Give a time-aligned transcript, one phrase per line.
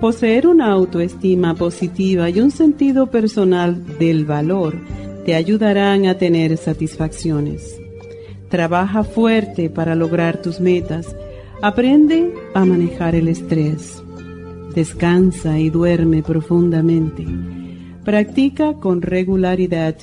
[0.00, 4.76] Poseer una autoestima positiva y un sentido personal del valor
[5.24, 7.80] te ayudarán a tener satisfacciones.
[8.48, 11.16] Trabaja fuerte para lograr tus metas.
[11.62, 14.00] Aprende a manejar el estrés.
[14.72, 17.26] Descansa y duerme profundamente.
[18.04, 19.96] Practica con regularidad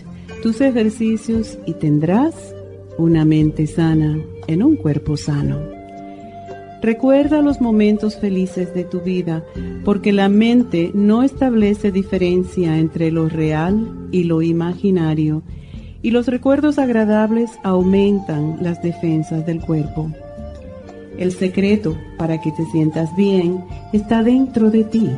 [0.44, 2.54] tus ejercicios y tendrás
[2.98, 5.75] una mente sana en un cuerpo sano.
[6.86, 9.44] Recuerda los momentos felices de tu vida,
[9.84, 15.42] porque la mente no establece diferencia entre lo real y lo imaginario,
[16.04, 20.12] y los recuerdos agradables aumentan las defensas del cuerpo.
[21.18, 25.10] El secreto para que te sientas bien está dentro de ti,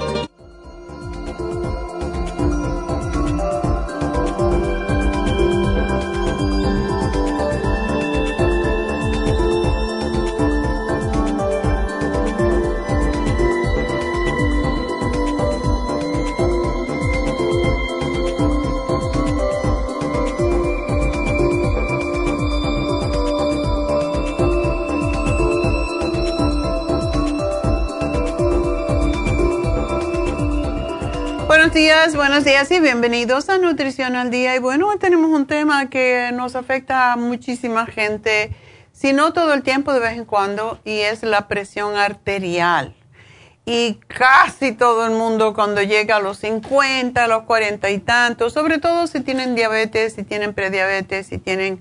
[32.16, 34.56] Buenos días y bienvenidos a Nutrición al Día.
[34.56, 38.52] Y bueno, hoy tenemos un tema que nos afecta a muchísima gente,
[38.92, 42.96] si no todo el tiempo, de vez en cuando, y es la presión arterial.
[43.66, 48.54] Y casi todo el mundo cuando llega a los 50, a los 40 y tantos,
[48.54, 51.80] sobre todo si tienen diabetes, si tienen prediabetes, si tienen,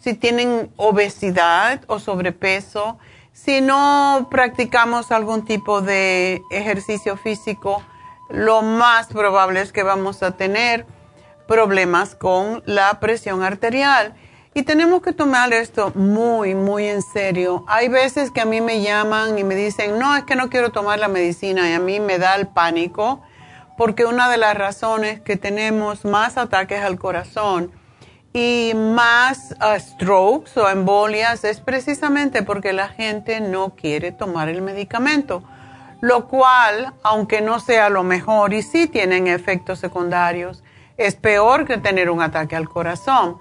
[0.00, 2.98] si tienen obesidad o sobrepeso,
[3.32, 7.82] si no practicamos algún tipo de ejercicio físico,
[8.28, 10.86] lo más probable es que vamos a tener
[11.46, 14.14] problemas con la presión arterial.
[14.54, 17.64] Y tenemos que tomar esto muy, muy en serio.
[17.68, 20.70] Hay veces que a mí me llaman y me dicen, no, es que no quiero
[20.70, 23.22] tomar la medicina y a mí me da el pánico
[23.76, 27.70] porque una de las razones que tenemos más ataques al corazón
[28.32, 34.62] y más uh, strokes o embolias es precisamente porque la gente no quiere tomar el
[34.62, 35.44] medicamento
[36.00, 40.62] lo cual, aunque no sea lo mejor y sí tienen efectos secundarios,
[40.96, 43.38] es peor que tener un ataque al corazón.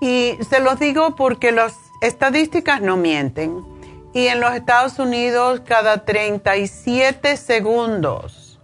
[0.00, 3.64] Y se lo digo porque las estadísticas no mienten.
[4.12, 8.58] Y en los Estados Unidos, cada 37 segundos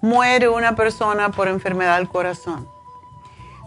[0.00, 2.68] muere una persona por enfermedad del corazón.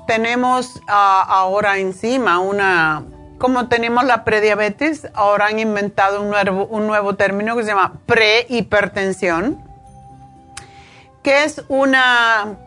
[0.06, 3.04] tenemos ah, ahora encima una,
[3.38, 7.94] como tenemos la prediabetes, ahora han inventado un nuevo, un nuevo término que se llama
[8.06, 9.64] prehipertensión,
[11.24, 12.58] que es una,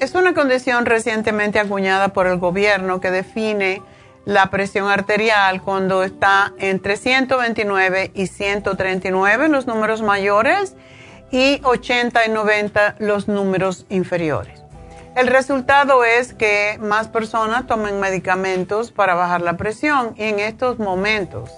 [0.00, 3.82] es una condición recientemente acuñada por el gobierno que define
[4.24, 10.76] la presión arterial cuando está entre 129 y 139 los números mayores
[11.30, 14.67] y 80 y 90 los números inferiores.
[15.18, 20.78] El resultado es que más personas tomen medicamentos para bajar la presión y en estos
[20.78, 21.50] momentos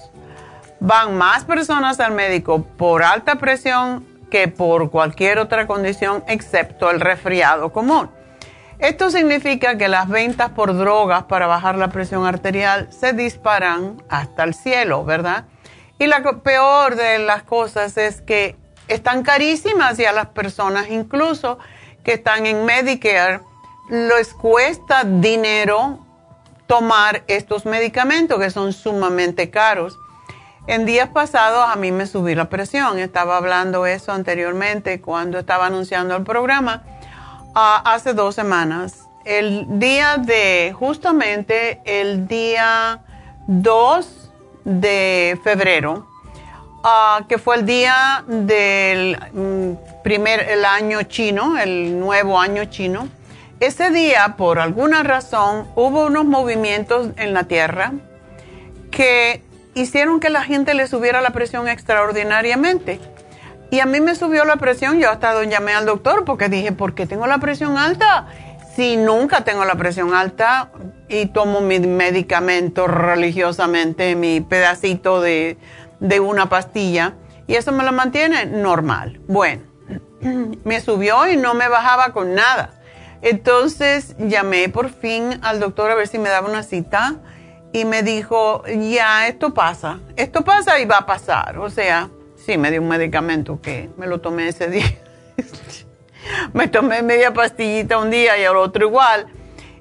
[0.80, 7.00] van más personas al médico por alta presión que por cualquier otra condición excepto el
[7.00, 8.10] resfriado común.
[8.78, 14.42] Esto significa que las ventas por drogas para bajar la presión arterial se disparan hasta
[14.44, 15.44] el cielo, ¿verdad?
[15.98, 18.56] Y la peor de las cosas es que
[18.88, 21.58] están carísimas y a las personas incluso
[22.02, 23.49] que están en Medicare
[23.90, 25.98] les cuesta dinero
[26.66, 29.98] tomar estos medicamentos que son sumamente caros.
[30.68, 35.66] En días pasados a mí me subí la presión, estaba hablando eso anteriormente cuando estaba
[35.66, 36.84] anunciando el programa
[37.54, 39.08] hace dos semanas.
[39.24, 43.00] El día de, justamente el día
[43.48, 44.30] 2
[44.64, 46.06] de febrero,
[47.28, 53.08] que fue el día del mm, primer, el año chino, el nuevo año chino.
[53.60, 57.92] Ese día, por alguna razón, hubo unos movimientos en la Tierra
[58.90, 59.42] que
[59.74, 63.00] hicieron que la gente le subiera la presión extraordinariamente.
[63.70, 66.94] Y a mí me subió la presión, yo hasta llamé al doctor porque dije, ¿por
[66.94, 68.28] qué tengo la presión alta?
[68.74, 70.70] Si nunca tengo la presión alta
[71.10, 75.58] y tomo mi medicamento religiosamente, mi pedacito de,
[76.00, 77.12] de una pastilla,
[77.46, 79.20] y eso me lo mantiene normal.
[79.28, 79.64] Bueno,
[80.64, 82.79] me subió y no me bajaba con nada.
[83.22, 87.16] Entonces llamé por fin al doctor a ver si me daba una cita
[87.72, 91.58] y me dijo, ya, esto pasa, esto pasa y va a pasar.
[91.58, 92.10] O sea,
[92.44, 94.86] Sí, me dio un medicamento que me lo tomé ese día.
[96.54, 99.26] me tomé media pastillita un día y al otro igual.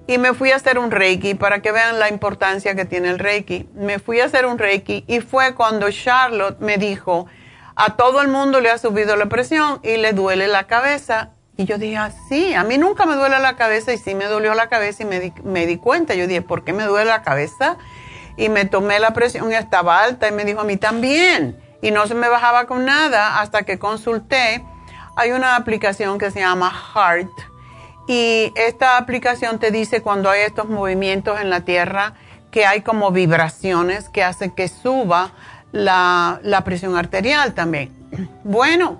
[0.07, 3.19] Y me fui a hacer un Reiki para que vean la importancia que tiene el
[3.19, 3.69] Reiki.
[3.75, 7.27] Me fui a hacer un Reiki y fue cuando Charlotte me dijo,
[7.75, 11.31] a todo el mundo le ha subido la presión y le duele la cabeza.
[11.59, 14.27] Y yo dije, ah, sí, a mí nunca me duele la cabeza y sí me
[14.27, 16.15] dolió la cabeza y me di, me di cuenta.
[16.15, 17.75] Yo dije, ¿por qué me duele la cabeza?
[18.37, 21.91] Y me tomé la presión y estaba alta y me dijo, a mí también y
[21.91, 24.63] no se me bajaba con nada hasta que consulté.
[25.17, 27.29] Hay una aplicación que se llama Heart
[28.07, 32.13] y esta aplicación te dice cuando hay estos movimientos en la tierra
[32.51, 35.33] que hay como vibraciones que hacen que suba
[35.73, 37.91] la, presión arterial también.
[38.45, 38.97] Bueno,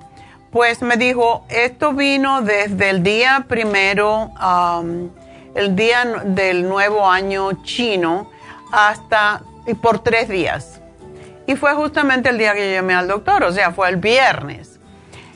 [0.51, 5.09] pues me dijo, esto vino desde el día primero, um,
[5.55, 8.29] el día del nuevo año chino,
[8.71, 9.41] hasta
[9.81, 10.79] por tres días
[11.49, 14.79] y fue justamente el día que yo llamé al doctor, o sea, fue el viernes.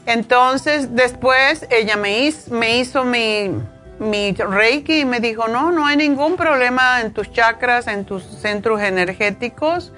[0.06, 3.50] Entonces, después ella me hizo, mi,
[3.98, 8.24] mi Reiki y me dijo, no, no hay ningún problema en tus chakras, en tus
[8.24, 9.92] centros energéticos,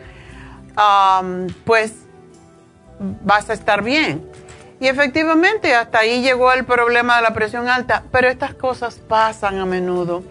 [1.66, 1.92] pues
[3.22, 4.26] vas a estar bien.
[4.80, 9.60] Y efectivamente, hasta ahí llegó el problema de la presión alta, pero estas cosas pasan
[9.60, 10.24] a menudo.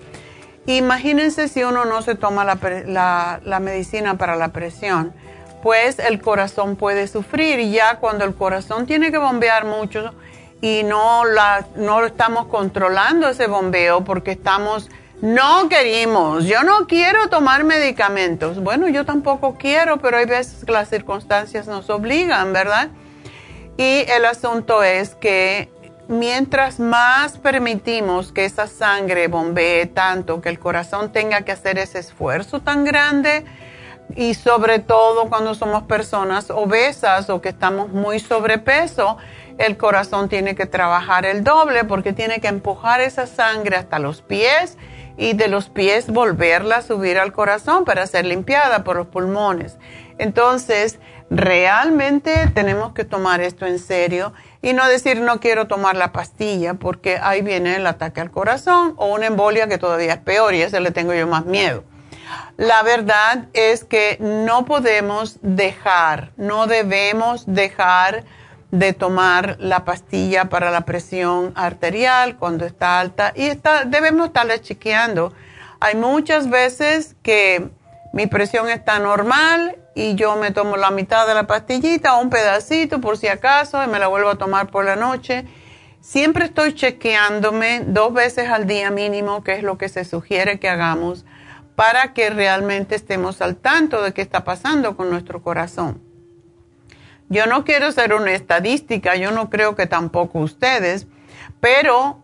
[0.67, 5.13] Imagínense si uno no se toma la, medicina para la presión
[5.63, 10.13] pues el corazón puede sufrir ya cuando el corazón tiene que bombear mucho
[10.61, 11.67] y no, la,
[12.07, 14.91] estamos controlando ese bombeo porque estamos,
[15.23, 18.63] no queremos, yo no quiero tomar medicamentos.
[18.63, 22.91] Bueno, yo tampoco quiero, pero hay veces que las circunstancias nos obligan, ¿verdad?
[23.77, 25.69] Y el asunto es que
[26.09, 31.99] mientras más permitimos que esa sangre bombee tanto, que el corazón tenga que hacer ese
[31.99, 33.45] esfuerzo tan grande,
[34.17, 39.17] y sobre todo cuando somos personas obesas o que estamos muy sobrepeso,
[39.59, 44.21] el corazón tiene que trabajar el doble porque tiene que empujar esa sangre hasta los
[44.21, 44.77] pies
[45.17, 49.79] y de los pies volverla a subir al corazón para ser limpiada por los pulmones.
[50.19, 50.99] Entonces,
[51.35, 56.75] realmente tenemos que tomar esto en serio y no decir no quiero tomar la pastilla
[56.75, 60.63] porque ahí viene el ataque al corazón o una embolia que todavía es peor y
[60.63, 61.83] ese le tengo yo más miedo.
[62.57, 68.25] La verdad es que no podemos dejar, no debemos dejar
[68.71, 73.51] de tomar la pastilla para la presión arterial cuando está alta y
[73.87, 75.33] debemos estarla chequeando.
[75.81, 77.71] Hay muchas veces que
[78.13, 82.31] mi presión está normal y yo me tomo la mitad de la pastillita o un
[82.31, 85.47] pedacito por si acaso y me la vuelvo a tomar por la noche.
[86.01, 90.69] Siempre estoy chequeándome dos veces al día mínimo, que es lo que se sugiere que
[90.69, 91.25] hagamos,
[91.77, 96.03] para que realmente estemos al tanto de qué está pasando con nuestro corazón.
[97.29, 101.07] Yo no quiero ser una estadística, yo no creo que tampoco ustedes,
[101.61, 102.24] pero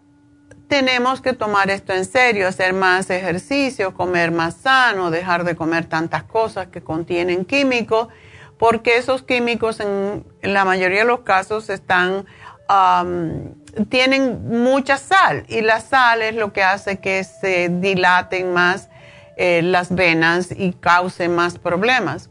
[0.70, 5.86] tenemos que tomar esto en serio, hacer más ejercicio, comer más sano, dejar de comer
[5.86, 8.06] tantas cosas que contienen químicos,
[8.56, 12.24] porque esos químicos en, la mayoría de los casos están
[13.88, 18.88] tienen mucha sal y la sal es lo que hace que se dilaten más
[19.36, 22.30] eh, las venas y cause más problemas.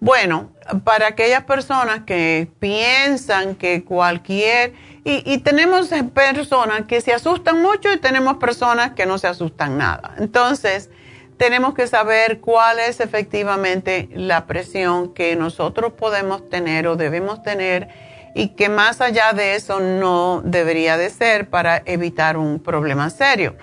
[0.00, 0.52] Bueno,
[0.84, 4.72] para aquellas personas que piensan que cualquier,
[5.04, 9.76] y, y, tenemos personas que se asustan mucho y tenemos personas que no se asustan
[9.76, 10.14] nada.
[10.18, 10.88] Entonces,
[11.36, 17.88] tenemos que saber cuál es efectivamente la presión que nosotros podemos tener o debemos tener
[18.34, 23.56] y que más allá de eso no debería de ser para evitar un problema serio.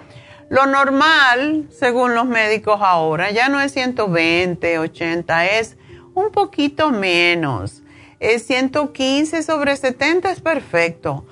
[0.49, 5.77] Lo normal, según los médicos ahora, ya no es 120, 80, es
[6.13, 7.83] un poquito menos.
[8.19, 11.25] Es 115 sobre 70 es perfecto.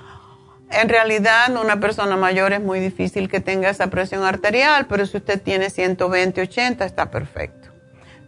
[0.72, 5.18] En realidad, una persona mayor es muy difícil que tenga esa presión arterial, pero si
[5.18, 7.70] usted tiene 120, 80, está perfecto.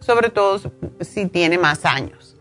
[0.00, 0.60] Sobre todo
[1.00, 2.32] si tiene más años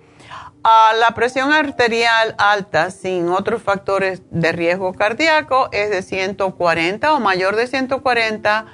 [0.63, 7.55] la presión arterial alta sin otros factores de riesgo cardíaco es de 140 o mayor
[7.55, 8.65] de 140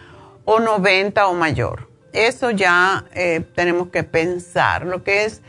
[0.46, 1.90] o 90 o mayor.
[2.14, 4.86] Eso ya eh, tenemos que pensar.
[4.86, 5.42] Lo que es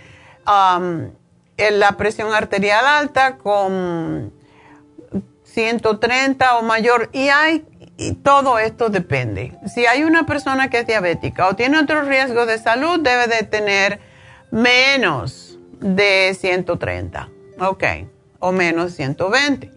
[0.47, 4.33] la presión arterial alta con
[5.53, 7.65] 130 o mayor y hay
[7.97, 9.59] y todo esto depende.
[9.67, 13.43] Si hay una persona que es diabética o tiene otro riesgo de salud, debe de
[13.43, 13.99] tener
[14.53, 17.29] menos de 130,
[17.59, 17.85] ok,
[18.39, 19.73] o menos 120.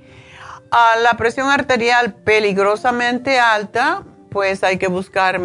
[0.69, 5.41] A la presión arterial peligrosamente alta, pues hay que buscar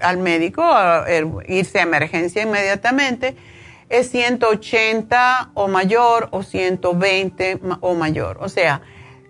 [0.00, 0.64] al médico,
[1.48, 3.36] irse a emergencia inmediatamente.
[3.88, 8.38] Es 180 o mayor o 120 o mayor.
[8.40, 8.80] O sea,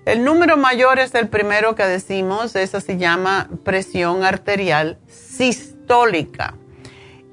[0.04, 6.54] el número mayor es el primero que decimos, esa se llama presión arterial sistólica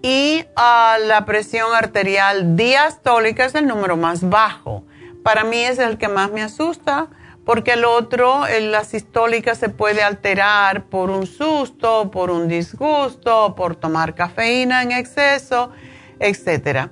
[0.01, 4.83] y la presión arterial diastólica es el número más bajo.
[5.23, 7.07] Para mí es el que más me asusta
[7.45, 13.75] porque el otro, la sistólica se puede alterar por un susto, por un disgusto, por
[13.75, 15.71] tomar cafeína en exceso,
[16.19, 16.89] etc.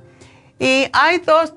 [0.60, 1.54] Y hay dos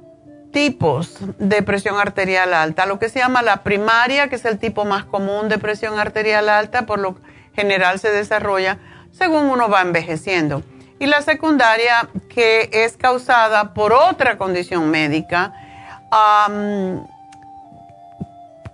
[0.53, 4.85] tipos de presión arterial alta, lo que se llama la primaria, que es el tipo
[4.85, 7.17] más común de presión arterial alta, por lo
[7.55, 8.79] general se desarrolla
[9.13, 10.63] según uno va envejeciendo
[11.01, 15.53] y la secundaria que es causada por otra condición médica,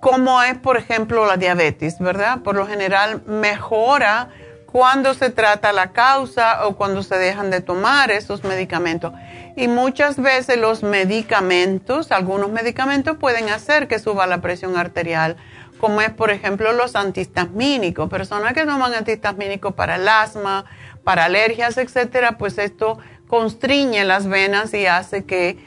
[0.00, 2.40] como es por ejemplo la diabetes, ¿verdad?
[2.40, 4.28] Por lo general mejora
[4.66, 9.12] cuando se trata la causa o cuando se dejan de tomar esos medicamentos.
[9.56, 15.36] Y muchas veces los medicamentos, algunos medicamentos pueden hacer que suba la presión arterial,
[15.80, 20.66] como es por ejemplo los antihistamínicos, personas que toman antihistamínicos para el asma,
[21.04, 22.98] para alergias, etcétera, pues esto
[23.28, 25.58] constriñe las venas y hace que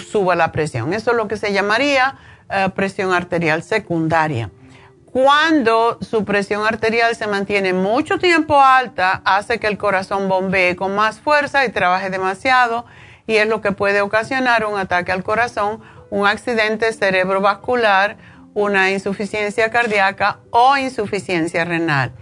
[0.00, 0.94] suba la presión.
[0.94, 2.16] Eso es lo que se llamaría
[2.48, 4.50] eh, presión arterial secundaria.
[5.12, 10.94] Cuando su presión arterial se mantiene mucho tiempo alta, hace que el corazón bombee con
[10.94, 12.86] más fuerza y trabaje demasiado
[13.26, 18.16] y es lo que puede ocasionar un ataque al corazón, un accidente cerebrovascular,
[18.54, 22.12] una insuficiencia cardíaca o insuficiencia renal.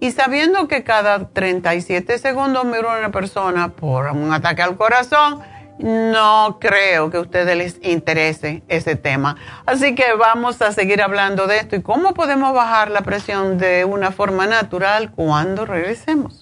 [0.00, 5.40] Y sabiendo que cada 37 segundos muere una persona por un ataque al corazón,
[5.78, 9.36] no creo que a ustedes les interese ese tema.
[9.66, 13.84] Así que vamos a seguir hablando de esto y cómo podemos bajar la presión de
[13.84, 16.41] una forma natural cuando regresemos.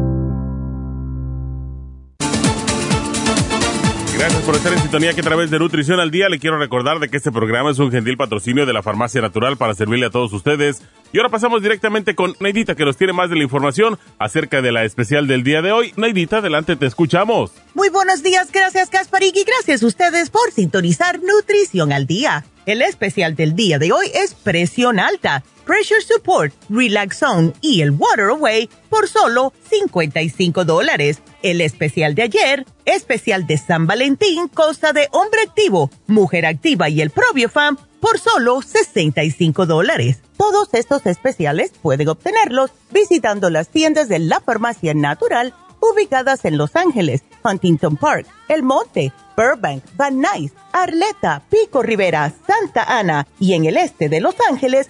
[4.21, 6.99] Gracias por estar en sintonía que a través de Nutrición al Día le quiero recordar
[6.99, 10.09] de que este programa es un gentil patrocinio de la Farmacia Natural para servirle a
[10.11, 10.83] todos ustedes.
[11.11, 14.71] Y ahora pasamos directamente con Neidita que nos tiene más de la información acerca de
[14.71, 15.93] la especial del día de hoy.
[15.97, 17.51] Neidita, adelante, te escuchamos.
[17.73, 22.45] Muy buenos días, gracias Gasparig y gracias a ustedes por sintonizar Nutrición al Día.
[22.67, 27.91] El especial del día de hoy es presión alta, pressure support, relax zone y el
[27.91, 31.21] water away por solo 55 dólares.
[31.43, 36.99] El especial de ayer, especial de San Valentín, consta de hombre activo, mujer activa y
[36.99, 40.19] el probiofam por solo 65 dólares.
[40.35, 46.75] Todos estos especiales pueden obtenerlos visitando las tiendas de la farmacia natural ubicadas en Los
[46.75, 53.65] Ángeles, Huntington Park, El Monte, Burbank, Van Nuys, Arleta, Pico Rivera, Santa Ana y en
[53.65, 54.89] el este de Los Ángeles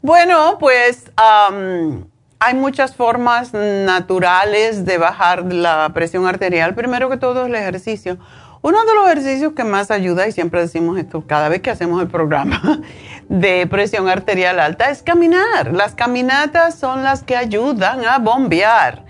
[0.00, 6.76] Bueno, pues hay muchas formas naturales de bajar la presión arterial.
[6.76, 8.16] Primero que todo el ejercicio.
[8.62, 12.00] Uno de los ejercicios que más ayuda, y siempre decimos esto cada vez que hacemos
[12.00, 12.80] el programa
[13.28, 15.72] de presión arterial alta, es caminar.
[15.72, 19.04] Las caminatas son las que ayudan a bombear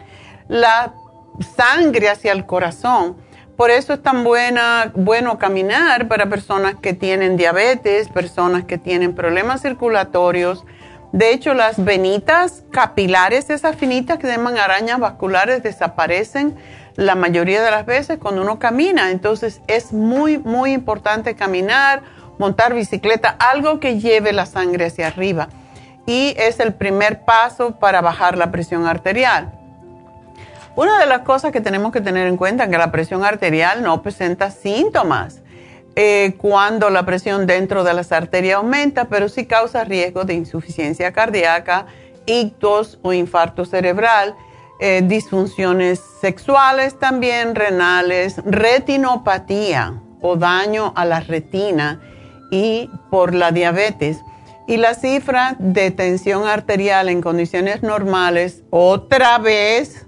[0.48, 0.94] la
[1.54, 3.16] sangre hacia el corazón.
[3.56, 9.14] Por eso es tan buena, bueno caminar para personas que tienen diabetes, personas que tienen
[9.14, 10.64] problemas circulatorios,
[11.12, 16.56] de hecho, las venitas capilares, esas finitas que llaman arañas vasculares, desaparecen
[16.96, 19.10] la mayoría de las veces cuando uno camina.
[19.10, 22.02] Entonces es muy, muy importante caminar,
[22.38, 25.48] montar bicicleta, algo que lleve la sangre hacia arriba.
[26.04, 29.52] Y es el primer paso para bajar la presión arterial.
[30.76, 33.82] Una de las cosas que tenemos que tener en cuenta es que la presión arterial
[33.82, 35.40] no presenta síntomas
[36.00, 41.12] eh, cuando la presión dentro de las arterias aumenta, pero sí causa riesgo de insuficiencia
[41.12, 41.86] cardíaca,
[42.24, 44.36] ictus o infarto cerebral,
[44.78, 52.00] eh, disfunciones sexuales también, renales, retinopatía o daño a la retina
[52.52, 54.18] y por la diabetes.
[54.68, 60.06] Y la cifra de tensión arterial en condiciones normales, otra vez,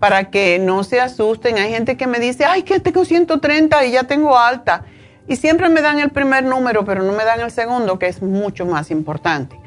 [0.00, 3.90] para que no se asusten, hay gente que me dice, ay, que tengo 130 y
[3.90, 4.86] ya tengo alta
[5.28, 8.22] y siempre me dan el primer número, pero no me dan el segundo, que es
[8.22, 9.60] mucho más importante.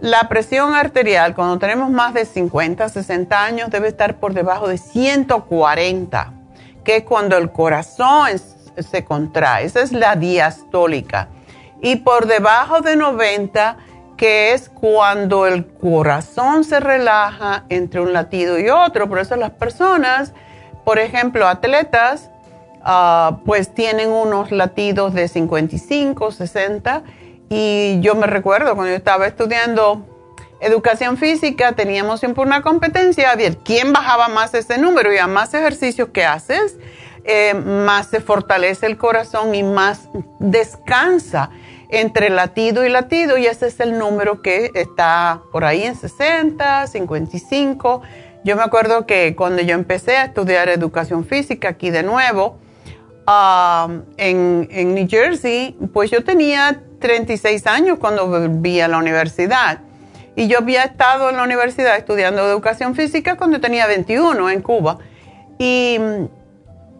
[0.00, 4.78] La presión arterial, cuando tenemos más de 50, 60 años, debe estar por debajo de
[4.78, 6.32] 140,
[6.84, 8.28] que es cuando el corazón
[8.76, 9.64] se contrae.
[9.64, 11.28] Esa es la diastólica.
[11.80, 13.76] Y por debajo de 90,
[14.16, 19.08] que es cuando el corazón se relaja entre un latido y otro.
[19.08, 20.32] Por eso las personas,
[20.84, 22.30] por ejemplo, atletas,
[22.86, 27.02] Ah, pues tienen unos latidos de 55, 60
[27.48, 30.04] y yo me recuerdo cuando yo estaba estudiando
[30.60, 35.26] educación física, teníamos siempre una competencia a ver quién bajaba más ese número y a
[35.26, 36.76] más ejercicios que haces,
[37.24, 41.48] eh, más se fortalece el corazón y más descansa
[41.88, 46.86] entre latido y latido y ese es el número que está por ahí en 60,
[46.86, 48.02] 55.
[48.44, 52.58] Yo me acuerdo que cuando yo empecé a estudiar educación física aquí de nuevo,
[53.26, 59.80] en, en New Jersey, pues yo tenía 36 años cuando volví a la universidad.
[60.36, 64.98] Y yo había estado en la universidad estudiando educación física cuando tenía 21 en Cuba.
[65.58, 66.24] Y mm,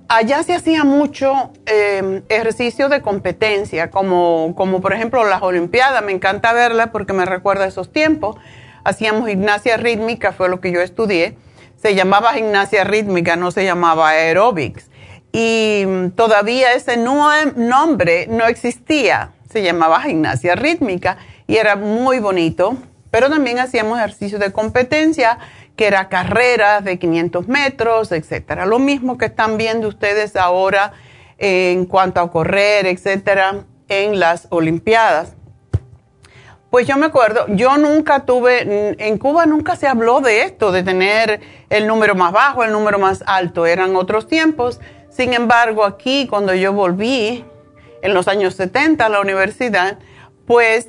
[0.08, 6.04] allá se hacía mucho em, ejercicio de competencia, como, como por ejemplo las Olimpiadas.
[6.04, 8.37] Me encanta verlas porque me recuerda esos tiempos.
[8.84, 11.37] Hacíamos gimnasia rítmica, fue lo que yo estudié.
[11.76, 14.90] Se llamaba gimnasia rítmica, no se llamaba aerobics.
[15.35, 19.33] Y mm, todavía ese nombre no existía.
[19.51, 22.79] Se llamaba gimnasia rítmica y era muy bonito
[23.14, 25.38] pero también hacíamos ejercicios de competencia,
[25.77, 28.66] que era carreras de 500 metros, etcétera.
[28.66, 30.94] Lo mismo que están viendo ustedes ahora
[31.38, 35.35] en cuanto a correr, etcétera, en las Olimpiadas.
[36.74, 40.82] Pues yo me acuerdo, yo nunca tuve, en Cuba nunca se habló de esto, de
[40.82, 44.80] tener el número más bajo, el número más alto, eran otros tiempos.
[45.08, 47.44] Sin embargo, aquí cuando yo volví
[48.02, 50.00] en los años 70 a la universidad,
[50.48, 50.88] pues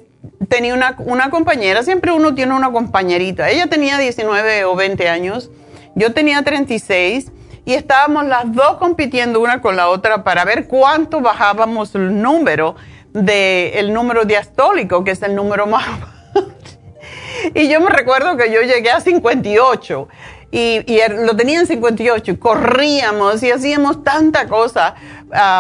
[0.49, 3.51] tenía una, una, compañera, siempre uno tiene una compañerita.
[3.51, 5.51] Ella tenía 19 o 20 años,
[5.93, 7.31] yo tenía 36
[7.63, 12.75] y estábamos las dos compitiendo una con la otra para ver cuánto bajábamos el número
[13.15, 15.85] de el número diastólico, que es el número más
[17.53, 20.07] Y yo me recuerdo que yo llegué a 58
[20.51, 24.95] y, y er, lo tenía en 58 y corríamos y hacíamos tanta cosa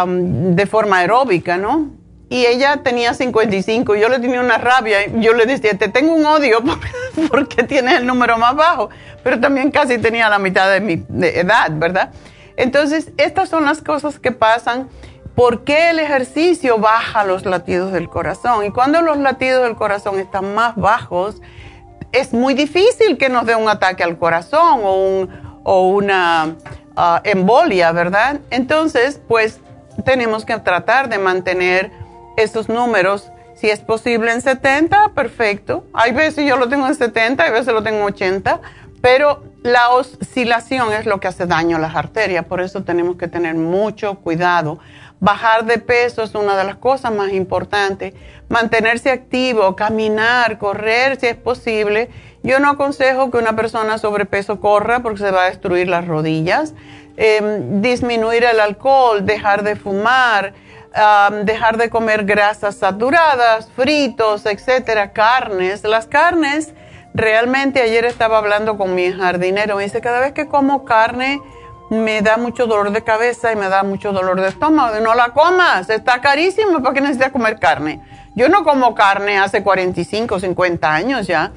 [0.05, 1.89] de forma aeróbica, ¿no?
[2.29, 5.07] y ella tenía 55 y yo le tenía una rabia.
[5.19, 6.59] Yo le decía, te tengo un odio
[7.29, 8.89] porque tienes el número más bajo,
[9.23, 12.11] pero también casi tenía la mitad de mi edad, ¿verdad?
[12.57, 14.89] Entonces, estas son las cosas que pasan.
[15.35, 18.65] ¿Por qué el ejercicio baja los latidos del corazón?
[18.65, 21.41] Y cuando los latidos del corazón están más bajos,
[22.13, 26.55] es muy difícil que nos dé un ataque al corazón o, un, o una
[26.95, 28.39] ah, embolia, ¿verdad?
[28.49, 29.59] Entonces, pues
[30.05, 31.91] tenemos que tratar de mantener
[32.37, 33.29] esos números.
[33.55, 35.85] Si es posible en 70, perfecto.
[35.93, 38.61] Hay veces yo lo tengo en 70, hay veces lo tengo en 80,
[39.01, 43.27] pero la oscilación es lo que hace daño a las arterias, por eso tenemos que
[43.27, 44.79] tener mucho cuidado.
[45.25, 48.13] Bajar de peso es una de las cosas más importantes.
[48.47, 52.11] Mantenerse activo, caminar, correr si es posible.
[52.43, 56.75] Yo no aconsejo que una persona sobrepeso corra porque se va a destruir las rodillas.
[57.17, 60.53] Em, disminuir el alcohol, dejar de fumar,
[61.43, 65.83] dejar de comer grasas saturadas, fritos, etcétera, carnes.
[65.83, 66.75] Las carnes,
[67.15, 71.41] realmente ayer estaba hablando con mi jardinero, me dice, cada vez que como carne
[71.89, 74.99] me da mucho dolor de cabeza y me da mucho dolor de estómago.
[74.99, 78.01] No la comas, está carísimo, ¿para qué necesitas comer carne?
[78.35, 81.51] Yo no como carne hace 45, 50 años ya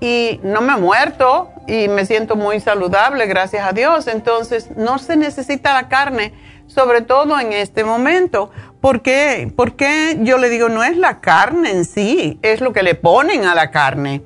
[0.00, 4.06] y no me he muerto y me siento muy saludable, gracias a Dios.
[4.06, 6.32] Entonces, no se necesita la carne,
[6.66, 8.50] sobre todo en este momento.
[8.80, 9.52] ¿Por qué?
[9.54, 13.44] Porque yo le digo, no es la carne en sí, es lo que le ponen
[13.44, 14.22] a la carne.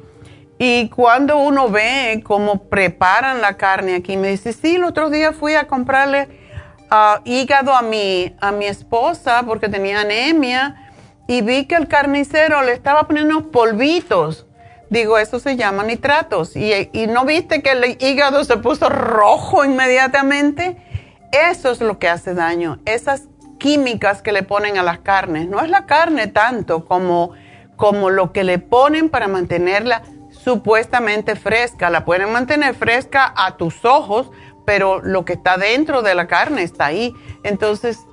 [0.59, 5.33] Y cuando uno ve cómo preparan la carne aquí, me dice, sí, el otro día
[5.33, 6.29] fui a comprarle
[6.91, 10.93] ah, hígado a mi, a mi esposa porque tenía anemia
[11.27, 14.47] y vi que el carnicero le estaba poniendo polvitos.
[14.91, 16.55] Digo, eso se llama nitratos.
[16.55, 20.77] Y, y no viste que el hígado se puso rojo inmediatamente.
[21.33, 22.79] Eso es lo que hace daño.
[22.85, 23.25] Esas
[23.59, 25.49] químicas que le ponen a las carnes.
[25.49, 27.33] No es la carne tanto como,
[27.77, 30.03] como lo que le ponen para mantenerla
[30.45, 31.91] supuestamente fresca.
[31.91, 34.31] La pueden mantener fresca a tus ojos,
[34.65, 37.15] pero lo que está dentro de la carne está ahí.
[37.43, 38.07] Entonces,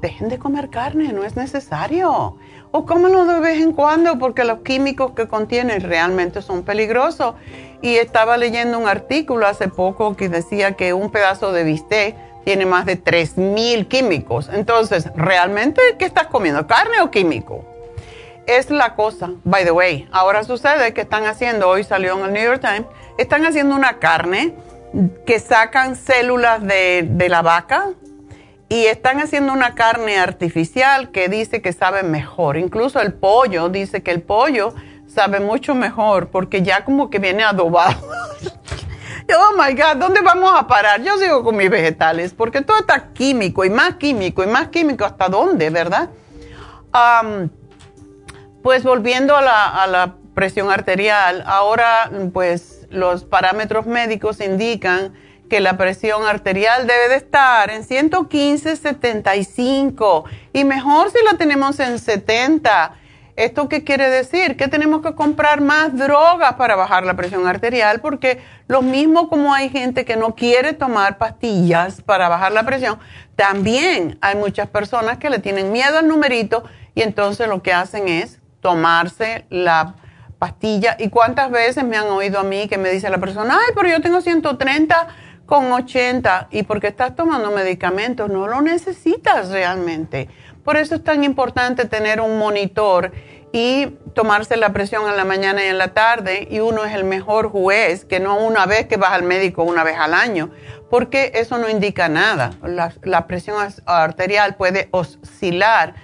[0.00, 2.36] dejen de comer carne, no es necesario.
[2.70, 7.34] O cómenlo de vez en cuando porque los químicos que contienen realmente son peligrosos.
[7.80, 12.66] Y estaba leyendo un artículo hace poco que decía que un pedazo de bistec tiene
[12.66, 14.50] más de 3.000 químicos.
[14.52, 16.66] Entonces, ¿realmente qué estás comiendo?
[16.66, 17.64] ¿Carne o químico?
[18.48, 20.08] Es la cosa, by the way.
[20.10, 22.86] Ahora sucede que están haciendo, hoy salió en el New York Times,
[23.18, 24.54] están haciendo una carne
[25.26, 27.90] que sacan células de, de la vaca
[28.70, 32.56] y están haciendo una carne artificial que dice que sabe mejor.
[32.56, 34.72] Incluso el pollo, dice que el pollo
[35.06, 38.00] sabe mucho mejor porque ya como que viene adobado.
[39.38, 41.02] oh my God, ¿dónde vamos a parar?
[41.02, 45.04] Yo sigo con mis vegetales, porque todo está químico y más químico y más químico,
[45.04, 46.08] ¿hasta dónde, verdad?
[48.68, 55.14] Pues volviendo a la, a la presión arterial, ahora pues los parámetros médicos indican
[55.48, 61.80] que la presión arterial debe de estar en 115, 75 y mejor si la tenemos
[61.80, 62.92] en 70
[63.36, 64.56] ¿Esto qué quiere decir?
[64.56, 69.54] Que tenemos que comprar más drogas para bajar la presión arterial, porque lo mismo como
[69.54, 72.98] hay gente que no quiere tomar pastillas para bajar la presión,
[73.36, 76.64] también hay muchas personas que le tienen miedo al numerito
[76.96, 79.94] y entonces lo que hacen es tomarse la
[80.38, 80.96] pastilla.
[80.98, 83.88] ¿Y cuántas veces me han oído a mí que me dice la persona, ay, pero
[83.88, 85.08] yo tengo 130
[85.46, 90.28] con 80 y porque estás tomando medicamentos, no lo necesitas realmente.
[90.62, 93.12] Por eso es tan importante tener un monitor
[93.52, 97.04] y tomarse la presión en la mañana y en la tarde y uno es el
[97.04, 100.50] mejor juez, que no una vez que vas al médico una vez al año,
[100.90, 102.50] porque eso no indica nada.
[103.02, 105.94] La, presión arterial puede oscilar,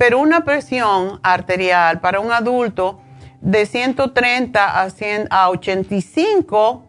[0.00, 3.02] pero una presión arterial para un adulto
[3.42, 6.86] de 130 a, 100, a 85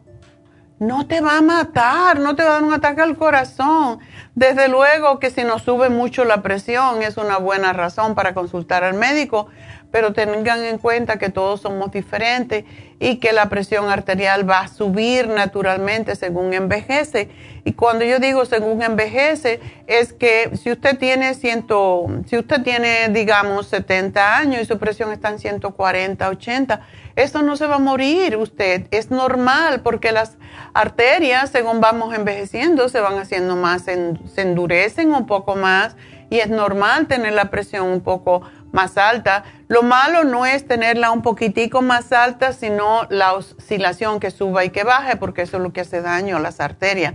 [0.80, 4.00] no te va a matar, no te va a dar un ataque al corazón.
[4.34, 8.86] Desde luego que si nos sube mucho la presión es una buena razón para consultar
[8.86, 9.48] al médico,
[9.92, 12.64] pero tengan en cuenta que todos somos diferentes
[13.00, 17.30] y que la presión arterial va a subir naturalmente según envejece.
[17.64, 23.10] Y cuando yo digo según envejece, es que si usted tiene ciento, si usted tiene,
[23.10, 26.82] digamos, 70 años y su presión está en 140, 80,
[27.16, 28.88] eso no se va a morir usted.
[28.92, 30.38] Es normal porque las
[30.74, 35.96] arterias, según vamos envejeciendo, se van haciendo más, se endurecen un poco más
[36.32, 39.44] y es normal tener la presión un poco más alta.
[39.68, 44.70] Lo malo no es tenerla un poquitico más alta, sino la oscilación que suba y
[44.70, 47.14] que baje, porque eso es lo que hace daño a las arterias.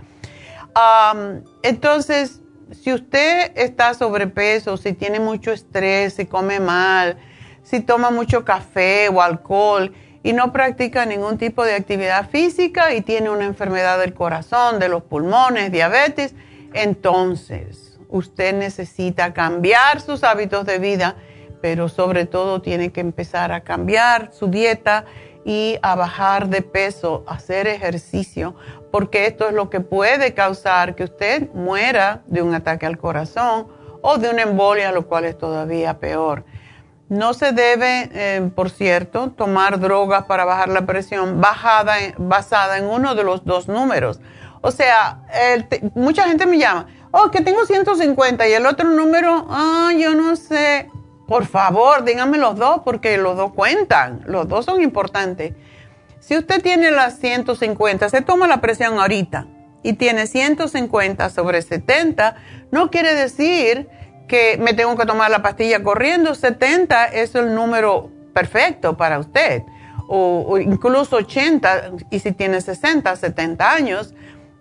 [1.62, 2.40] entonces,
[2.72, 7.16] si usted está sobrepeso, si tiene mucho estrés, si come mal,
[7.62, 13.00] si toma mucho café o alcohol y no practica ningún tipo de actividad física y
[13.02, 16.34] tiene una enfermedad del corazón, de los pulmones, diabetes,
[16.72, 21.16] entonces usted necesita cambiar sus hábitos de vida
[21.66, 25.04] pero sobre todo tiene que empezar a cambiar su dieta
[25.44, 28.54] y a bajar de peso, hacer ejercicio,
[28.92, 33.66] porque esto es lo que puede causar que usted muera de un ataque al corazón
[34.00, 36.44] o de una embolia, lo cual es todavía peor.
[37.08, 43.16] No se debe, eh, por cierto, tomar drogas para bajar la presión basada en uno
[43.16, 44.20] de los dos números.
[44.60, 45.18] O sea,
[45.96, 50.36] mucha gente me llama, oh, que tengo 150 y el otro número, ah, yo no
[50.36, 50.90] sé.
[51.26, 55.54] Por favor, díganme los dos porque los dos cuentan, los dos son importantes.
[56.20, 59.46] Si usted tiene las 150, se toma la presión ahorita
[59.82, 62.36] y tiene 150 sobre 70,
[62.70, 63.88] no quiere decir
[64.28, 66.34] que me tengo que tomar la pastilla corriendo.
[66.34, 69.62] 70 es el número perfecto para usted.
[70.08, 74.14] O, o incluso 80, y si tiene 60, 70 años,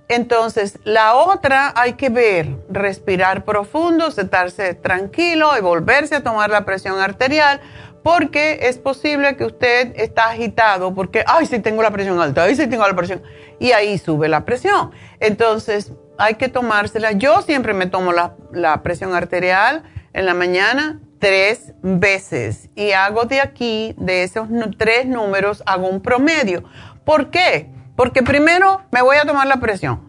[0.08, 6.64] entonces, la otra hay que ver, respirar profundo, sentarse tranquilo y volverse a tomar la
[6.64, 7.60] presión arterial,
[8.04, 12.56] porque es posible que usted está agitado, porque, ay, sí tengo la presión alta, ay,
[12.56, 13.24] sí tengo la presión,
[13.60, 14.92] y ahí sube la presión.
[15.20, 17.14] Entonces, hay que tomársela.
[17.14, 23.26] Yo siempre me tomo la, la presión arterial en la mañana tres veces y hago
[23.26, 26.64] de aquí, de esos tres números, hago un promedio.
[27.04, 27.70] ¿Por qué?
[27.96, 30.02] Porque primero me voy a tomar la presión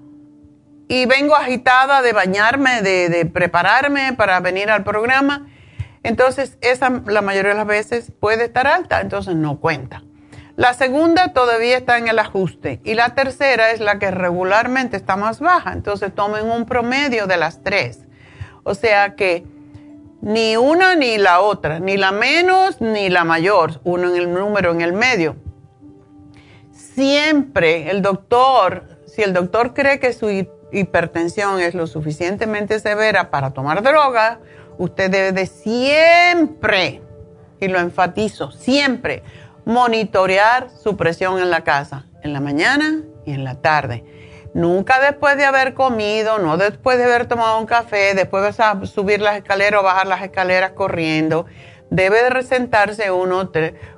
[0.89, 5.47] y vengo agitada de bañarme, de, prepararme para venir al programa.
[6.03, 10.03] Entonces, esa la mayoría de las veces puede estar alta, entonces no cuenta.
[10.57, 15.17] La segunda todavía está en el ajuste y la tercera es la que regularmente está
[15.17, 15.73] más baja.
[15.73, 18.01] Entonces tomen un promedio de las tres.
[18.63, 19.45] O sea que
[20.23, 24.73] ni una ni la otra, ni la menos ni la mayor, uno en el número
[24.73, 25.37] en el medio
[26.97, 30.31] siempre el doctor, si el doctor cree que su
[30.73, 34.41] hipertensión es lo suficientemente severa para tomar droga,
[34.79, 37.03] usted debe de siempre,
[37.61, 39.23] y lo enfatizo, siempre
[39.67, 44.05] monitorear su presión en la casa, en la mañana y en la tarde.
[44.55, 49.21] Nunca después de haber comido, no después de haber tomado un café, después de subir
[49.21, 51.45] las escaleras o bajar las escaleras corriendo.
[51.91, 53.51] Debe de resentarse uno,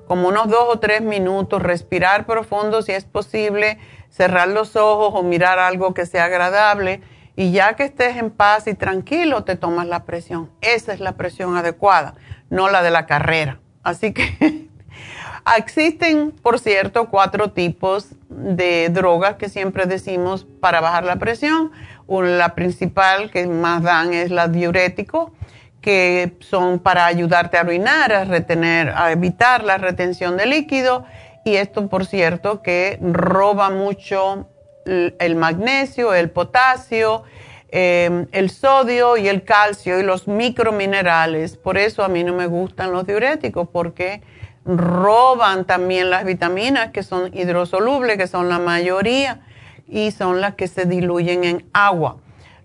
[0.07, 3.79] como unos dos o tres minutos, respirar profundo si es posible,
[4.11, 7.01] cerrar los ojos o mirar algo que sea agradable
[7.37, 10.51] y ya que estés en paz y tranquilo te tomas la presión.
[10.61, 12.15] Esa es la presión adecuada,
[12.51, 13.61] no la de la carrera.
[13.85, 14.69] Así que
[15.57, 21.71] existen, por cierto, cuatro tipos de drogas que siempre decimos para bajar la presión.
[22.09, 25.33] La principal que más dan es la diurético
[25.81, 31.05] que son para ayudarte a orinar, a retener, a evitar la retención de líquido.
[31.45, 34.49] Y esto, por cierto, que roba mucho
[34.85, 37.25] el magnesio, el potasio,
[37.71, 41.57] em, el sodio y el calcio y los microminerales.
[41.57, 44.23] Por eso a mí no me gustan los diuréticos porque
[44.65, 49.41] roban también las vitaminas que son hidrosolubles, que son la mayoría
[49.87, 52.19] y son las que se diluyen en agua.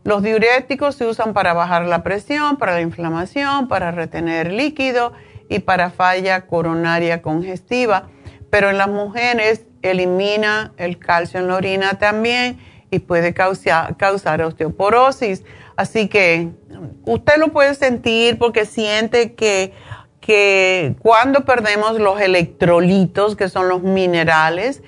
[0.03, 5.13] Los diuréticos se usan para bajar la presión, para la inflamación, para retener líquido
[5.47, 8.09] y para falla coronaria congestiva.
[8.49, 12.59] Pero en las mujeres elimina el calcio en la orina también
[12.91, 15.43] y puede causar, osteoporosis.
[15.77, 16.49] Así que
[17.05, 19.73] usted lo puede sentir porque siente que,
[20.19, 24.83] que cuando perdemos los electrolitos, que son los minerales,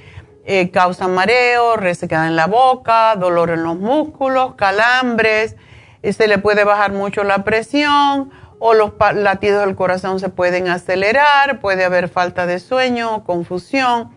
[0.45, 5.55] eh, causan mareo, resequedad en la boca, dolor en los músculos, calambres,
[6.03, 11.60] se le puede bajar mucho la presión o los latidos del corazón se pueden acelerar,
[11.60, 14.12] puede haber falta de sueño, confusión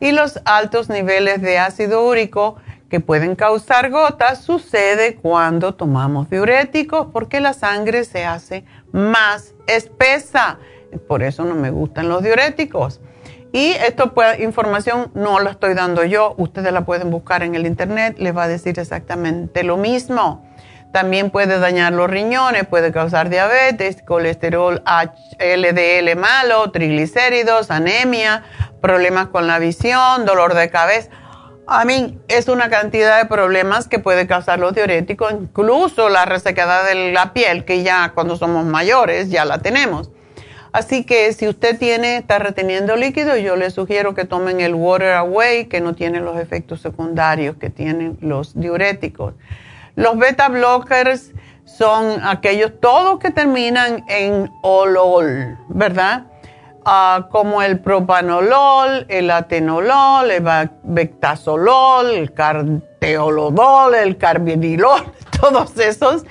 [0.00, 2.56] y los altos niveles de ácido úrico
[2.88, 10.58] que pueden causar gotas sucede cuando tomamos diuréticos porque la sangre se hace más espesa.
[11.08, 13.00] Por eso no me gustan los diuréticos.
[13.52, 18.16] Y esta información no la estoy dando yo, ustedes la pueden buscar en el internet,
[18.18, 20.42] les va a decir exactamente lo mismo.
[20.90, 24.82] También puede dañar los riñones, puede causar diabetes, colesterol
[25.38, 28.44] LDL malo, triglicéridos, anemia,
[28.80, 31.10] problemas con la visión, dolor de cabeza.
[31.66, 36.86] A mí es una cantidad de problemas que puede causar los diuréticos, incluso la resequedad
[36.86, 40.10] de la piel, que ya cuando somos mayores ya la tenemos.
[40.72, 45.12] Así que si usted tiene, está reteniendo líquido, yo le sugiero que tomen el Water
[45.12, 49.34] Away, que no tiene los efectos secundarios que tienen los diuréticos.
[49.96, 51.32] Los beta blockers
[51.66, 56.24] son aquellos todos que terminan en olol, ¿verdad?
[56.86, 66.24] Ah, como el propanolol, el atenolol, el bectazolol, el carteolodol, el carbidilol, todos esos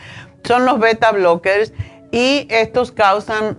[0.43, 1.73] son los beta blockers
[2.11, 3.55] y estos causan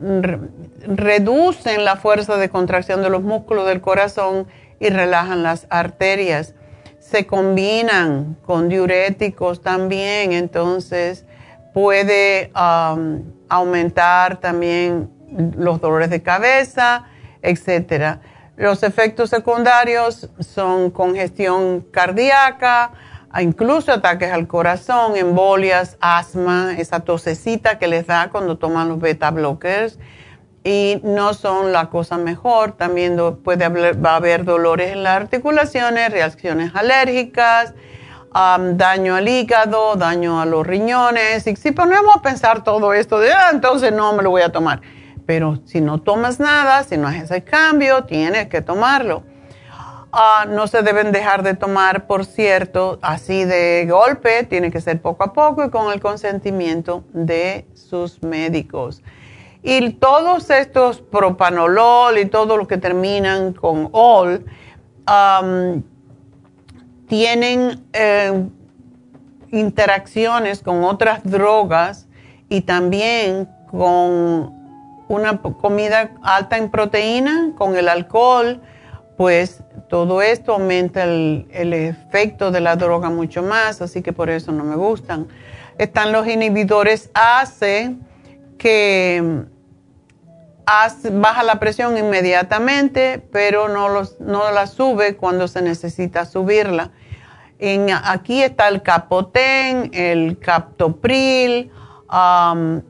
[0.87, 4.47] reducen la fuerza de contracción de los músculos del corazón
[4.81, 6.55] y relajan las arterias.
[6.99, 11.25] Se combinan con diuréticos también, entonces
[11.73, 15.11] puede um, aumentar también
[15.57, 17.07] los dolores de cabeza,
[17.43, 18.19] etc.
[18.57, 22.93] Los efectos secundarios son congestión cardíaca,
[23.41, 29.31] incluso ataques al corazón, embolias, asma, esa tosecita que les da cuando toman los beta
[29.31, 29.99] blockers
[30.65, 32.73] y no son la cosa mejor.
[32.73, 37.75] También puede haber, va a haber dolores en las articulaciones, reacciones alérgicas,
[38.33, 41.47] daño al hígado, daño a los riñones.
[41.47, 44.51] Y si ponemos a pensar todo esto, de, ah, entonces no me lo voy a
[44.51, 44.81] tomar.
[45.27, 49.23] Pero si no tomas nada, si no haces el cambio, tienes que tomarlo.
[50.15, 55.01] Ah, no se deben dejar de tomar, por cierto, así de golpe, tiene que ser
[55.01, 59.03] poco a poco y con el consentimiento de sus médicos.
[59.63, 64.45] Y todos estos propanolol y todo lo que terminan con ol
[67.07, 68.49] tienen eh,
[69.51, 72.09] interacciones con otras drogas
[72.49, 74.53] y también con
[75.09, 78.63] una comida alta en proteína, con el alcohol,
[79.17, 84.31] pues todo esto aumenta el, el, efecto de la droga mucho más, así que por
[84.31, 85.29] eso no me gustan.
[85.77, 87.95] Están los inhibidores ACE
[88.57, 89.45] que
[91.13, 96.91] baja la presión inmediatamente, pero no, la sube cuando se necesita subirla.
[98.05, 101.71] Aquí está el Capoten, el Captopril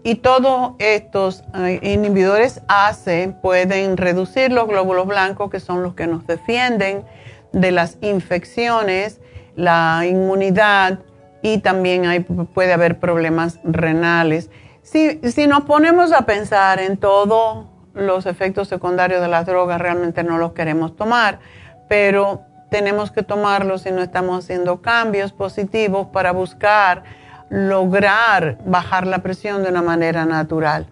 [0.02, 6.08] y todos estos eh, inhibidores ACE pueden reducir los glóbulos blancos que son los que
[6.08, 7.04] nos defienden
[7.52, 9.20] de las infecciones,
[9.54, 11.00] la inmunidad
[11.42, 14.50] y también puede haber problemas renales.
[14.82, 20.24] Si, si nos ponemos a pensar en todos los efectos secundarios de las drogas, realmente
[20.24, 21.38] no los queremos tomar,
[21.88, 27.04] pero tenemos que tomarlos si no estamos haciendo cambios positivos para buscar
[27.52, 30.86] lograr bajar la presión de una manera natural.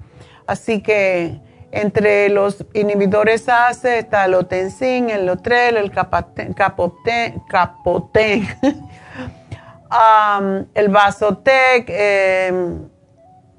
[0.47, 1.41] Así que
[1.73, 6.55] entre los inhibidores ACE está el Otensin, el Lotrel, el Capoten,
[10.75, 12.90] el Vasotec, em,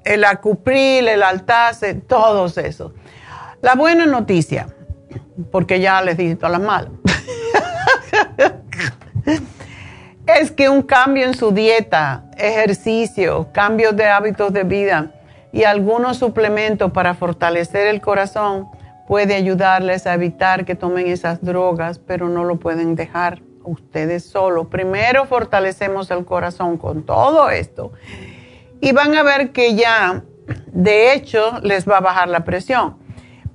[0.04, 2.92] el acupril, el altase, todos esos.
[3.60, 4.68] La buena noticia,
[5.50, 6.90] porque ya les dije todas las malas,
[10.26, 15.12] es que un cambio en su dieta, ejercicio, cambios de hábitos de vida
[15.52, 18.68] y algunos suplementos para fortalecer el corazón
[19.06, 24.68] puede ayudarles a evitar que tomen esas drogas, pero no lo pueden dejar, ustedes solos.
[24.68, 27.92] Primero fortalecemos el corazón con todo esto
[28.82, 30.24] y van a ver que ya,
[30.66, 32.96] de hecho, les va a bajar la presión.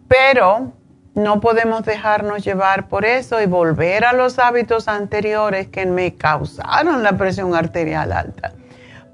[0.07, 0.71] Pero
[1.15, 7.03] no podemos dejarnos llevar por eso y volver a los hábitos anteriores que me causaron
[7.03, 8.53] la presión arterial alta.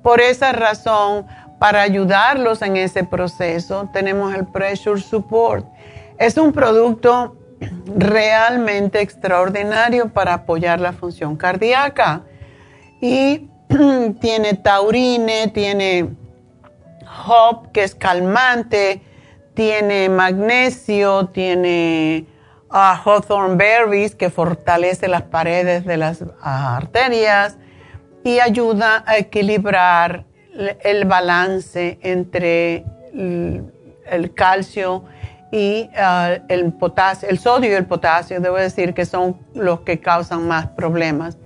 [0.03, 1.25] Por esa razón,
[1.57, 5.65] para ayudarlos en ese proceso, tenemos el Pressure Support.
[6.19, 7.35] Es un producto
[7.87, 12.21] realmente extraordinario para apoyar la función cardíaca.
[13.01, 13.49] Y
[14.21, 16.09] tiene taurine, tiene
[17.27, 19.01] hop, que es calmante,
[19.53, 22.25] tiene magnesio, tiene
[22.69, 27.57] uh, hawthorn berries, que fortalece las paredes de las arterias
[28.23, 30.25] y ayuda a equilibrar
[30.81, 35.03] el balance entre el, calcio
[35.51, 39.99] y uh, el potasio, el sodio y el potasio, debo decir que son los que
[39.99, 41.37] causan más problemas.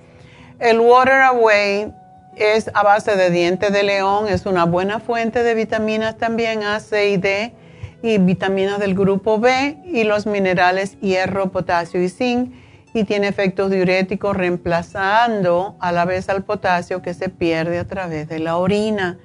[0.59, 1.93] El Water Away
[2.37, 6.79] es a base de diente de león, es una buena fuente de vitaminas también A,
[6.79, 7.53] C y D
[8.01, 12.53] y vitaminas del grupo B y los minerales hierro, potasio y zinc
[12.93, 18.27] y tiene efectos diuréticos reemplazando a la vez al potasio que se pierde a través
[18.27, 19.17] de la orina.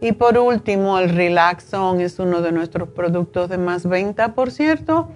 [0.00, 5.08] Y por último, el Relaxon es uno de nuestros productos de más venta, por cierto,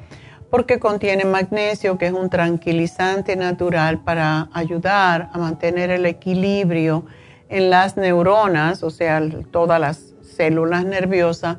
[0.50, 7.04] porque contiene magnesio, que es un tranquilizante natural para ayudar a mantener el equilibrio
[7.48, 11.58] en las neuronas, o sea, todas las células nerviosas,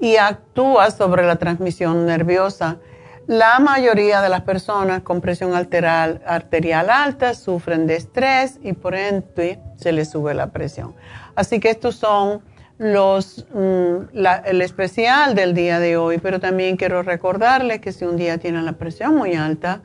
[0.00, 2.78] y actúa sobre la transmisión nerviosa.
[3.26, 9.60] La mayoría de las personas con presión arterial alta sufren de estrés y por ende
[9.76, 10.94] se les sube la presión.
[11.36, 12.42] Así que estos son
[12.78, 14.16] los, mm,
[14.46, 18.64] el especial del día de hoy, pero también quiero recordarles que si un día tienen
[18.64, 19.82] la presión muy alta,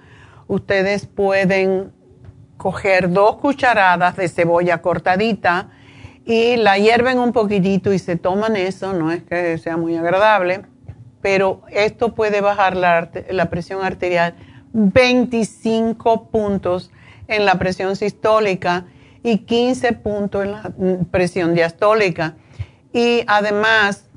[0.47, 1.91] ustedes pueden
[2.66, 5.70] coger dos cucharadas de cebolla cortadita
[6.26, 10.63] y la hierven un poquitito y se toman eso, no es que sea muy agradable,
[11.22, 14.34] pero esto puede bajar la, la presión arterial
[14.74, 16.89] 25 puntos
[17.28, 18.86] en la presión sistólica
[19.22, 20.72] y 15 puntos en la
[21.11, 22.34] presión diastólica.
[22.91, 24.09] Y además,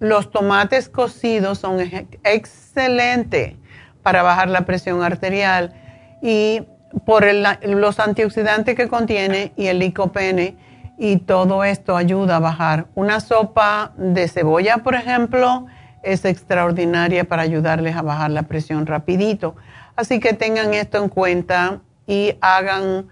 [0.00, 1.78] los tomates cocidos son
[2.24, 3.54] excelentes
[4.02, 5.72] para bajar la presión arterial
[6.20, 6.60] y
[7.04, 7.26] por
[7.64, 10.56] los antioxidantes que contiene y el licopene
[10.98, 12.86] y todo esto ayuda a bajar.
[12.94, 15.66] Una sopa de cebolla, por ejemplo,
[16.02, 19.56] es extraordinaria para ayudarles a bajar la presión rapidito.
[19.94, 23.08] Así que tengan esto en cuenta y hagan,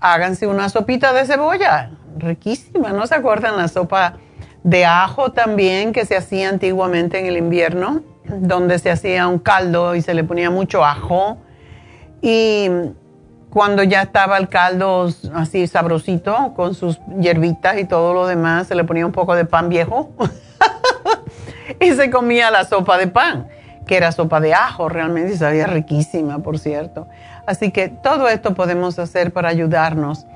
[0.00, 2.90] háganse una sopita de cebolla, riquísima.
[2.92, 4.14] ¿No se acuerdan la sopa
[4.62, 8.02] de ajo también que se hacía antiguamente en el invierno?
[8.24, 11.38] Donde se hacía un caldo y se le ponía mucho ajo.
[12.20, 12.68] Y
[13.56, 18.74] cuando ya estaba el caldo así sabrosito, con sus hierbitas y todo lo demás, se
[18.74, 20.10] le ponía un poco de pan viejo
[21.80, 23.48] y se comía la sopa de pan,
[23.86, 27.08] que era sopa de ajo realmente y sabía riquísima, por cierto.
[27.46, 30.26] Así que todo esto podemos hacer para ayudarnos.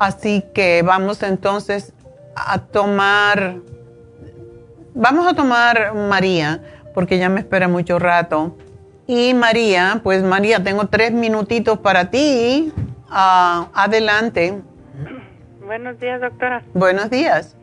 [0.00, 1.92] Así que vamos entonces
[2.34, 3.54] a tomar,
[4.96, 6.60] vamos a tomar María,
[6.92, 8.56] porque ya me espera mucho rato
[9.06, 12.72] y María, pues María, tengo tres minutitos para ti.
[13.10, 14.54] Ah, adelante.
[15.64, 16.62] Buenos días, doctora.
[16.74, 17.56] Buenos días.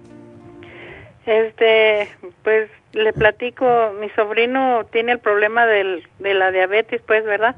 [1.25, 2.09] Este,
[2.43, 7.55] pues le platico, mi sobrino tiene el problema del, de la diabetes, pues, ¿verdad?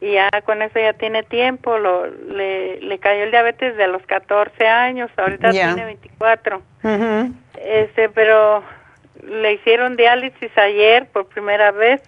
[0.00, 4.02] Y ya con eso ya tiene tiempo, lo, le, le cayó el diabetes de los
[4.02, 6.62] 14 años, ahorita tiene 24.
[7.64, 8.62] Este, pero
[9.22, 12.02] le hicieron diálisis ayer por primera vez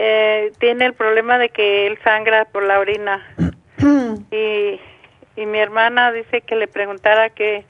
[0.00, 3.26] eh, tiene el problema de que él sangra por la orina.
[4.30, 4.80] y,
[5.34, 7.64] y mi hermana dice que le preguntara qué,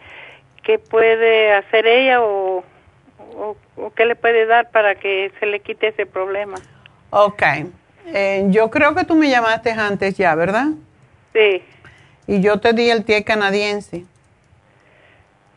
[0.62, 2.62] qué puede hacer ella o,
[3.34, 3.56] o,
[3.96, 6.56] qué le puede dar para que se le quite ese problema.
[7.08, 7.42] Ok.
[8.08, 10.66] Eh, yo creo que tú me llamaste antes ya, ¿verdad?
[11.32, 11.62] Sí.
[12.26, 14.04] Y yo te di el té canadiense.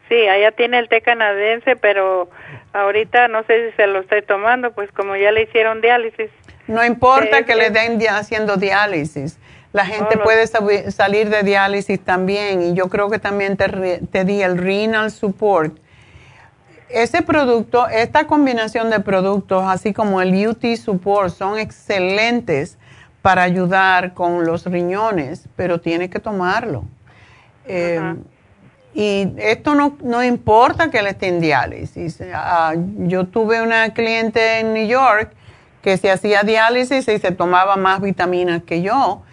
[0.08, 2.30] Sí, allá tiene el té canadiense, pero
[2.72, 6.30] ahorita no sé si se lo estoy tomando, pues como ya le hicieron diálisis.
[6.68, 9.38] No importa que le den haciendo diálisis.
[9.74, 10.48] La gente puede
[10.92, 15.78] salir de diálisis también y yo creo que también te, te di el renal support.
[16.90, 22.78] Ese producto, esta combinación de productos, así como el UT support, son excelentes
[23.22, 26.84] para ayudar con los riñones, pero tiene que tomarlo.
[27.66, 28.16] Eh,
[28.94, 32.20] y esto no, no importa que le estén diálisis.
[32.34, 35.34] Ah, yo tuve una cliente en New York
[35.82, 39.24] que se hacía diálisis y se tomaba más vitaminas que yo.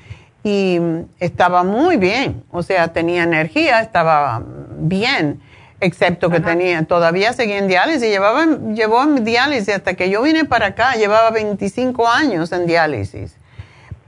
[0.45, 0.81] y
[1.19, 4.43] estaba muy bien, o sea, tenía energía, estaba
[4.79, 5.41] bien,
[5.81, 10.45] excepto que tenía, todavía seguía en diálisis, llevaba, llevó en diálisis hasta que yo vine
[10.45, 13.37] para acá, llevaba 25 años en diálisis.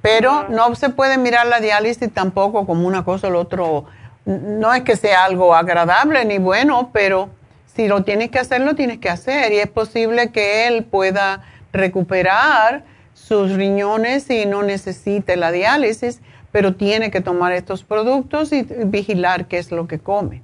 [0.02, 3.84] Pero no se puede mirar la diálisis tampoco como una cosa o lo otro,
[4.24, 7.28] no es que sea algo agradable ni bueno, pero
[7.66, 11.42] si lo tienes que hacer, lo tienes que hacer y es posible que él pueda
[11.72, 18.66] recuperar sus riñones y no necesite la diálisis, pero tiene que tomar estos productos y
[18.84, 20.42] vigilar qué es lo que come.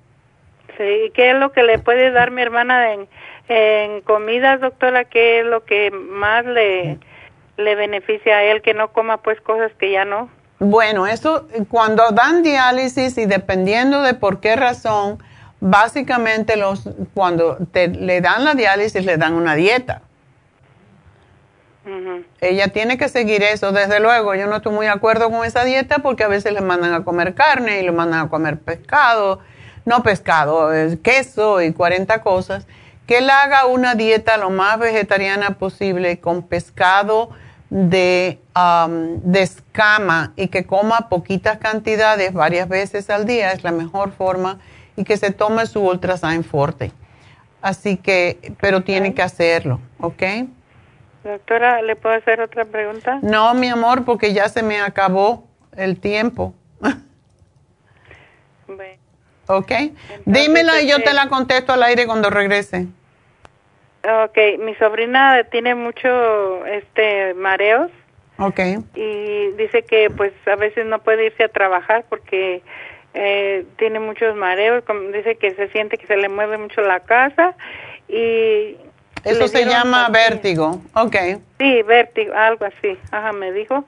[0.76, 3.08] Sí, ¿qué es lo que le puede dar mi hermana en,
[3.48, 5.04] en comidas, doctora?
[5.04, 6.98] ¿Qué es lo que más le,
[7.56, 10.28] le beneficia a él que no coma pues cosas que ya no?
[10.58, 15.22] Bueno, eso cuando dan diálisis y dependiendo de por qué razón,
[15.60, 20.02] básicamente los cuando te, le dan la diálisis le dan una dieta.
[22.41, 24.34] Ella tiene que seguir eso, desde luego.
[24.34, 27.05] Yo no estoy muy de acuerdo con esa dieta porque a veces le mandan a
[27.05, 29.41] comer carne y le mandan a comer pescado,
[29.84, 30.70] no pescado,
[31.03, 32.66] queso y 40 cosas.
[33.07, 37.30] Que él haga una dieta lo más vegetariana posible con pescado
[37.70, 38.41] de,
[39.22, 44.59] de escama y que coma poquitas cantidades varias veces al día es la mejor forma
[44.97, 46.91] y que se tome su Ultrasign Forte.
[47.62, 50.22] Así que, pero tiene que hacerlo, ¿ok?
[51.26, 53.18] Doctora, ¿le puedo hacer otra pregunta?
[53.20, 55.44] No, mi amor, porque ya se me acabó
[55.76, 56.54] el tiempo.
[59.48, 59.72] ok.
[60.24, 62.86] Dímela y yo te este la contesto al aire cuando regrese.
[64.04, 67.90] Ok, mi sobrina tiene mucho este mareos.
[68.38, 68.60] Ok.
[68.94, 72.62] Y dice que pues a veces no puede irse a trabajar porque
[73.14, 77.56] eh, tiene muchos mareos, dice que se siente que se le mueve mucho la casa
[78.06, 78.76] y
[79.26, 81.16] eso se llama vértigo, ok.
[81.58, 83.84] Sí, vértigo, algo así, ajá, me dijo.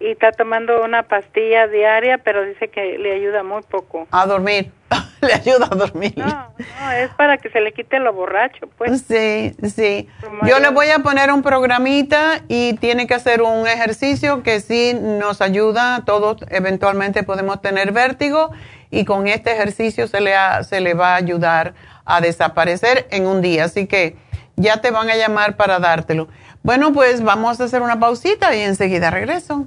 [0.00, 4.08] Y está tomando una pastilla diaria, pero dice que le ayuda muy poco.
[4.10, 4.72] A dormir,
[5.20, 6.14] le ayuda a dormir.
[6.16, 9.02] No, no, es para que se le quite lo borracho, pues.
[9.02, 10.08] Sí, sí.
[10.48, 14.94] Yo le voy a poner un programita y tiene que hacer un ejercicio que sí
[14.94, 18.50] nos ayuda, todos eventualmente podemos tener vértigo
[18.90, 20.32] y con este ejercicio se le,
[20.62, 21.74] se le va a ayudar
[22.06, 23.64] a desaparecer en un día.
[23.64, 24.16] Así que
[24.56, 26.28] ya te van a llamar para dártelo.
[26.62, 29.66] Bueno, pues vamos a hacer una pausita y enseguida regreso.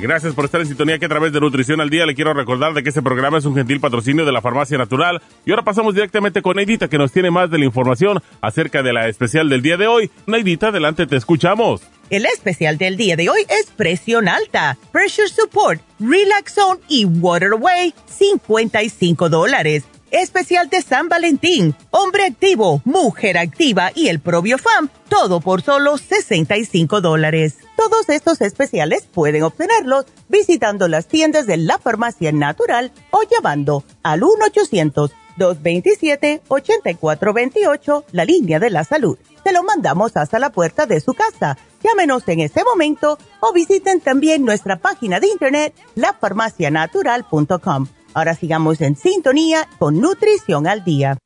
[0.00, 2.72] Gracias por estar en sintonía que a través de Nutrición al Día le quiero recordar
[2.72, 5.20] de que este programa es un gentil patrocinio de la Farmacia Natural.
[5.44, 8.92] Y ahora pasamos directamente con Neidita que nos tiene más de la información acerca de
[8.92, 10.08] la especial del día de hoy.
[10.26, 11.82] Neidita, adelante, te escuchamos.
[12.10, 17.92] El especial del día de hoy es presión alta, pressure support, relaxone y water away,
[18.06, 25.62] 55 dólares especial de San Valentín, hombre activo, mujer activa y el Fam, todo por
[25.62, 27.56] solo 65 dólares.
[27.76, 34.22] Todos estos especiales pueden obtenerlos visitando las tiendas de la farmacia natural o llamando al
[35.38, 39.18] 1-800-227-8428, la línea de la salud.
[39.44, 41.58] Se lo mandamos hasta la puerta de su casa.
[41.82, 47.86] Llámenos en este momento o visiten también nuestra página de internet, lafarmacianatural.com
[48.18, 51.18] Ahora sigamos en sintonía con Nutrición al Día.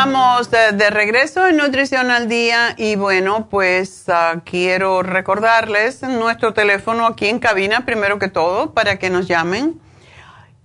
[0.00, 7.06] Estamos de, regreso en Nutrición al Día y bueno, pues uh, quiero recordarles nuestro teléfono
[7.06, 9.78] aquí en cabina, primero que todo, para que nos llamen.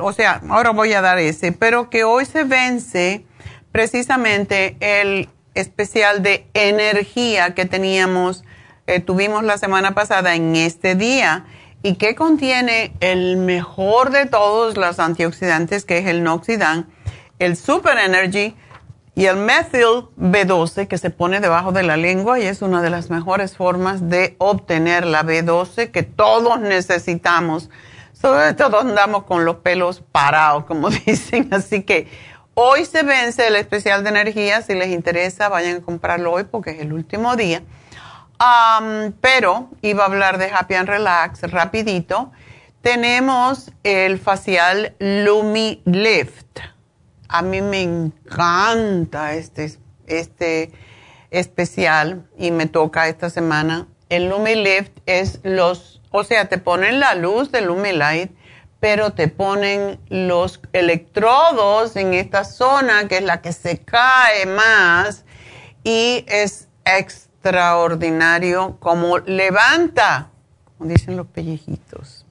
[0.00, 3.24] o sea, ahora voy a dar ese, pero que hoy se vence
[3.72, 8.44] precisamente el especial de energía que teníamos,
[8.86, 11.44] eh, tuvimos la semana pasada en este día
[11.82, 16.88] y que contiene el mejor de todos los antioxidantes, que es el Noxidan,
[17.38, 18.54] el Super Energy
[19.14, 22.90] y el Methyl B12 que se pone debajo de la lengua y es una de
[22.90, 27.70] las mejores formas de obtener la B12 que todos necesitamos
[28.20, 31.48] sobre todo andamos con los pelos parados, como dicen.
[31.52, 32.08] Así que
[32.54, 34.62] hoy se vence el especial de energía.
[34.62, 37.62] Si les interesa, vayan a comprarlo hoy porque es el último día.
[39.20, 42.30] pero iba a hablar de Happy and Relax rapidito.
[42.82, 46.60] Tenemos el facial Lumi Lift.
[47.28, 50.72] A mí me encanta este, este
[51.30, 53.86] especial y me toca esta semana.
[54.08, 58.32] El Lumi Lift es los o sea, te ponen la luz del Lumilight,
[58.80, 65.24] pero te ponen los electrodos en esta zona que es la que se cae más
[65.84, 70.30] y es extraordinario como levanta,
[70.78, 72.26] como dicen los pellejitos.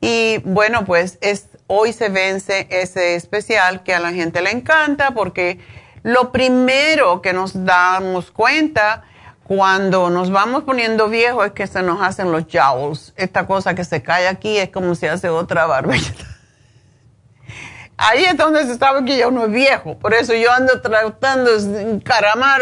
[0.00, 5.10] Y bueno, pues es, hoy se vence ese especial que a la gente le encanta
[5.12, 5.58] porque
[6.02, 9.04] lo primero que nos damos cuenta
[9.48, 13.14] cuando nos vamos poniendo viejos es que se nos hacen los jowls.
[13.16, 16.12] Esta cosa que se cae aquí es como si hace otra barbilla.
[17.96, 19.98] Ahí es donde se sabe que ya uno es viejo.
[19.98, 22.60] Por eso yo ando tratando de encaramar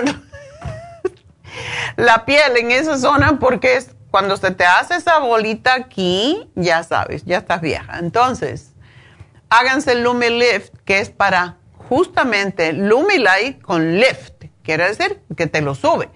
[1.96, 6.84] la piel en esa zona porque es cuando se te hace esa bolita aquí, ya
[6.84, 7.98] sabes, ya estás vieja.
[7.98, 8.74] Entonces,
[9.50, 11.56] háganse el Lumi Lift, que es para
[11.88, 14.44] justamente Lumilight con lift.
[14.62, 16.08] Quiere decir que te lo sube.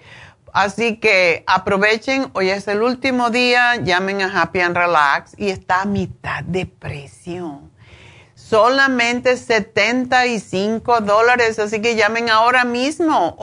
[0.53, 5.83] Así que aprovechen, hoy es el último día, llamen a Happy and Relax y está
[5.83, 7.61] a mitad de precio.
[8.35, 13.37] Solamente 75 dólares, así que llamen ahora mismo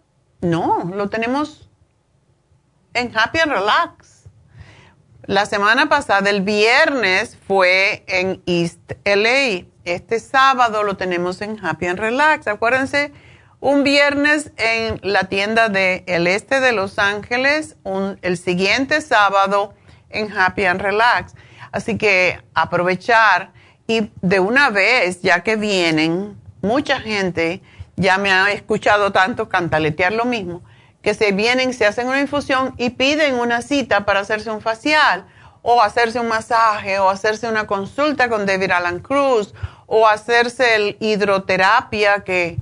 [0.42, 1.70] no, lo tenemos
[2.94, 4.24] en Happy and Relax.
[5.24, 9.66] La semana pasada, el viernes, fue en East LA.
[9.84, 12.48] Este sábado lo tenemos en Happy and Relax.
[12.48, 13.12] Acuérdense,
[13.60, 17.76] un viernes en la tienda del el este de Los Ángeles,
[18.22, 19.74] el siguiente sábado
[20.10, 21.34] en Happy and Relax.
[21.72, 23.52] Así que aprovechar
[23.88, 27.62] y de una vez, ya que vienen, mucha gente
[27.98, 30.62] ya me ha escuchado tanto cantaletear lo mismo,
[31.02, 35.26] que se vienen, se hacen una infusión y piden una cita para hacerse un facial
[35.64, 39.54] o hacerse un masaje o hacerse una consulta con David Alan Cruz
[39.88, 42.58] o hacerse el hidroterapia que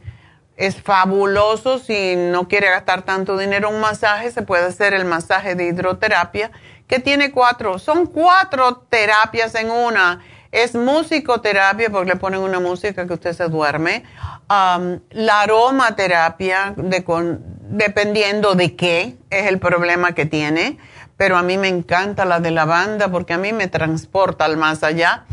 [0.58, 5.56] es fabuloso si no quiere gastar tanto dinero un masaje, se puede hacer el masaje
[5.56, 6.52] de hidroterapia
[6.88, 10.24] que tiene cuatro, son cuatro terapias en una.
[10.56, 14.06] Es musicoterapia porque le ponen una música que usted se duerme.
[14.48, 20.78] La aromaterapia, dependiendo de qué es el problema que tiene,
[21.18, 24.82] pero a mí me encanta la de lavanda porque a mí me transporta al más
[24.84, 25.26] allá.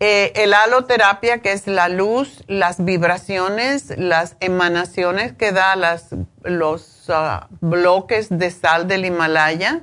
[0.00, 6.08] Eh, el aloterapia, que es la luz, las vibraciones, las emanaciones que da las,
[6.42, 9.80] los ah, bloques de sal del Himalaya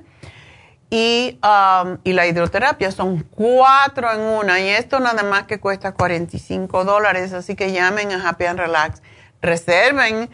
[0.96, 2.90] y, um, y la hidroterapia.
[2.90, 8.14] Son cuatro en una y esto nada más que cuesta 45 dólares, así que llamen
[8.14, 9.02] a Happy and Relax,
[9.42, 10.30] reserven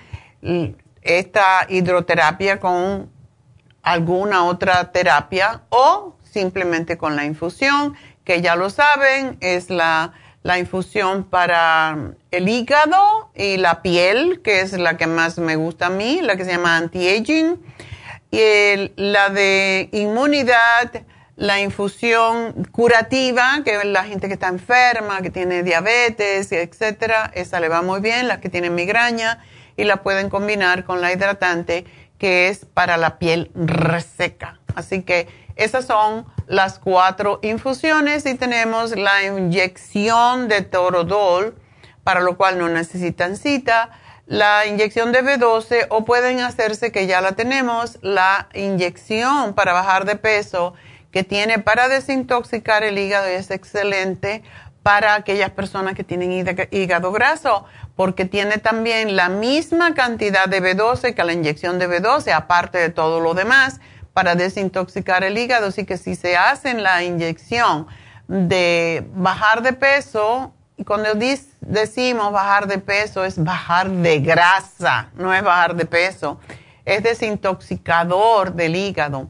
[1.01, 3.09] esta hidroterapia con
[3.81, 10.59] alguna otra terapia o simplemente con la infusión, que ya lo saben, es la, la
[10.59, 15.89] infusión para el hígado y la piel, que es la que más me gusta a
[15.89, 17.59] mí, la que se llama anti-aging
[18.31, 21.03] y la de inmunidad,
[21.35, 27.67] la infusión curativa, que la gente que está enferma, que tiene diabetes, etcétera, esa le
[27.67, 29.43] va muy bien, las que tienen migraña,
[29.75, 31.85] y la pueden combinar con la hidratante,
[32.17, 34.59] que es para la piel reseca.
[34.75, 41.55] Así que esas son las cuatro infusiones y tenemos la inyección de Torodol,
[42.03, 43.89] para lo cual no necesitan cita,
[44.31, 50.05] la inyección de B12 o pueden hacerse, que ya la tenemos, la inyección para bajar
[50.05, 50.73] de peso
[51.11, 54.41] que tiene para desintoxicar el hígado es excelente
[54.83, 56.31] para aquellas personas que tienen
[56.71, 57.65] hígado graso,
[57.97, 62.89] porque tiene también la misma cantidad de B12 que la inyección de B12, aparte de
[62.89, 63.81] todo lo demás,
[64.13, 65.67] para desintoxicar el hígado.
[65.67, 67.87] Así que si se hacen la inyección
[68.29, 70.53] de bajar de peso,
[70.85, 71.09] cuando
[71.61, 76.39] decimos bajar de peso es bajar de grasa, no es bajar de peso,
[76.85, 79.29] es desintoxicador del hígado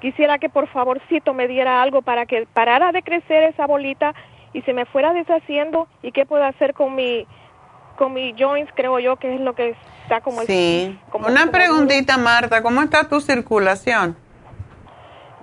[0.00, 4.14] Quisiera que por favorcito me diera algo para que parara de crecer esa bolita
[4.52, 7.26] y se me fuera deshaciendo y qué puedo hacer con mi
[7.96, 10.98] con mi joints, creo yo que es lo que está como Sí.
[11.12, 14.16] Una preguntita, Marta, ¿cómo está tu circulación?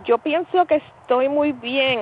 [0.03, 1.99] Yo pienso que estoy muy bien.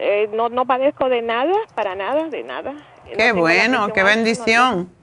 [0.00, 2.74] Eh, no, no padezco de nada, para nada, de nada.
[3.16, 4.90] Qué bueno, qué bendición.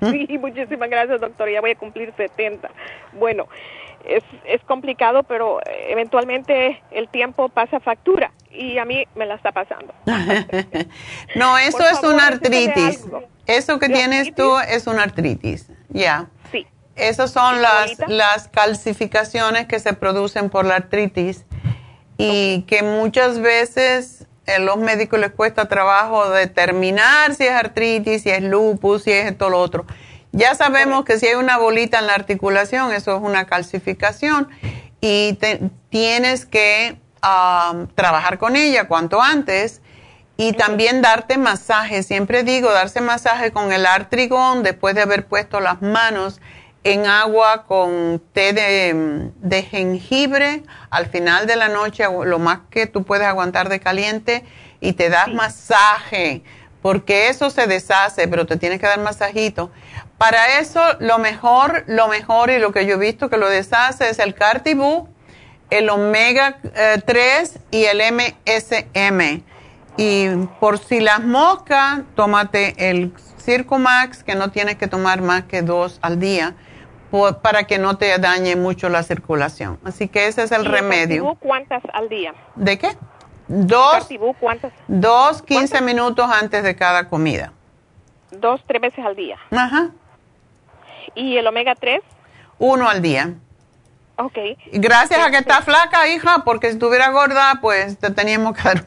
[0.00, 1.46] Sí, muchísimas gracias, doctor.
[1.50, 2.70] Ya voy a cumplir 70.
[3.12, 3.46] Bueno,
[4.06, 9.52] es, es complicado, pero eventualmente el tiempo pasa factura y a mí me la está
[9.52, 9.92] pasando.
[11.34, 13.04] no, eso es una artritis.
[13.44, 15.70] Eso que tienes tú es una artritis.
[15.90, 16.30] Ya.
[16.50, 16.66] Sí.
[16.96, 21.44] Esas son las, las calcificaciones que se producen por la artritis
[22.16, 28.30] y que muchas veces a los médicos les cuesta trabajo determinar si es artritis, si
[28.30, 29.86] es lupus, si es esto o lo otro.
[30.32, 34.48] Ya sabemos que si hay una bolita en la articulación, eso es una calcificación
[35.00, 35.38] y
[35.90, 36.98] tienes que
[37.94, 39.80] trabajar con ella cuanto antes
[40.36, 42.02] y también darte masaje.
[42.02, 46.40] Siempre digo, darse masaje con el artrigón después de haber puesto las manos
[46.84, 53.04] en agua con té de, jengibre al final de la noche, lo más que tú
[53.04, 54.44] puedes aguantar de caliente,
[54.80, 56.42] y te das masaje,
[56.82, 59.70] porque eso se deshace, pero te tienes que dar masajito.
[60.18, 64.10] Para eso, lo mejor, lo mejor y lo que yo he visto que lo deshace
[64.10, 65.08] es el Cartibú,
[65.70, 66.58] el Omega
[67.06, 69.42] 3 eh, y el MSM.
[69.96, 70.28] Y
[70.60, 75.98] por si las moscas, tómate el Circumax, que no tienes que tomar más que dos
[76.02, 76.54] al día
[77.42, 79.78] para que no te dañe mucho la circulación.
[79.84, 81.36] Así que ese es el remedio.
[81.38, 82.34] ¿Cuántas al día?
[82.56, 82.88] ¿De qué?
[83.46, 84.08] Dos.
[84.40, 84.72] ¿Cuántas?
[84.88, 87.52] Dos, quince minutos antes de cada comida.
[88.32, 89.38] Dos, tres veces al día.
[89.50, 89.90] Ajá.
[91.14, 92.00] ¿Y el omega 3?
[92.58, 93.34] Uno al día.
[94.16, 94.38] Ok.
[94.72, 98.84] Gracias a que está flaca, hija, porque si estuviera gorda, pues te teníamos que dar.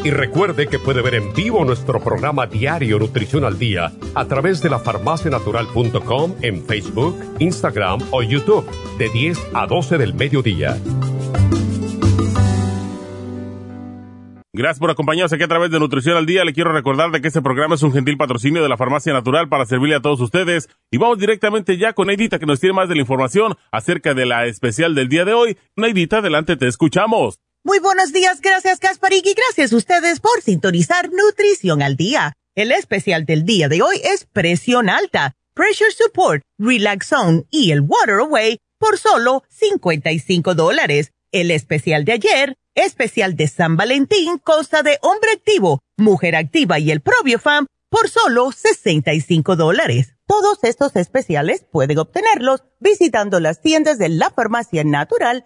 [0.03, 4.62] Y recuerde que puede ver en vivo nuestro programa diario Nutrición al Día a través
[4.62, 8.66] de la farmacianatural.com en Facebook, Instagram o YouTube
[8.97, 10.78] de 10 a 12 del mediodía.
[14.53, 16.43] Gracias por acompañarnos aquí a través de Nutrición al Día.
[16.43, 19.47] Le quiero recordar de que este programa es un gentil patrocinio de la Farmacia Natural
[19.47, 20.68] para servirle a todos ustedes.
[20.91, 24.26] Y vamos directamente ya con Neidita que nos tiene más de la información acerca de
[24.26, 25.57] la especial del día de hoy.
[25.78, 27.39] Neidita, adelante, te escuchamos.
[27.64, 32.34] Muy buenos días, gracias Gasparín y gracias a ustedes por sintonizar Nutrición al Día.
[32.55, 38.22] El especial del día de hoy es presión alta, pressure support, relaxone y el water
[38.22, 41.12] away por solo 55 dólares.
[41.32, 46.89] El especial de ayer, especial de San Valentín, consta de hombre activo, mujer activa y
[46.89, 50.16] el probiofam por solo 65 dólares.
[50.26, 55.45] Todos estos especiales pueden obtenerlos visitando las tiendas de la farmacia natural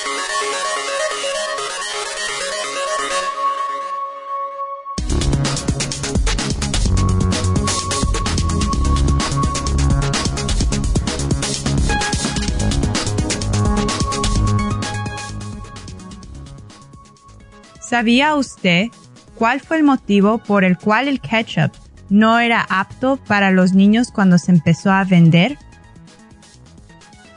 [17.91, 18.87] ¿Sabía usted
[19.35, 21.73] cuál fue el motivo por el cual el ketchup
[22.09, 25.57] no era apto para los niños cuando se empezó a vender?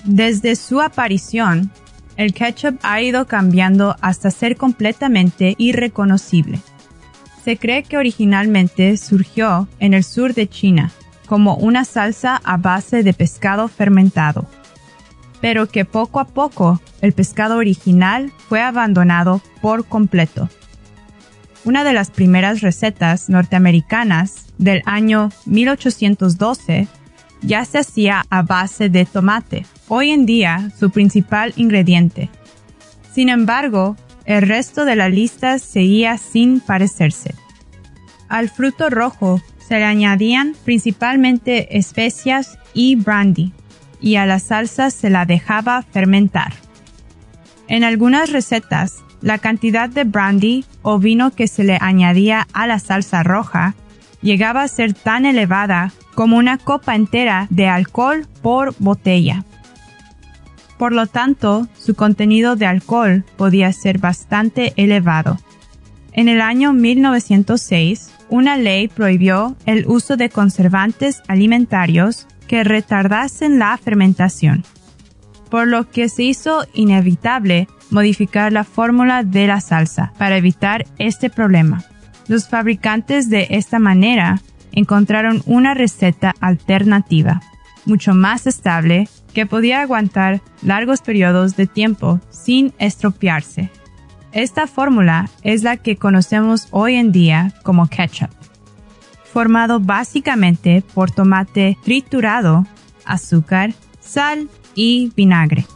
[0.05, 1.73] Desde su aparición,
[2.17, 6.61] el ketchup ha ido cambiando hasta ser completamente irreconocible.
[7.45, 10.93] Se cree que originalmente surgió en el sur de China
[11.27, 14.47] como una salsa a base de pescado fermentado
[15.45, 20.49] pero que poco a poco el pescado original fue abandonado por completo.
[21.67, 26.89] Una de las primeras recetas norteamericanas del año 1812
[27.43, 32.31] ya se hacía a base de tomate, hoy en día su principal ingrediente.
[33.13, 37.35] Sin embargo, el resto de la lista seguía sin parecerse.
[38.31, 43.53] Al fruto rojo se le añadían principalmente especias y brandy,
[44.05, 46.53] y a la salsa se la dejaba fermentar.
[47.69, 52.79] En algunas recetas, la cantidad de brandy o vino que se le añadía a la
[52.79, 53.75] salsa roja
[54.21, 59.43] llegaba a ser tan elevada como una copa entera de alcohol por botella.
[60.77, 65.39] Por lo tanto, su contenido de alcohol podía ser bastante elevado.
[66.13, 73.77] En el año 1906, una ley prohibió el uso de conservantes alimentarios que retardasen la
[73.77, 74.65] fermentación,
[75.51, 81.31] por lo que se hizo inevitable modificar la fórmula de la salsa para evitar este
[81.31, 81.85] problema.
[82.27, 84.41] Los fabricantes de esta manera
[84.73, 87.41] encontraron una receta alternativa,
[87.87, 93.71] mucho más estable, que podía aguantar largos periodos de tiempo sin estropearse.
[94.33, 98.31] Esta fórmula es la que conocemos hoy en día como ketchup,
[99.35, 102.65] formado básicamente por tomate triturado,
[103.05, 105.67] azúcar, sal y vinagre.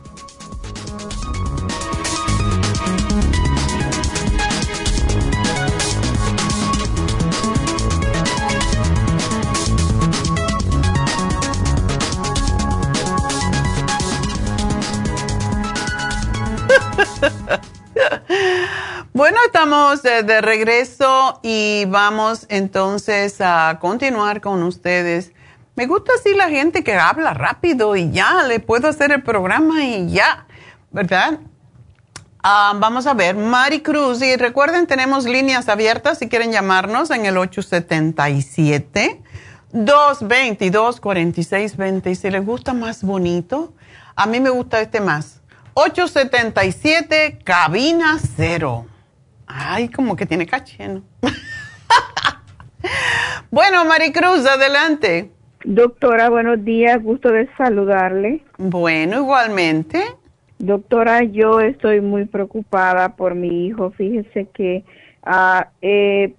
[19.18, 25.32] bueno, estamos de, regreso y vamos entonces a continuar con ustedes.
[25.74, 29.82] Me gusta así la gente que habla rápido y ya, le puedo hacer el programa
[29.82, 30.46] y ya,
[30.92, 31.40] ¿verdad?
[32.44, 37.26] Ah, vamos a ver, Mari Cruz, y recuerden, tenemos líneas abiertas si quieren llamarnos en
[37.26, 39.20] el 877
[39.72, 43.72] 222 4620 y si les gusta más bonito,
[44.14, 45.40] a mí me gusta este más.
[45.74, 48.86] 877 cabina cero.
[49.48, 51.02] Ay, como que tiene caché, ¿no?
[53.50, 55.30] bueno, Maricruz, adelante.
[55.64, 58.42] Doctora, buenos días, gusto de saludarle.
[58.58, 60.02] Bueno, igualmente.
[60.58, 63.90] Doctora, yo estoy muy preocupada por mi hijo.
[63.92, 64.84] Fíjese que
[65.22, 66.34] ah, eh,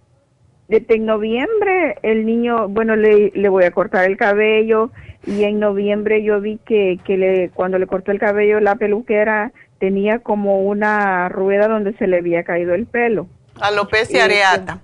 [0.67, 4.91] desde noviembre el niño, bueno, le, le voy a cortar el cabello
[5.25, 9.51] y en noviembre yo vi que, que le, cuando le cortó el cabello la peluquera
[9.79, 13.27] tenía como una rueda donde se le había caído el pelo.
[13.59, 14.79] Alopecia areata.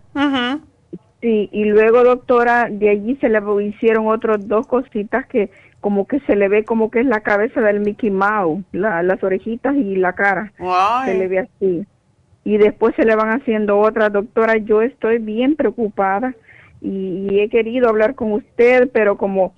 [1.21, 6.19] Sí, y luego doctora, de allí se le hicieron otras dos cositas que como que
[6.21, 10.13] se le ve como que es la cabeza del Mickey Mouse, las orejitas y la
[10.13, 10.51] cara.
[11.05, 11.85] Se le ve así.
[12.43, 14.11] Y después se le van haciendo otras.
[14.11, 16.35] Doctora, yo estoy bien preocupada
[16.81, 19.55] y he querido hablar con usted, pero como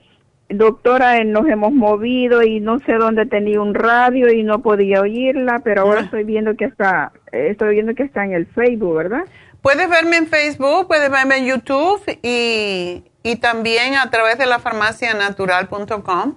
[0.50, 5.60] doctora, nos hemos movido y no sé dónde tenía un radio y no podía oírla,
[5.64, 6.04] pero ahora ah.
[6.06, 9.26] estoy viendo que está, estoy viendo que está en el Facebook, ¿verdad?
[9.62, 14.60] Puedes verme en Facebook, puedes verme en YouTube y, y también a través de la
[14.60, 16.36] farmacianatural.com.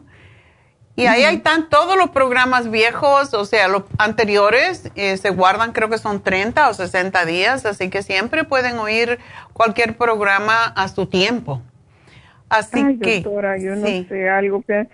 [0.96, 5.88] Y ahí están todos los programas viejos, o sea, los anteriores, eh, se guardan creo
[5.88, 9.18] que son 30 o 60 días, así que siempre pueden oír
[9.54, 11.62] cualquier programa a su tiempo.
[12.50, 13.14] Así Ay, que.
[13.16, 14.86] Doctora, yo no sé, algo que.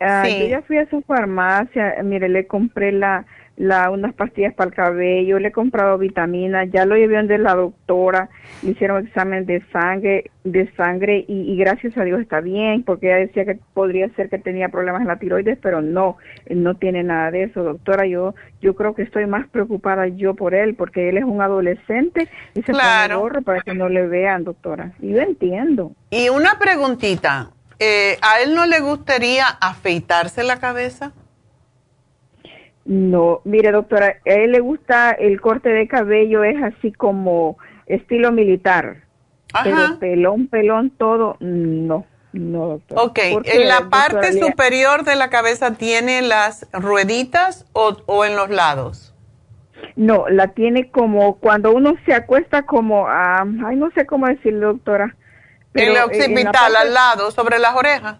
[0.00, 3.24] Ah, yo ya fui a su farmacia, mire, le compré la,
[3.56, 7.54] la, unas pastillas para el cabello, le he comprado vitaminas, ya lo llevé de la
[7.54, 8.28] doctora,
[8.62, 13.26] le hicieron examen de sangre, de sangre y, gracias a Dios está bien, porque ella
[13.26, 16.18] decía que podría ser que tenía problemas en la tiroides, pero no,
[16.50, 18.06] no tiene nada de eso, doctora.
[18.06, 22.28] Yo, yo creo que estoy más preocupada yo por él, porque él es un adolescente
[22.54, 23.14] y se claro.
[23.14, 24.92] pone gorro para que no le vean, doctora.
[25.00, 25.92] Y yo entiendo.
[26.10, 31.12] Y una preguntita, eh, ¿a él no le gustaría afeitarse la cabeza?
[32.86, 38.30] No, mire doctora, a él le gusta el corte de cabello, es así como estilo
[38.30, 39.02] militar.
[39.64, 43.02] Pero pelón, pelón, todo, no, no doctora.
[43.02, 49.12] Ok, ¿en la parte superior de la cabeza tiene las rueditas o, en los lados?
[49.96, 55.16] No, la tiene como cuando uno se acuesta como, ay, no sé cómo decirlo doctora.
[55.72, 58.18] Pero en el occipital, al lado, sobre las orejas.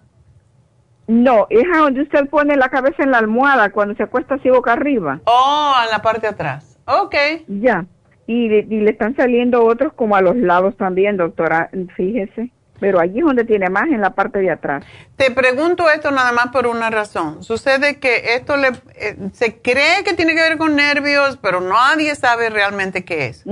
[1.09, 4.51] No, es a donde usted pone la cabeza en la almohada cuando se acuesta así
[4.51, 5.21] boca arriba.
[5.25, 6.79] Oh, en la parte de atrás.
[6.87, 7.15] Ok.
[7.49, 7.87] Ya.
[8.27, 12.51] Y, le están saliendo otros como a los lados también, doctora, fíjese.
[12.81, 14.85] Pero allí es donde tiene más, en la parte de atrás.
[15.17, 17.43] Te pregunto esto nada más por una razón.
[17.43, 22.15] Sucede que esto le, eh, se cree que tiene que ver con nervios, pero nadie
[22.17, 23.45] sabe realmente qué es.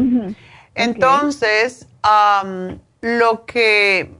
[0.74, 1.88] Entonces,
[3.00, 4.10] lo que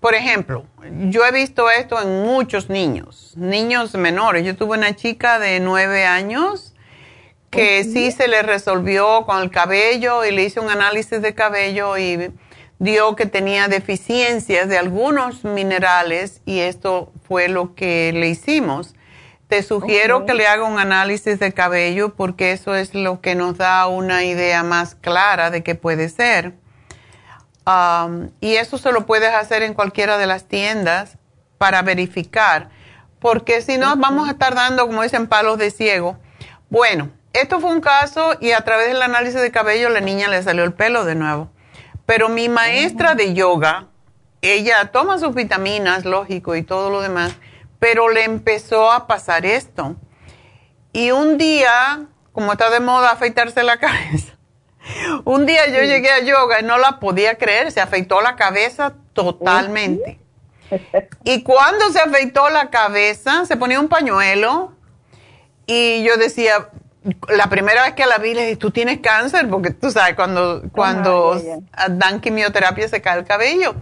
[0.00, 0.66] por ejemplo,
[1.08, 4.44] yo he visto esto en muchos niños, niños menores.
[4.44, 6.74] Yo tuve una chica de nueve años
[7.50, 11.96] que sí se le resolvió con el cabello y le hice un análisis de cabello
[11.98, 12.32] y
[12.78, 18.94] dio que tenía deficiencias de algunos minerales y esto fue lo que le hicimos.
[19.48, 23.58] Te sugiero que le haga un análisis de cabello porque eso es lo que nos
[23.58, 26.54] da una idea más clara de qué puede ser.
[27.64, 31.16] Um, y eso se lo puedes hacer en cualquiera de las tiendas
[31.58, 32.70] para verificar,
[33.20, 36.18] porque si no vamos a estar dando, como dicen, palos de ciego.
[36.70, 40.42] Bueno, esto fue un caso y a través del análisis de cabello la niña le
[40.42, 41.50] salió el pelo de nuevo.
[42.04, 43.86] Pero mi maestra de yoga,
[44.40, 47.36] ella toma sus vitaminas, lógico, y todo lo demás,
[47.78, 49.96] pero le empezó a pasar esto.
[50.92, 54.34] Y un día, como está de moda afeitarse la cabeza,
[55.24, 58.94] un día yo llegué a yoga y no la podía creer, se afeitó la cabeza
[59.12, 60.18] totalmente.
[61.24, 64.72] Y cuando se afeitó la cabeza, se ponía un pañuelo
[65.66, 66.70] y yo decía,
[67.28, 70.62] la primera vez que la vi le dije, tú tienes cáncer, porque tú sabes, cuando,
[70.72, 71.40] cuando
[71.90, 73.74] dan quimioterapia se cae el cabello.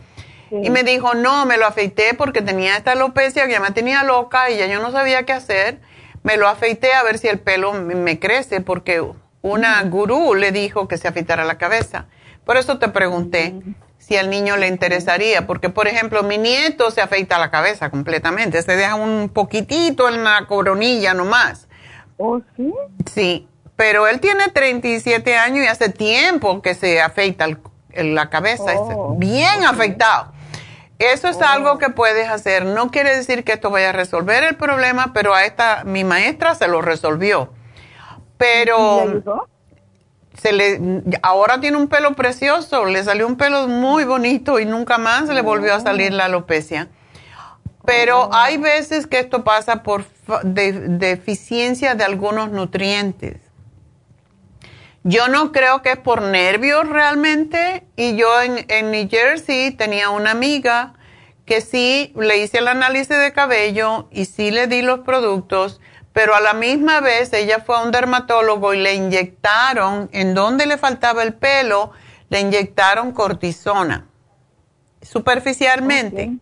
[0.50, 4.02] Y me dijo, no, me lo afeité porque tenía esta alopecia que ya me tenía
[4.02, 5.80] loca y ya yo no sabía qué hacer.
[6.24, 9.00] Me lo afeité a ver si el pelo me crece porque
[9.42, 12.06] una gurú le dijo que se afeitara la cabeza.
[12.44, 13.54] Por eso te pregunté
[13.98, 18.62] si al niño le interesaría, porque por ejemplo mi nieto se afeita la cabeza completamente,
[18.62, 21.68] se deja un poquitito en la coronilla nomás.
[22.16, 22.72] ¿Oh, sí?
[23.12, 27.46] Sí, pero él tiene 37 años y hace tiempo que se afeita
[27.94, 29.14] la cabeza, oh.
[29.16, 30.32] bien afeitado.
[30.98, 32.66] Eso es algo que puedes hacer.
[32.66, 36.54] No quiere decir que esto vaya a resolver el problema, pero a esta, mi maestra
[36.54, 37.54] se lo resolvió.
[38.40, 39.44] Pero
[40.40, 40.80] se le,
[41.20, 45.42] ahora tiene un pelo precioso, le salió un pelo muy bonito y nunca más le
[45.42, 46.88] volvió a salir la alopecia.
[47.84, 48.30] Pero oh.
[48.32, 50.06] hay veces que esto pasa por
[50.42, 53.42] deficiencia de algunos nutrientes.
[55.02, 57.84] Yo no creo que es por nervios realmente.
[57.96, 60.94] Y yo en, New Jersey tenía una amiga
[61.44, 65.80] que sí le hice el análisis de cabello y sí le di los productos,
[66.12, 70.66] pero a la misma vez ella fue a un dermatólogo y le inyectaron, en donde
[70.66, 71.92] le faltaba el pelo,
[72.28, 74.06] le inyectaron cortisona
[75.02, 76.32] superficialmente.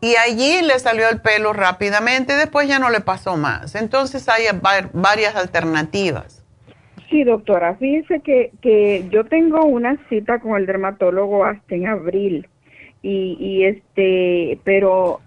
[0.00, 3.74] Y allí le salió el pelo rápidamente, después ya no le pasó más.
[3.74, 4.44] Entonces hay
[4.92, 6.42] varias alternativas.
[7.10, 12.48] Sí, doctora, fíjese que, que yo tengo una cita con el dermatólogo hasta en abril
[13.02, 15.20] y, y este, pero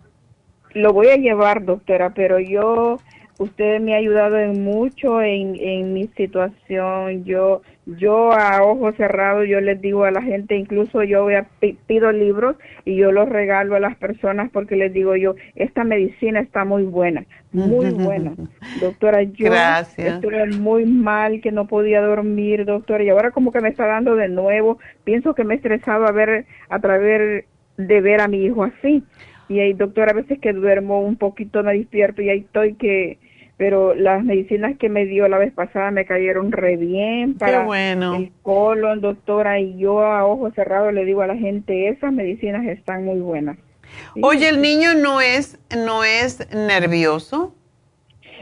[0.73, 2.99] lo voy a llevar, doctora, pero yo
[3.37, 7.23] usted me ha ayudado en mucho en, en mi situación.
[7.25, 11.47] Yo yo a ojos cerrados yo les digo a la gente, incluso yo voy a,
[11.85, 12.55] pido libros
[12.85, 16.83] y yo los regalo a las personas porque les digo yo, esta medicina está muy
[16.83, 18.33] buena, muy buena.
[18.79, 19.51] Doctora, yo
[19.97, 24.15] estuve muy mal, que no podía dormir, doctora, y ahora como que me está dando
[24.15, 27.45] de nuevo, pienso que me he estresado a ver, a través
[27.77, 29.03] de ver a mi hijo así.
[29.49, 33.17] Y ahí, doctora, a veces que duermo un poquito me despierto y ahí estoy que
[33.57, 38.31] pero las medicinas que me dio la vez pasada me cayeron re bien para el
[38.41, 43.05] colon, doctora, y yo a ojos cerrados le digo a la gente, esas medicinas están
[43.05, 43.57] muy buenas.
[44.21, 47.53] Oye, ¿el niño no es, no es nervioso?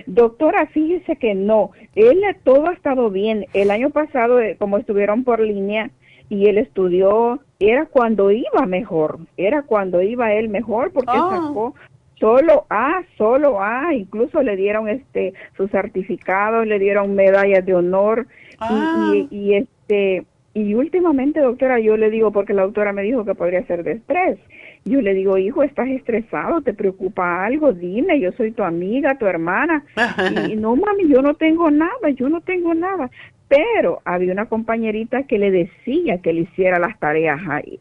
[0.06, 3.46] Doctora, fíjese que no, él todo ha estado bien.
[3.54, 5.92] El año pasado, eh, como estuvieron por línea
[6.30, 11.30] y él estudió, era cuando iba mejor, era cuando iba él mejor porque oh.
[11.30, 11.76] sacó
[12.22, 18.28] solo A, solo A, incluso le dieron este su certificado, le dieron medallas de honor
[18.54, 19.14] y, ah.
[19.30, 23.66] y, este y últimamente doctora yo le digo porque la doctora me dijo que podría
[23.66, 24.40] ser de estrés.
[24.84, 29.28] Yo le digo, hijo, estás estresado, te preocupa algo, dime, yo soy tu amiga, tu
[29.28, 29.84] hermana.
[30.50, 33.12] y no, mami, yo no tengo nada, yo no tengo nada.
[33.48, 37.80] Pero había una compañerita que le decía que le hiciera las tareas ahí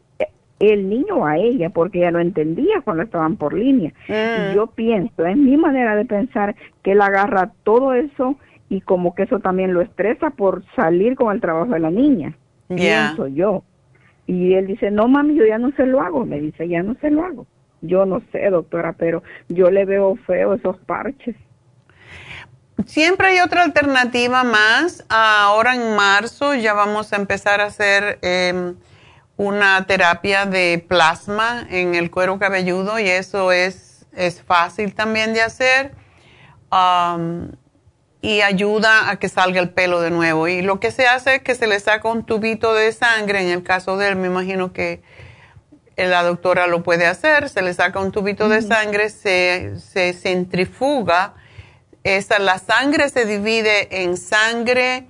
[0.61, 3.93] el niño a ella porque ella no entendía cuando estaban por línea.
[4.07, 4.11] Y
[4.51, 4.55] mm.
[4.55, 8.35] yo pienso, es mi manera de pensar que él agarra todo eso
[8.69, 12.37] y como que eso también lo estresa por salir con el trabajo de la niña.
[12.67, 13.63] Pienso yo.
[14.27, 16.25] Y él dice, no mami, yo ya no se lo hago.
[16.25, 17.47] Me dice, ya no se lo hago.
[17.81, 21.35] Yo no sé, doctora, pero yo le veo feo esos parches.
[22.85, 25.05] Siempre hay otra alternativa más.
[25.09, 28.19] Ahora en marzo ya vamos a empezar a hacer...
[28.21, 28.73] Eh,
[29.41, 35.41] una terapia de plasma en el cuero cabelludo y eso es, es fácil también de
[35.41, 35.93] hacer
[36.71, 37.49] um,
[38.21, 40.47] y ayuda a que salga el pelo de nuevo.
[40.47, 43.49] Y lo que se hace es que se le saca un tubito de sangre, en
[43.49, 45.01] el caso de él me imagino que
[45.97, 51.33] la doctora lo puede hacer, se le saca un tubito de sangre, se, se centrifuga,
[52.03, 55.07] esa, la sangre se divide en sangre,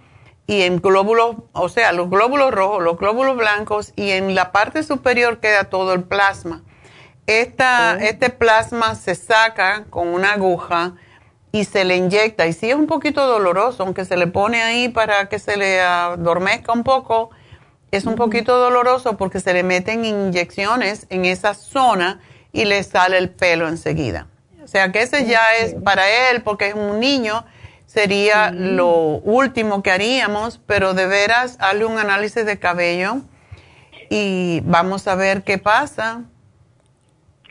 [0.51, 4.83] y en glóbulos, o sea, los glóbulos rojos, los glóbulos blancos y en la parte
[4.83, 6.61] superior queda todo el plasma.
[7.25, 10.95] Esta, Este plasma se saca con una aguja
[11.53, 14.89] y se le inyecta y sí es un poquito doloroso, aunque se le pone ahí
[14.89, 17.29] para que se le adormezca un poco,
[17.91, 22.19] es un poquito doloroso porque se le meten inyecciones en esa zona
[22.51, 24.27] y le sale el pelo enseguida.
[24.61, 27.45] O sea que ese ya es para él, porque es un niño,
[27.91, 33.17] sería lo último que haríamos, pero de veras, hazle un análisis de cabello
[34.09, 36.23] y vamos a ver qué pasa.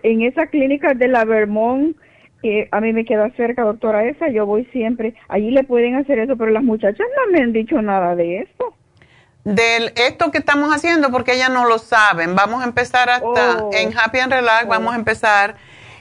[0.03, 1.95] En esa clínica de la Vermont,
[2.43, 5.15] eh, a mí me queda cerca, doctora, esa, yo voy siempre.
[5.29, 8.75] Allí le pueden hacer eso, pero las muchachas no me han dicho nada de esto.
[9.45, 12.35] De esto que estamos haciendo, porque ellas no lo saben.
[12.35, 13.71] Vamos a empezar hasta oh.
[13.75, 14.99] en Happy and Relax, vamos a oh.
[14.99, 15.57] empezar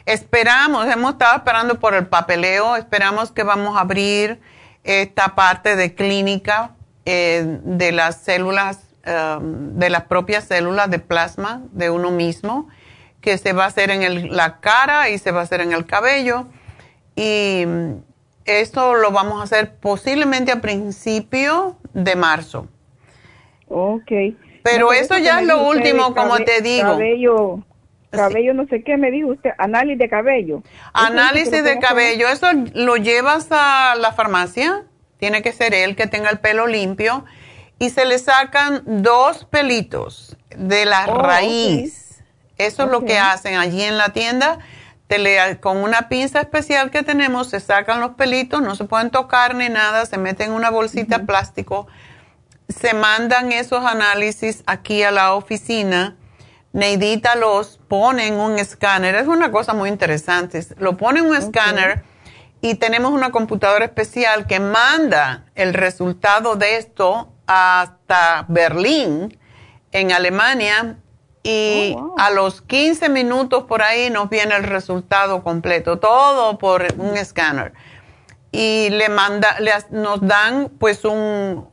[0.09, 4.39] Esperamos, hemos estado esperando por el papeleo, esperamos que vamos a abrir
[4.83, 6.71] esta parte de clínica
[7.05, 12.69] eh, de las células, um, de las propias células de plasma de uno mismo,
[13.21, 15.85] que se va a hacer en la cara y se va a hacer en el
[15.85, 16.47] cabello.
[17.15, 17.91] Y mm,
[18.45, 22.67] esto lo vamos a hacer posiblemente a principio de marzo.
[23.67, 24.11] Ok.
[24.63, 26.93] Pero eso ya es lo último, como te digo.
[26.93, 27.63] Cabello
[28.11, 30.63] Cabello, no sé qué, me dijo usted, análisis de cabello.
[30.93, 34.83] Análisis de cabello, eso lo llevas a la farmacia,
[35.19, 37.25] tiene que ser él que tenga el pelo limpio,
[37.77, 42.23] y se le sacan dos pelitos de la oh, raíz.
[42.57, 44.59] Eso es lo que hacen allí en la tienda.
[45.07, 49.11] Te le, con una pinza especial que tenemos, se sacan los pelitos, no se pueden
[49.11, 51.87] tocar ni nada, se meten en una bolsita plástico,
[52.67, 56.15] se mandan esos análisis aquí a la oficina
[56.71, 59.15] Neidita los pone en un escáner.
[59.15, 60.63] Es una cosa muy interesante.
[60.77, 62.03] Lo pone en un escáner
[62.61, 69.37] y tenemos una computadora especial que manda el resultado de esto hasta Berlín,
[69.91, 70.97] en Alemania,
[71.41, 76.85] y oh, a los 15 minutos por ahí nos viene el resultado completo, todo por
[76.97, 77.73] un escáner.
[78.51, 79.57] Y le manda,
[79.89, 81.67] nos dan pues un,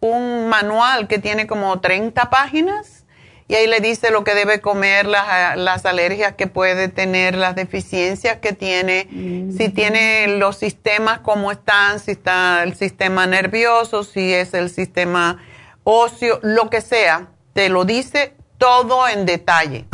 [0.00, 3.01] un manual que tiene como 30 páginas
[3.48, 7.54] y ahí le dice lo que debe comer, las, las alergias que puede tener, las
[7.54, 9.08] deficiencias que tiene,
[9.56, 15.44] si tiene los sistemas como están, si está el sistema nervioso, si es el sistema
[15.84, 19.86] óseo, lo que sea, te lo dice todo en detalle.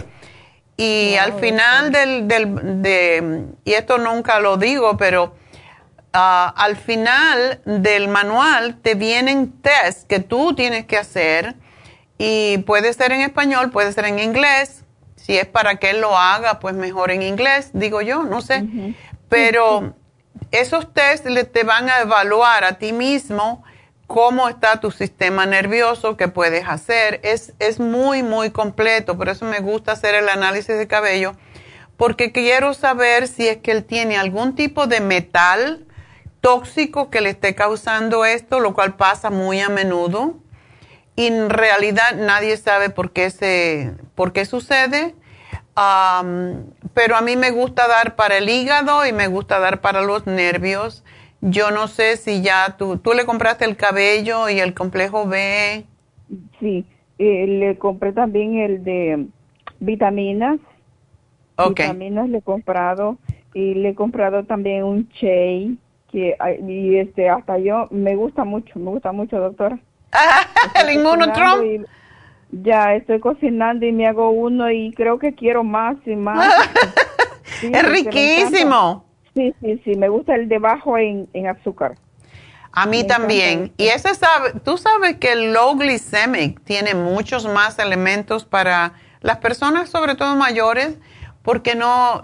[0.77, 5.35] Y al final del, del de, y esto nunca lo digo, pero
[6.12, 11.57] ah, al final del manual te vienen test que tú tienes que hacer
[12.19, 14.82] y puede ser en español, puede ser en inglés.
[15.15, 18.65] Si es para que él lo haga, pues mejor en inglés, digo yo, no sé.
[19.28, 19.95] Pero
[20.51, 23.62] esos test te van a evaluar a ti mismo
[24.07, 27.20] cómo está tu sistema nervioso, qué puedes hacer.
[27.23, 29.16] Es, es muy, muy completo.
[29.16, 31.35] Por eso me gusta hacer el análisis de cabello,
[31.97, 35.85] porque quiero saber si es que él tiene algún tipo de metal
[36.40, 40.36] tóxico que le esté causando esto, lo cual pasa muy a menudo
[41.19, 45.16] y en realidad nadie sabe por qué, se, por qué sucede.
[46.95, 50.28] pero a mí me gusta dar para el hígado y me gusta dar para los
[50.28, 51.05] nervios.
[51.40, 55.85] Yo no sé si ya tú, tú le compraste el cabello y el complejo B.
[56.61, 56.85] Sí,
[57.19, 59.27] eh, le compré también el de
[59.81, 60.61] vitaminas.
[61.69, 63.19] Vitaminas le he comprado
[63.55, 65.73] y le he comprado también un Che
[66.12, 69.81] que y este hasta yo me gusta mucho, me gusta mucho, doctora.
[70.74, 71.86] El inmunotrump.
[72.51, 76.55] Ya estoy cocinando y me hago uno y creo que quiero más y más.
[77.62, 79.05] es riquísimo.
[79.35, 81.97] Sí, sí, sí, me gusta el de bajo en, azúcar.
[82.72, 83.72] A mí también.
[83.76, 89.39] Y ese sabe, tú sabes que el low glycemic tiene muchos más elementos para las
[89.39, 90.98] personas, sobre todo mayores,
[91.49, 92.20] porque no,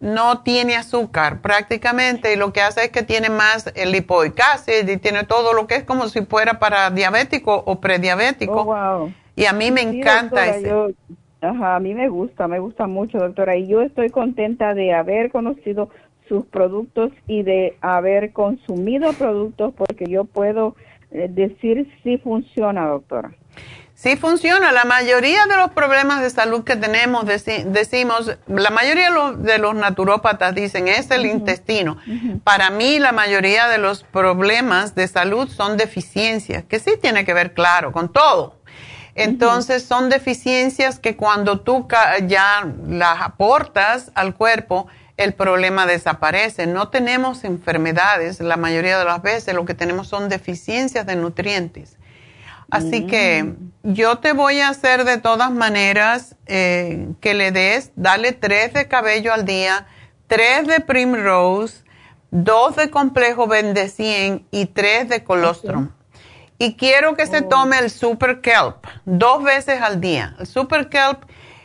[0.00, 4.96] no tiene azúcar prácticamente y lo que hace es que tiene más el lipoic y
[4.96, 8.62] tiene todo lo que es como si fuera para diabético o prediabético.
[8.66, 10.72] Oh, y a mí me encanta ese.
[11.42, 13.54] ajá, a mí me gusta, me gusta mucho, doctora.
[13.54, 15.90] Y yo estoy contenta de haber conocido
[16.26, 20.74] sus productos y de haber consumido productos porque yo puedo
[21.10, 23.30] eh, decir si funciona, doctora.
[24.04, 24.70] Sí funciona.
[24.70, 30.54] La mayoría de los problemas de salud que tenemos, decimos, la mayoría de los, naturópatas
[30.54, 31.96] dicen es el intestino.
[32.44, 37.32] Para mí, la mayoría de los problemas de salud son deficiencias, que sí tiene que
[37.32, 38.56] ver, claro, con todo.
[39.14, 41.88] Entonces, son deficiencias que cuando tú
[42.26, 44.86] ya las aportas al cuerpo,
[45.16, 46.66] el problema desaparece.
[46.66, 51.96] No tenemos enfermedades, la mayoría de las veces lo que tenemos son deficiencias de nutrientes.
[52.74, 53.92] Así que mm.
[53.94, 58.88] yo te voy a hacer de todas maneras eh, que le des, dale tres de
[58.88, 59.86] cabello al día,
[60.26, 61.84] tres de Primrose,
[62.32, 65.90] dos de complejo Bendecien y tres de colostrum.
[66.58, 67.48] Y quiero que se oh.
[67.48, 70.34] tome el Super Kelp dos veces al día.
[70.40, 71.22] El Super Kelp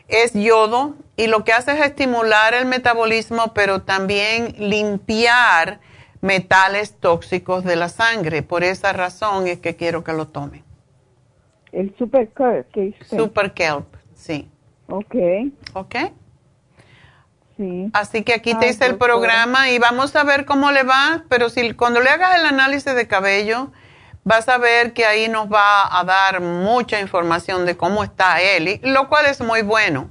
[0.07, 5.79] es yodo y lo que hace es estimular el metabolismo, pero también limpiar
[6.21, 8.43] metales tóxicos de la sangre.
[8.43, 10.68] Por esa razón es que quiero que lo tome.
[11.71, 14.49] El Super Kelp, ¿qué Super Kelp, sí.
[14.87, 15.15] Ok.
[15.73, 15.95] Ok.
[17.57, 17.89] Sí.
[17.93, 21.49] Así que aquí te hice el programa y vamos a ver cómo le va, pero
[21.49, 23.71] si cuando le hagas el análisis de cabello,
[24.23, 28.79] vas a ver que ahí nos va a dar mucha información de cómo está él,
[28.83, 30.09] lo cual es muy bueno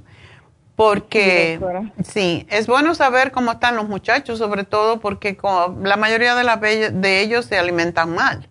[0.79, 1.59] porque
[2.05, 5.37] sí, es bueno saber cómo están los muchachos, sobre todo porque
[5.83, 8.47] la mayoría de, de ellos se alimentan mal.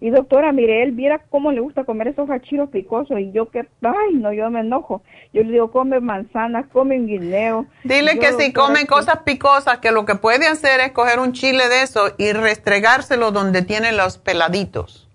[0.00, 3.60] Y doctora, mire, él viera cómo le gusta comer esos hachiros picosos y yo que,
[3.82, 5.02] ay, no, yo me enojo.
[5.32, 7.66] Yo le digo, come manzanas, come un guineo.
[7.84, 11.68] Dile que si come cosas picosas, que lo que puede hacer es coger un chile
[11.68, 15.06] de eso y restregárselo donde tiene los peladitos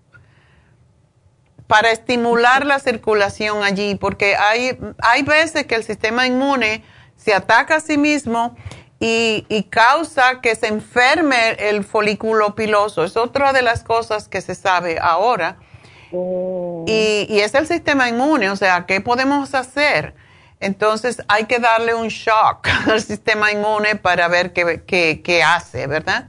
[1.72, 6.84] para estimular la circulación allí, porque hay, hay veces que el sistema inmune
[7.16, 8.54] se ataca a sí mismo
[9.04, 13.02] y, causa que se enferme el folículo piloso.
[13.02, 15.56] Es otra de las cosas que se sabe ahora.
[16.12, 16.84] Oh.
[16.86, 20.14] Y, es el sistema inmune, o sea, ¿qué podemos hacer?
[20.60, 26.28] Entonces hay que darle un shock al sistema inmune para ver qué, qué hace, ¿verdad?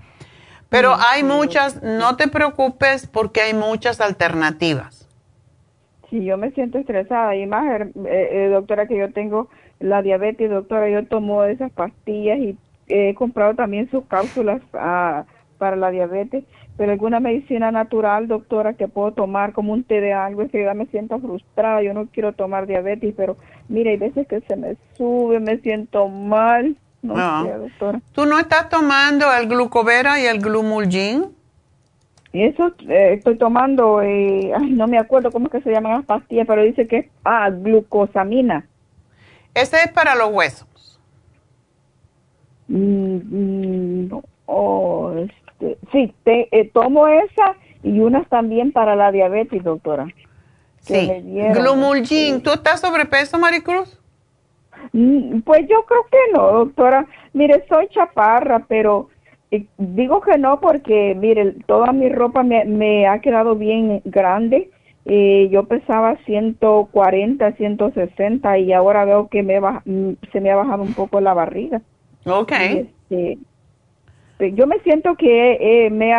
[0.69, 5.03] Pero hay muchas, no te preocupes porque hay muchas alternativas
[6.13, 9.49] si yo me siento estresada y más, eh, eh, doctora, que yo tengo
[9.83, 12.57] la diabetes, doctora, yo tomo esas pastillas y
[12.87, 15.25] he comprado también sus cápsulas ah,
[15.57, 16.45] para la diabetes,
[16.77, 20.63] pero alguna medicina natural, doctora, que puedo tomar como un té de algo, es que
[20.63, 23.35] yo me siento frustrada, yo no quiero tomar diabetes, pero
[23.67, 26.77] mire, hay veces que se me sube, me siento mal.
[27.01, 28.01] No, Sé, doctora.
[28.13, 31.25] ¿Tú no estás tomando el glucovera y el glumulgin?
[32.31, 35.91] Y eso eh, estoy tomando, eh, ay, no me acuerdo cómo es que se llaman
[35.91, 38.65] las pastillas, pero dice que es ah, glucosamina.
[39.53, 40.99] Ese es para los huesos.
[42.67, 49.63] Mm, mm, oh, este, sí, te, eh, tomo esa y unas también para la diabetes,
[49.63, 50.07] doctora.
[50.79, 51.09] Sí,
[51.53, 52.41] Glumulgin.
[52.41, 53.99] ¿Tú estás sobrepeso, Maricruz?
[54.91, 57.05] Mm, pues yo creo que no, doctora.
[57.33, 59.09] Mire, soy chaparra, pero
[59.77, 64.71] digo que no porque, mire, toda mi ropa me, ha quedado bien grande.
[65.05, 70.83] Eh, yo pesaba 140, 160 y ahora veo que me mm, se me ha bajado
[70.83, 71.81] un poco la barriga.
[72.25, 72.51] Ok.
[72.51, 73.37] Este,
[74.55, 76.17] yo me siento que me, he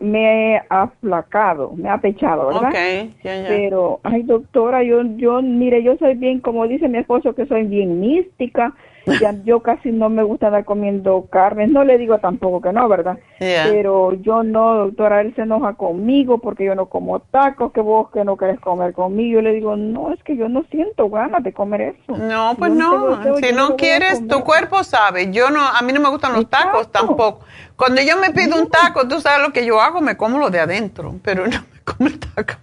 [0.00, 2.70] me he aflacado, me ha pechado, ¿verdad?
[2.70, 7.46] Okay, Pero, ay, doctora, yo, yo, mire, yo soy bien, como dice mi esposo, que
[7.46, 8.74] soy bien mística
[9.20, 12.88] ya, yo casi no me gusta andar comiendo carne, no le digo tampoco que no,
[12.88, 13.18] ¿verdad?
[13.38, 18.10] Pero yo no, doctora, él se enoja conmigo porque yo no como tacos, que vos
[18.10, 19.36] que no querés comer conmigo.
[19.36, 22.16] Yo le digo, no, es que yo no siento ganas de comer eso.
[22.16, 25.30] No, pues no, si no quieres, tu cuerpo sabe.
[25.30, 27.40] Yo no, a mí no me gustan los tacos tampoco.
[27.76, 30.50] Cuando yo me pido un taco, tú sabes lo que yo hago, me como lo
[30.50, 32.54] de adentro, pero no me como el taco.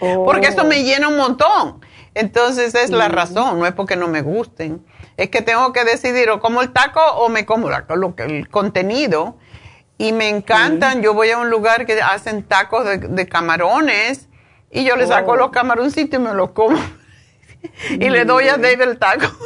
[0.00, 0.24] Oh.
[0.24, 1.80] Porque eso me llena un montón.
[2.14, 4.84] Entonces es la razón, no es porque no me gusten
[5.16, 9.36] es que tengo que decidir o como el taco o me como lo, el contenido.
[9.98, 14.28] Y me encantan, yo voy a un lugar que hacen tacos de, camarones
[14.70, 15.36] y yo le saco oh.
[15.36, 16.78] los camaroncitos y me los como.
[17.90, 19.26] y le doy a David el taco.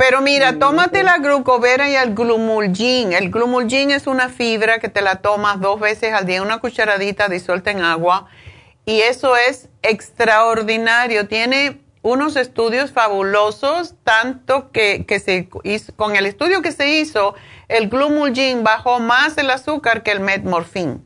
[0.00, 3.12] Pero mira, tómate la glucovera y el glumulgin.
[3.12, 7.28] El glumulgin es una fibra que te la tomas dos veces al día, una cucharadita
[7.28, 8.26] disuelta en agua.
[8.86, 11.28] Y eso es extraordinario.
[11.28, 17.34] Tiene unos estudios fabulosos, tanto que, se hizo, con el estudio que se hizo,
[17.68, 21.02] el Glumulgin bajó más el azúcar que el Metmorphin.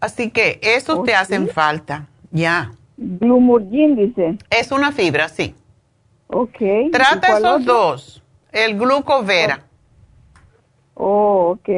[0.00, 2.72] Así que eso te hacen falta, ya.
[2.96, 4.38] Glumulgin dice.
[4.50, 5.54] Es una fibra, sí.
[6.28, 6.58] Ok.
[6.92, 8.22] Trata esos dos,
[8.52, 9.64] el glucovera.
[10.94, 11.68] Oh, ok.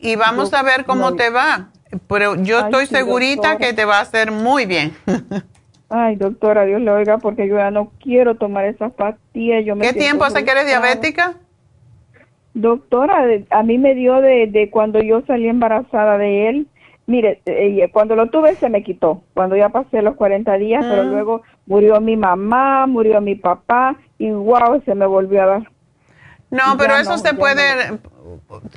[0.00, 1.70] Y vamos a ver cómo te va.
[2.06, 4.94] Pero yo estoy segurita que te va a hacer muy bien.
[5.90, 9.64] Ay, doctora, Dios le oiga, porque yo ya no quiero tomar esas pastillas.
[9.64, 11.34] Yo ¿Qué tiempo hace que eres diabética?
[12.52, 16.66] Doctora, a mí me dio de, de cuando yo salí embarazada de él.
[17.06, 21.02] Mire, eh, cuando lo tuve se me quitó, cuando ya pasé los 40 días, pero
[21.02, 21.04] ah.
[21.04, 25.70] luego murió mi mamá, murió mi papá y wow, se me volvió a dar.
[26.50, 27.98] No, pero eso se puede,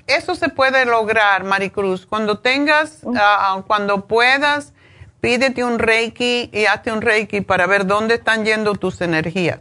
[0.07, 2.05] eso se puede lograr, Maricruz.
[2.05, 4.73] Cuando tengas, ah, cuando puedas,
[5.21, 9.59] pídete un Reiki y hazte un Reiki para ver dónde están yendo tus energías.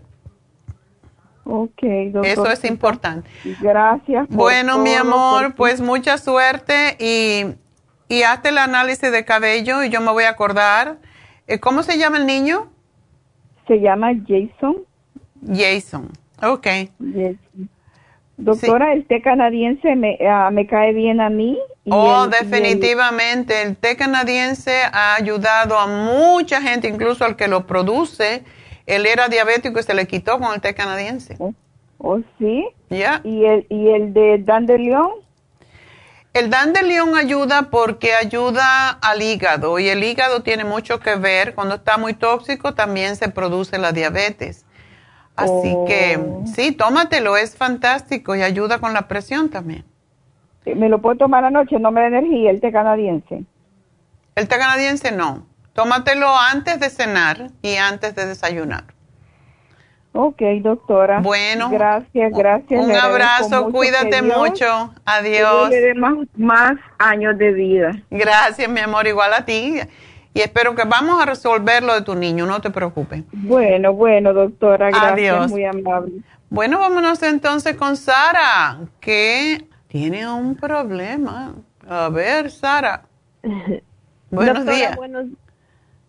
[1.45, 1.83] Ok,
[2.13, 2.27] doctor.
[2.27, 3.29] Eso es importante.
[3.61, 4.29] Gracias.
[4.29, 7.55] bueno, mi amor, pues mucha suerte y
[8.11, 10.99] y hazte el análisis de cabello y yo me voy a acordar.
[11.47, 12.67] Eh, ¿Cómo se llama el niño?
[13.69, 14.79] Se llama Jason.
[15.47, 16.09] Jason,
[16.43, 16.67] ok.
[18.37, 21.57] Doctora, el té canadiense me, ah, me, cae bien a mí.
[21.89, 23.63] Oh, definitivamente.
[23.63, 23.77] El...
[23.77, 28.45] té canadiense ha ayudado a mucha gente, incluso al que lo produce.
[28.87, 31.37] Él era diabético y se le quitó con el té canadiense.
[31.39, 31.55] ¿Oh,
[31.99, 32.67] oh sí?
[32.91, 33.21] Ya.
[33.25, 35.11] ¿Y, el, ¿Y el de Dandelion?
[36.33, 41.57] El dandelion ayuda porque ayuda al hígado y el hígado tiene mucho que ver.
[41.57, 44.65] Cuando está muy tóxico también se produce la diabetes.
[45.35, 46.45] Así que oh.
[46.55, 49.85] sí, tómatelo, es fantástico y ayuda con la presión también.
[50.65, 51.79] ¿Me lo puedo tomar anoche?
[51.79, 53.45] No me da energía el té canadiense.
[54.35, 55.47] El té canadiense no.
[55.73, 58.85] Tómatelo antes de cenar y antes de desayunar.
[60.13, 61.21] Ok, doctora.
[61.21, 61.71] Bueno.
[61.71, 62.85] Gracias, gracias.
[62.85, 64.93] Un abrazo, cuídate mucho.
[65.05, 65.71] Adiós.
[65.71, 67.93] Que más, más años de vida.
[68.11, 69.81] Gracias, mi amor, igual a ti.
[70.35, 73.23] Y espero que vamos a resolver lo de tu niño, no te preocupes.
[73.33, 75.51] Bueno, bueno, doctora, gracias, Adiós.
[75.51, 76.13] muy amable.
[76.51, 81.55] Bueno, vámonos entonces con Sara, que tiene un problema.
[81.87, 83.03] A ver, Sara.
[84.31, 84.97] buenos días.
[84.97, 85.27] Buenos,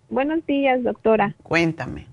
[0.10, 1.36] buenos días, doctora.
[1.42, 2.06] Cuéntame.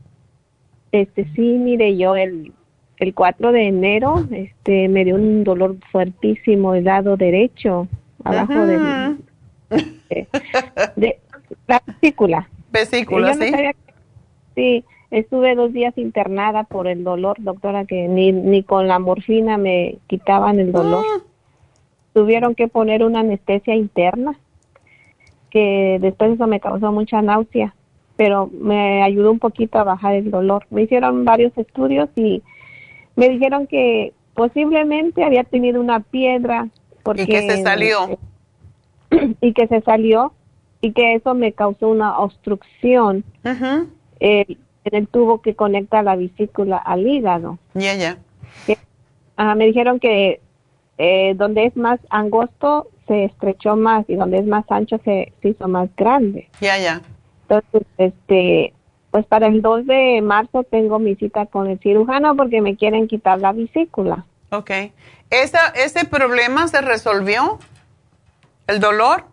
[0.93, 2.53] Este, sí, mire, yo el,
[2.97, 7.86] el 4 de enero este, me dio un dolor fuertísimo el lado derecho,
[8.24, 9.16] abajo de,
[10.97, 11.19] de,
[11.66, 12.49] la vesícula.
[12.73, 13.53] Vesícula, sí.
[14.55, 19.59] sí, estuve dos días internada por el dolor, doctora, que ni, ni con la morfina
[19.59, 21.05] me quitaban el dolor.
[21.07, 21.28] Ah.
[22.13, 24.39] Tuvieron que poner una anestesia interna,
[25.51, 27.75] que después eso me causó mucha náusea
[28.19, 30.67] pero me ayudó un poquito a bajar el dolor.
[30.71, 32.43] Me hicieron varios estudios y
[33.15, 36.67] me dijeron que posiblemente había tenido una piedra.
[37.05, 38.19] Porque, y que se salió.
[39.41, 40.35] Y que se salió
[40.81, 43.25] y que eso me causó una obstrucción
[44.21, 44.45] eh,
[44.85, 47.59] en el tubo que conecta la vesícula al hígado.
[47.73, 48.19] Ya, ya.
[49.55, 50.41] me dijeron que
[50.99, 55.49] eh, donde es más angosto se estrechó más y donde es más ancho se, se
[55.49, 56.49] hizo más grande.
[56.61, 57.01] Ya, ya.
[57.43, 58.75] Entonces, este,
[59.11, 63.09] pues para el 2 de marzo tengo mi cita con el cirujano porque me quieren
[63.09, 64.27] quitar la vesícula.
[64.51, 64.70] Ok.
[65.31, 67.59] ¿Esa, ¿Ese problema se resolvió?
[68.66, 69.25] ¿El dolor?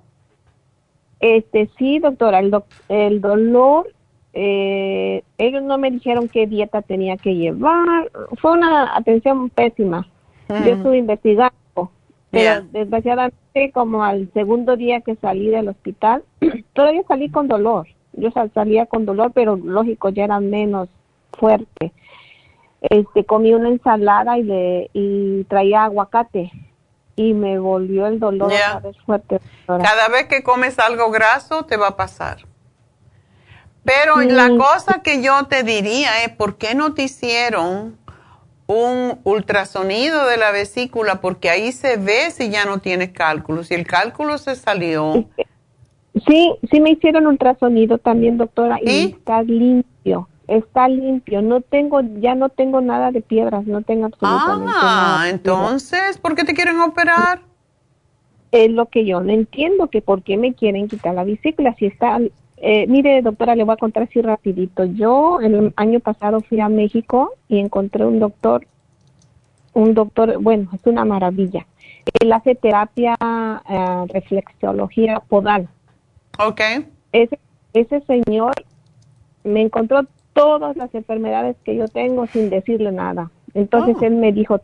[1.20, 2.56] Este, sí, doctora, el,
[2.90, 3.92] el dolor,
[4.34, 8.12] eh, ellos no me dijeron qué dieta tenía que llevar.
[8.42, 10.08] Fue una atención pésima.
[10.48, 11.92] Yo estuve investigando,
[12.32, 16.24] pero desgraciadamente como al segundo día que salí del hospital,
[16.74, 20.90] todavía salí con dolor yo salía con dolor, pero lógico, ya era menos
[21.38, 21.92] fuerte.
[22.82, 26.52] Este, comí una ensalada y, le, y traía aguacate
[27.16, 29.40] y me volvió el dolor cada vez fuerte.
[29.66, 32.46] Cada vez que comes algo graso te va a pasar.
[33.84, 37.98] Pero la cosa que yo te diría es, ¿por qué no te hicieron
[38.68, 41.22] un ultrasonido de la vesícula?
[41.22, 43.64] Porque ahí se ve si ya no tienes cálculo.
[43.64, 45.26] Si el cálculo se salió,
[46.28, 51.42] Sí, sí me hicieron ultrasonido también, doctora, y está limpio, está limpio.
[51.42, 55.22] No tengo, ya no tengo nada de piedras, no tengo absolutamente ah, nada.
[55.22, 57.42] Ah, entonces, ¿por qué te quieren operar?
[58.52, 61.88] Es lo que yo no entiendo, que por qué me quieren quitar la vesícula, si
[61.88, 62.20] está...
[62.58, 64.86] Eh, mire, doctora, le voy a contar así rapidito.
[64.86, 68.66] Yo el año pasado fui a México y encontré un doctor,
[69.74, 71.66] un doctor, bueno, es una maravilla.
[72.22, 73.18] Él hace terapia,
[73.70, 75.68] eh, reflexología podal
[76.38, 76.62] Ok.
[77.12, 77.40] Ese,
[77.74, 78.54] ese señor
[79.44, 83.32] me encontró todas las enfermedades que yo tengo sin decirle nada.
[83.54, 84.06] Entonces oh.
[84.06, 84.60] él me dijo,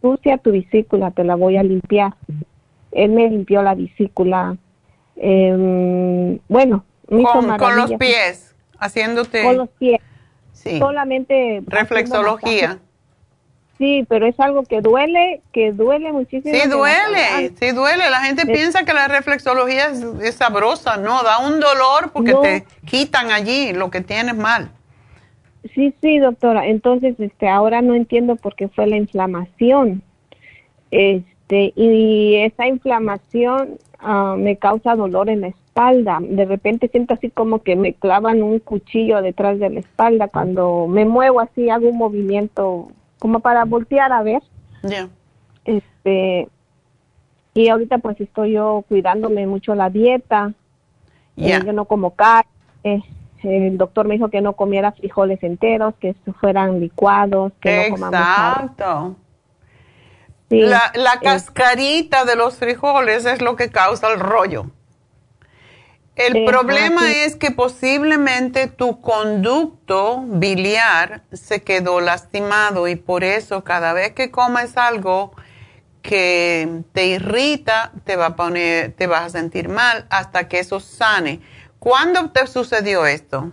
[0.00, 2.14] sucia tu vesícula, te la voy a limpiar.
[2.92, 4.56] Él me limpió la vesícula.
[5.16, 9.42] Em, bueno, con, con los pies, haciéndote.
[9.42, 10.00] Con los pies.
[10.52, 10.78] Sí.
[10.78, 11.62] Solamente.
[11.66, 12.78] Reflexología.
[13.78, 16.54] Sí, pero es algo que duele, que duele muchísimo.
[16.54, 18.10] Sí, duele, sí duele.
[18.10, 19.90] La gente piensa que la reflexología
[20.22, 24.70] es, sabrosa, no, da un dolor porque te quitan allí lo que tienes mal.
[25.74, 26.66] Sí, sí, doctora.
[26.66, 30.02] Entonces, este, ahora no entiendo por qué fue la inflamación.
[30.90, 35.59] Este, este, y esa inflamación ah, me causa dolor en la espalda.
[36.20, 40.28] De repente siento así como que me clavan un cuchillo detrás de la espalda.
[40.28, 42.88] Cuando me muevo así, hago un movimiento
[43.18, 44.42] como para voltear a ver.
[44.82, 45.08] Ya.
[45.64, 46.48] Este,
[47.54, 50.52] y ahorita pues estoy yo cuidándome mucho la dieta.
[51.38, 52.50] Eh, yo no como carne.
[53.42, 58.20] el doctor me dijo que no comiera frijoles enteros, que fueran licuados, que no comamos
[58.20, 59.16] Exacto.
[60.50, 64.66] la, la cascarita de los frijoles es lo que causa el rollo.
[66.16, 73.92] El problema es que posiblemente tu conducto biliar se quedó lastimado y por eso cada
[73.92, 75.32] vez que comes algo
[76.02, 80.80] que te irrita, te va a poner, te vas a sentir mal hasta que eso
[80.80, 81.40] sane.
[81.78, 83.52] ¿Cuándo te sucedió esto?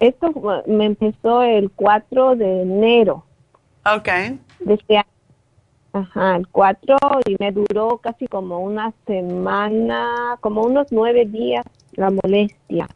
[0.00, 0.32] Esto
[0.66, 3.24] me empezó el 4 de enero.
[3.86, 4.08] Ok.
[4.60, 5.13] De este año.
[5.94, 12.10] Ajá, el 4 y me duró casi como una semana, como unos nueve días la
[12.10, 12.88] molestia.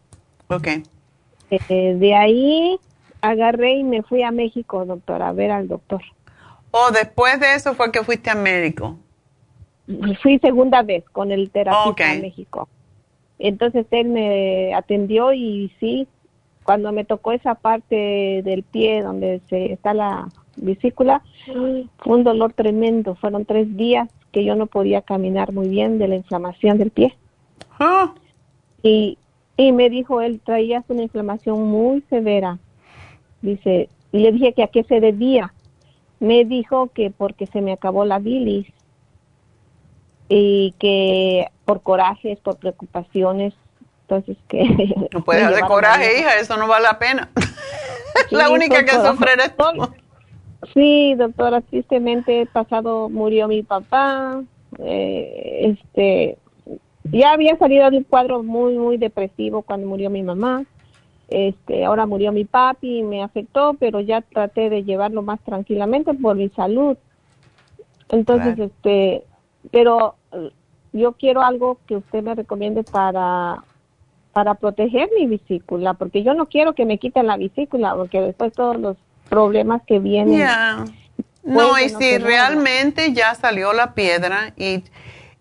[0.48, 0.66] Ok.
[1.50, 2.76] Eh, de ahí
[3.20, 6.02] agarré y me fui a México, doctor, a ver al doctor.
[6.72, 8.98] ¿O después de eso fue que fuiste a médico?
[10.20, 12.68] Fui segunda vez con el terapeuta en México.
[13.38, 16.08] Entonces él me atendió y sí,
[16.64, 20.28] cuando me tocó esa parte del pie donde se está la
[20.60, 21.22] vesícula,
[21.98, 23.14] fue un dolor tremendo.
[23.16, 27.16] Fueron tres días que yo no podía caminar muy bien de la inflamación del pie.
[27.78, 28.14] Ah.
[28.82, 29.18] Y,
[29.56, 32.58] y me dijo, él traías una inflamación muy severa.
[33.42, 35.52] Dice, y le dije que a qué se debía
[36.20, 38.66] me dijo que porque se me acabó la bilis
[40.28, 43.54] y que por corajes, por preocupaciones,
[44.02, 44.64] entonces que...
[45.12, 47.30] No puedes hacer coraje, hija, eso no vale la pena.
[48.30, 49.64] la única que sufre eres tú.
[50.74, 54.42] Sí, doctora, tristemente pasado murió mi papá,
[54.78, 56.38] eh, este,
[57.04, 60.64] ya había salido de un cuadro muy, muy depresivo cuando murió mi mamá
[61.28, 66.14] este, ahora murió mi papi y me afectó, pero ya traté de llevarlo más tranquilamente
[66.14, 66.96] por mi salud.
[68.08, 69.24] Entonces, este,
[69.70, 70.50] pero eh,
[70.94, 73.62] yo quiero algo que usted me recomiende para
[74.32, 78.52] para proteger mi vesícula, porque yo no quiero que me quiten la vesícula, porque después
[78.52, 78.96] todos los
[79.28, 80.46] problemas que vienen.
[81.42, 84.84] No, y si realmente ya salió la piedra y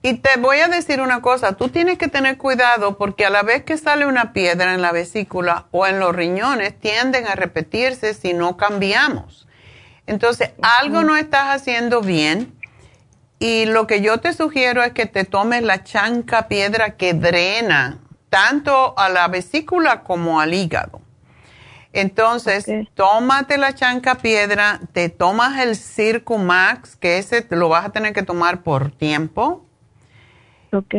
[0.04, 3.44] y te voy a decir una cosa, tú tienes que tener cuidado porque a la
[3.44, 8.14] vez que sale una piedra en la vesícula o en los riñones, tienden a repetirse
[8.14, 9.48] si no cambiamos.
[10.06, 12.54] Entonces, algo no estás haciendo bien
[13.40, 18.00] y lo que yo te sugiero es que te tomes la chanca piedra que drena
[18.30, 21.02] tanto a la vesícula como al hígado.
[22.00, 28.14] Entonces, tómate la chanca piedra, te tomas el Circumax, que ese lo vas a tener
[28.14, 29.68] que tomar por tiempo
[30.72, 30.96] Ok.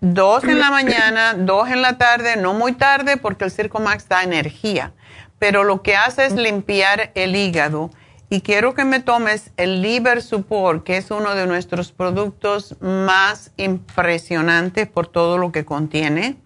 [0.00, 4.08] Dos en la mañana, dos en la tarde, no muy tarde porque el Circo Max
[4.08, 4.94] da energía,
[5.38, 7.90] pero lo que hace es limpiar el hígado.
[8.30, 13.50] Y quiero que me tomes el Liver Support, que es uno de nuestros productos más
[13.56, 16.36] impresionantes por todo lo que contiene.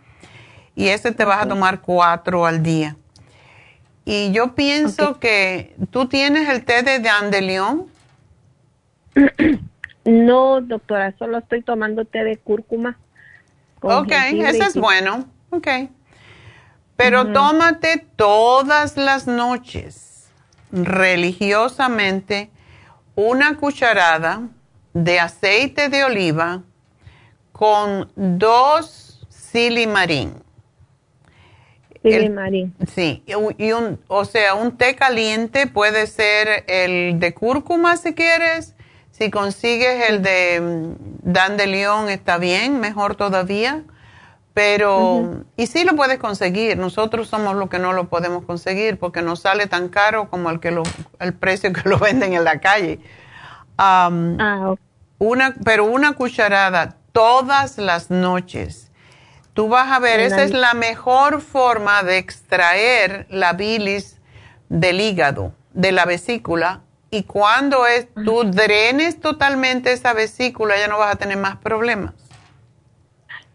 [0.74, 2.97] Y ese te vas a tomar cuatro al día.
[4.05, 7.86] Y yo pienso que tú tienes el té de Dandelion.
[10.06, 12.98] No, doctora, solo estoy tomando té de cúrcuma.
[13.81, 15.24] Ok, ese es bueno.
[15.48, 15.66] Ok.
[16.97, 20.28] Pero tómate todas las noches,
[20.70, 22.51] religiosamente,
[23.14, 24.43] una cucharada
[24.93, 26.62] de aceite de oliva
[27.52, 30.43] con dos silimarín.
[32.10, 32.74] Silimarín.
[32.94, 38.74] Sí, y un, o sea, un té caliente puede ser el de cúrcuma si quieres
[39.16, 43.85] si consigues el de mm, Dan de León está bien, mejor todavía.
[44.55, 46.76] Pero, y sí lo puedes conseguir.
[46.78, 50.60] Nosotros somos los que no lo podemos conseguir porque no sale tan caro como el,
[50.60, 50.85] que lo,
[51.18, 53.01] el precio que lo venden en la calle.
[53.78, 54.74] ah,
[55.18, 58.90] una, pero una cucharada todas las noches.
[59.55, 64.20] Tú vas a ver, esa es la mejor forma de extraer la bilis
[64.68, 66.82] del hígado, de la vesícula,
[67.14, 72.12] y cuando es, tú drenes totalmente esa vesícula, ya no vas a tener más problemas.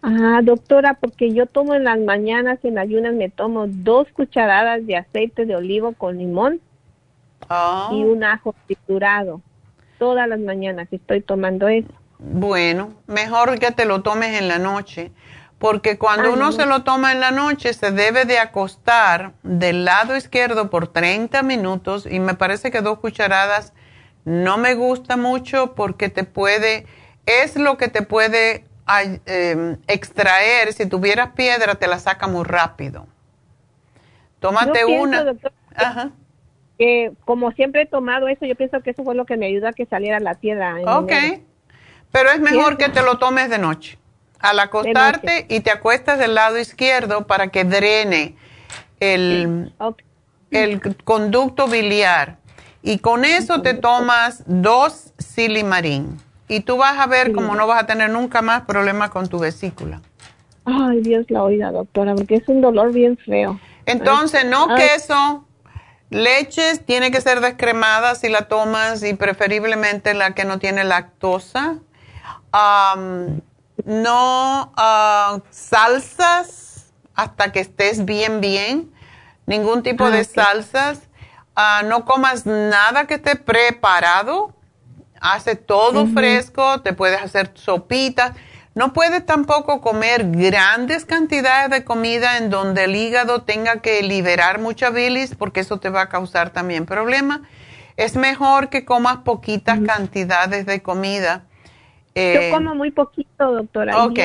[0.01, 4.95] Ah, doctora, porque yo tomo en las mañanas, en ayunas, me tomo dos cucharadas de
[4.95, 6.61] aceite de olivo con limón
[7.49, 7.89] ah.
[7.91, 9.41] y un ajo triturado.
[9.97, 11.89] Todas las mañanas estoy tomando eso.
[12.17, 15.11] Bueno, mejor que te lo tomes en la noche,
[15.59, 20.15] porque cuando uno se lo toma en la noche se debe de acostar del lado
[20.15, 23.73] izquierdo por 30 minutos y me parece que dos cucharadas
[24.23, 26.85] no me gusta mucho porque te puede,
[27.25, 28.63] es lo que te puede
[29.25, 30.71] em, extraer.
[30.71, 33.05] Si tuvieras piedra, te la saca muy rápido.
[34.39, 35.35] Tómate una.
[35.75, 36.11] Ajá.
[36.77, 39.67] Que como siempre he tomado eso, yo pienso que eso fue lo que me ayudó
[39.67, 40.75] a que saliera la piedra.
[40.85, 41.11] ok.
[42.11, 43.98] Pero es mejor que te lo tomes de noche.
[44.39, 48.35] Al acostarte y te acuestas del lado izquierdo para que drene
[48.99, 49.73] el,
[50.51, 52.37] el conducto biliar.
[52.81, 56.17] Y con eso te tomas dos silimarín.
[56.47, 59.39] Y tú vas a ver como no vas a tener nunca más problemas con tu
[59.39, 60.01] vesícula.
[60.65, 63.59] Ay, Dios la oiga, doctora, porque es un dolor bien feo.
[63.85, 65.45] Entonces, no queso,
[66.09, 71.77] leches, tiene que ser descremada si la tomas y preferiblemente la que no tiene lactosa.
[73.85, 78.91] No ah, salsas hasta que estés bien, bien.
[79.45, 81.01] Ningún tipo ah, de salsas.
[81.55, 84.53] Ah, no comas nada que esté preparado.
[85.21, 88.33] Hace todo fresco, te puedes hacer sopitas
[88.79, 94.59] no puedes tampoco comer grandes cantidades de comida en donde el hígado tenga que liberar
[94.59, 97.41] mucha bilis porque eso te va a causar también problemas.
[97.97, 101.43] Es mejor que comas poquitas cantidades de comida.
[102.19, 104.05] Yo eh, como muy poquito, doctora.
[104.05, 104.19] Ok.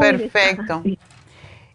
[0.00, 0.82] Perfecto.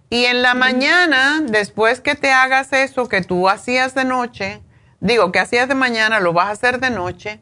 [0.09, 4.61] Y en la mañana, después que te hagas eso que tú hacías de noche,
[4.99, 7.41] digo que hacías de mañana, lo vas a hacer de noche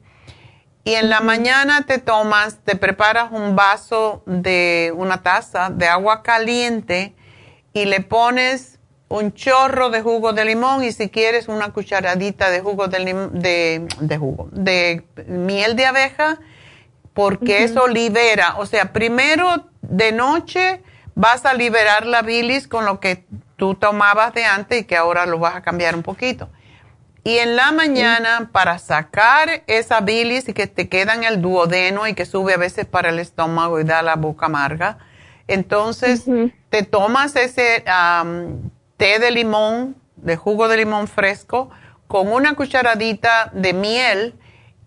[0.86, 6.22] y en la mañana te tomas, te preparas un vaso de una taza de agua
[6.22, 7.16] caliente
[7.74, 8.78] y le pones
[9.10, 14.18] un chorro de jugo de limón y si quieres una cucharadita de jugo de, de,
[14.18, 16.40] jugo, de miel de abeja,
[17.16, 20.84] porque eso libera, o sea, primero de noche
[21.16, 23.26] vas a liberar la bilis con lo que
[23.56, 26.50] tú tomabas de antes y que ahora lo vas a cambiar un poquito.
[27.24, 32.06] Y en la mañana, para sacar esa bilis y que te queda en el duodeno
[32.06, 34.98] y que sube a veces para el estómago y da la boca amarga,
[35.48, 36.26] entonces
[36.70, 37.86] te tomas ese
[38.98, 41.70] té de limón, de jugo de limón fresco,
[42.08, 44.36] con una cucharadita de miel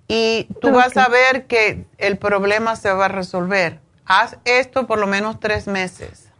[0.08, 3.78] y tú vas a ver que el problema se va a resolver.
[4.06, 6.32] Haz esto por lo menos tres meses.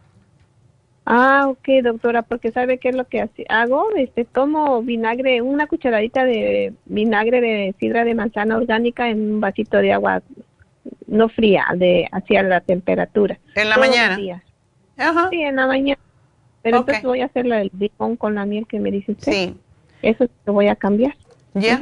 [1.05, 3.87] Ah, ok, doctora, porque ¿sabe qué es lo que hago?
[3.95, 9.77] Este, tomo vinagre, una cucharadita de vinagre de sidra de manzana orgánica en un vasito
[9.77, 10.21] de agua
[11.07, 13.39] no fría, de hacia la temperatura.
[13.55, 14.43] ¿En la mañana?
[14.97, 15.29] Ajá.
[15.31, 15.99] Sí, en la mañana.
[16.61, 19.31] Pero entonces voy a hacer el limón con la miel que me dice usted.
[19.31, 19.57] Sí.
[20.01, 21.15] Eso lo voy a cambiar.
[21.53, 21.81] Ya.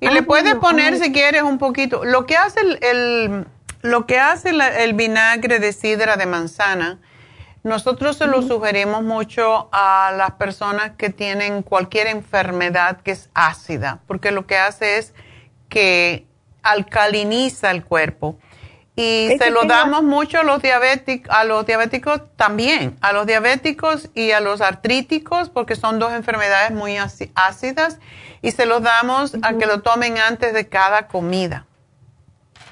[0.00, 2.04] Y le ah, puedes poner, si quieres, un poquito.
[2.04, 3.46] Lo que hace el,
[3.82, 6.98] lo que hace el vinagre de sidra de manzana
[7.66, 13.98] nosotros se lo sugerimos mucho a las personas que tienen cualquier enfermedad que es ácida,
[14.06, 15.14] porque lo que hace es
[15.68, 16.26] que
[16.62, 18.38] alcaliniza el cuerpo.
[18.98, 24.10] Y se lo damos mucho a los, diabéticos, a los diabéticos también, a los diabéticos
[24.14, 26.96] y a los artríticos, porque son dos enfermedades muy
[27.34, 28.00] ácidas,
[28.40, 31.66] y se los damos a que lo tomen antes de cada comida.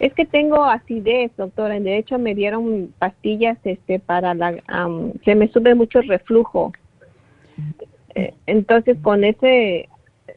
[0.01, 1.79] Es que tengo acidez, doctora.
[1.79, 4.55] De hecho, me dieron pastillas este, para la...
[5.25, 6.73] se me sube mucho el reflujo.
[8.15, 9.89] Eh, entonces, con ese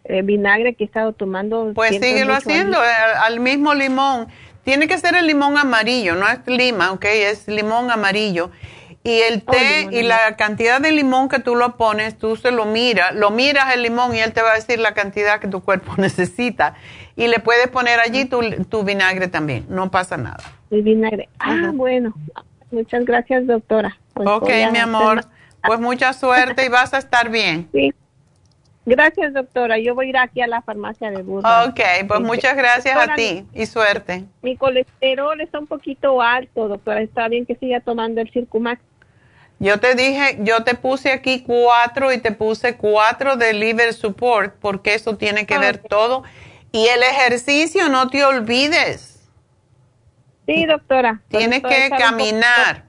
[0.04, 1.72] eh, vinagre que he estado tomando...
[1.74, 2.88] Pues síguelo haciendo, eh,
[3.24, 4.28] al, mismo limón.
[4.68, 7.06] Tiene que ser el limón amarillo, no es lima, ¿ok?
[7.06, 8.52] Es limón amarillo.
[9.02, 12.52] Y el oh, té y la cantidad de limón que tú lo pones, tú se
[12.52, 15.48] lo miras, lo miras el limón y él te va a decir la cantidad que
[15.48, 16.76] tu cuerpo necesita.
[17.16, 20.44] Y le puedes poner allí tu, tu vinagre también, no pasa nada.
[20.70, 21.30] El vinagre.
[21.40, 22.14] Ah, bueno.
[22.70, 23.98] Muchas gracias, doctora.
[24.16, 25.22] Pues ok, mi amor.
[25.66, 27.70] Pues mucha suerte y vas a estar bien.
[27.72, 27.94] Sí.
[28.88, 29.78] Gracias, doctora.
[29.80, 31.46] Yo voy a ir aquí a la farmacia de Burro.
[31.68, 34.24] Ok, pues muchas gracias a ti y suerte.
[34.42, 37.02] Mi colesterol está un poquito alto, doctora.
[37.02, 38.82] Está bien que siga tomando el Circumax.
[39.60, 44.56] Yo te dije, yo te puse aquí cuatro y te puse cuatro de liver support
[44.62, 46.24] porque eso tiene que ver todo.
[46.72, 49.28] Y el ejercicio, no te olvides.
[50.46, 51.20] Sí, doctora.
[51.28, 52.87] Tienes que caminar.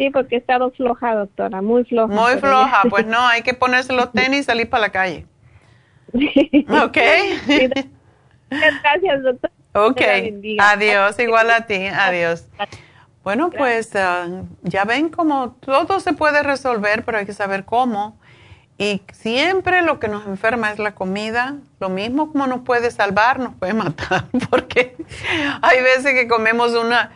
[0.00, 2.14] Sí, porque he estado floja, doctora, muy floja.
[2.14, 5.26] Muy floja, pues no, hay que ponerse los tenis y salir para la calle.
[6.14, 6.96] ok.
[8.48, 9.52] Gracias, doctora.
[9.74, 10.00] Ok.
[10.58, 11.86] Adiós, igual a ti.
[11.86, 12.48] Adiós.
[13.22, 14.26] Bueno, pues ah,
[14.62, 18.18] ya ven cómo todo se puede resolver, pero hay que saber cómo.
[18.78, 21.56] Y siempre lo que nos enferma es la comida.
[21.78, 24.24] Lo mismo como nos puede salvar, nos puede matar.
[24.48, 24.96] Porque
[25.60, 27.12] hay veces que comemos una...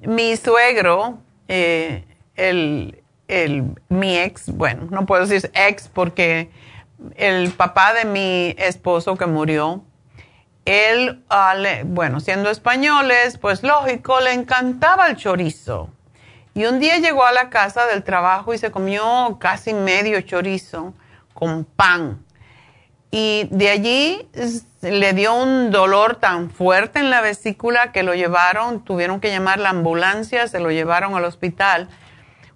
[0.00, 2.04] Mi suegro, eh,
[2.36, 6.50] el, el, mi ex, bueno, no puedo decir ex porque
[7.16, 9.82] el papá de mi esposo que murió,
[10.64, 11.54] él, ah,
[11.84, 15.90] bueno, siendo españoles, pues lógico, le encantaba el chorizo.
[16.54, 20.94] Y un día llegó a la casa del trabajo y se comió casi medio chorizo
[21.34, 22.24] con pan.
[23.10, 24.28] Y de allí
[24.82, 29.58] le dio un dolor tan fuerte en la vesícula que lo llevaron, tuvieron que llamar
[29.58, 31.88] la ambulancia, se lo llevaron al hospital.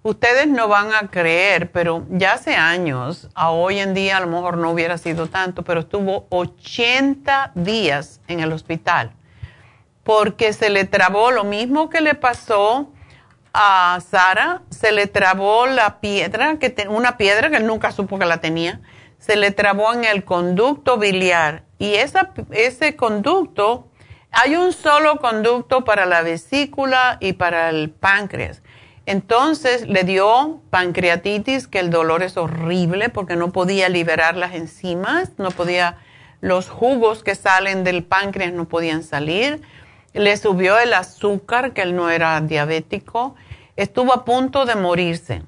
[0.01, 4.27] Ustedes no van a creer, pero ya hace años, a hoy en día a lo
[4.27, 9.13] mejor no hubiera sido tanto, pero estuvo 80 días en el hospital
[10.09, 12.89] porque se le trabó lo mismo que le pasó
[13.53, 18.41] a Sara, se le trabó la piedra, que una piedra que nunca supo que la
[18.41, 18.81] tenía,
[19.19, 23.87] se le trabó en el conducto biliar y ese conducto,
[24.31, 28.63] hay un solo conducto para la vesícula y para el páncreas.
[29.09, 35.31] Entonces le dio pancreatitis, que el dolor es horrible porque no podía liberar las enzimas,
[35.39, 35.97] no podía,
[36.41, 39.63] los jugos que salen del páncreas no podían salir.
[40.13, 43.33] Le subió el azúcar, que él no era diabético.
[43.77, 45.41] Estuvo a punto de morirse.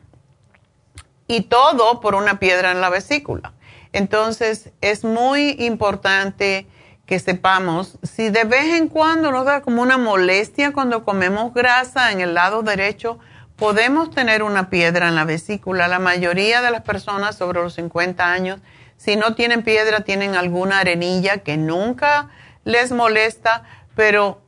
[1.27, 3.53] Y todo por una piedra en la vesícula.
[3.93, 6.65] Entonces es muy importante
[7.05, 12.11] que sepamos si de vez en cuando nos da como una molestia cuando comemos grasa
[12.11, 13.19] en el lado derecho,
[13.61, 15.87] podemos tener una piedra en la vesícula.
[15.87, 18.59] La mayoría de las personas sobre los 50 años,
[18.97, 22.29] si no tienen piedra, tienen alguna arenilla que nunca
[22.63, 23.61] les molesta,
[23.95, 24.41] pero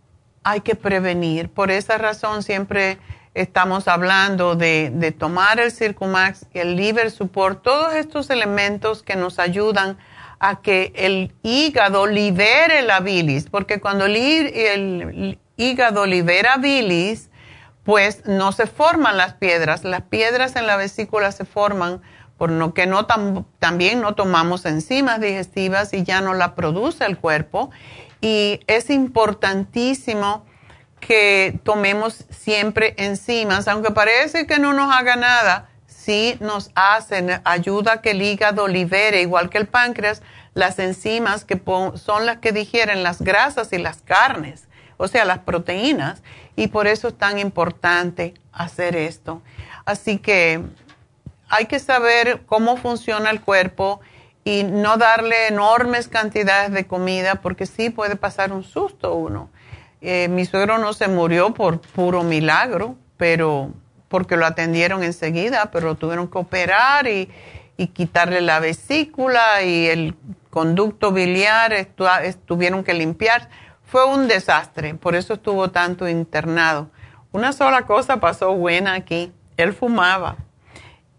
[0.43, 1.49] hay que prevenir.
[1.49, 2.97] Por esa razón siempre
[3.35, 9.99] estamos hablando de, tomar el Circumax, el Liver Support, todos estos elementos que nos ayudan
[10.39, 17.29] a que el hígado libere la bilis, porque cuando el, el hígado libera bilis,
[17.83, 19.83] pues no se forman las piedras.
[19.83, 22.01] Las piedras en la vesícula se forman
[22.37, 23.05] por lo que no
[23.59, 27.71] también no tomamos enzimas digestivas y ya no la produce el cuerpo.
[28.21, 30.45] Y es importantísimo
[30.99, 37.93] que tomemos siempre enzimas, aunque parece que no nos haga nada, sí nos hacen, ayuda
[37.93, 40.21] a que el hígado libere, igual que el páncreas,
[40.53, 41.61] las enzimas que
[41.95, 46.21] son las que digieren las grasas y las carnes, o sea, las proteínas
[46.55, 49.41] y por eso es tan importante hacer esto.
[49.85, 50.61] Así que
[51.49, 54.01] hay que saber cómo funciona el cuerpo
[54.43, 59.49] y no darle enormes cantidades de comida porque sí puede pasar un susto uno.
[60.01, 63.71] Eh, mi suegro no se murió por puro milagro, pero
[64.09, 67.29] porque lo atendieron enseguida, pero lo tuvieron que operar y,
[67.77, 70.15] y quitarle la vesícula y el
[70.49, 71.87] conducto biliar,
[72.45, 73.49] tuvieron que limpiar
[73.85, 76.89] fue un desastre, por eso estuvo tanto internado.
[77.31, 80.37] Una sola cosa pasó buena aquí, él fumaba.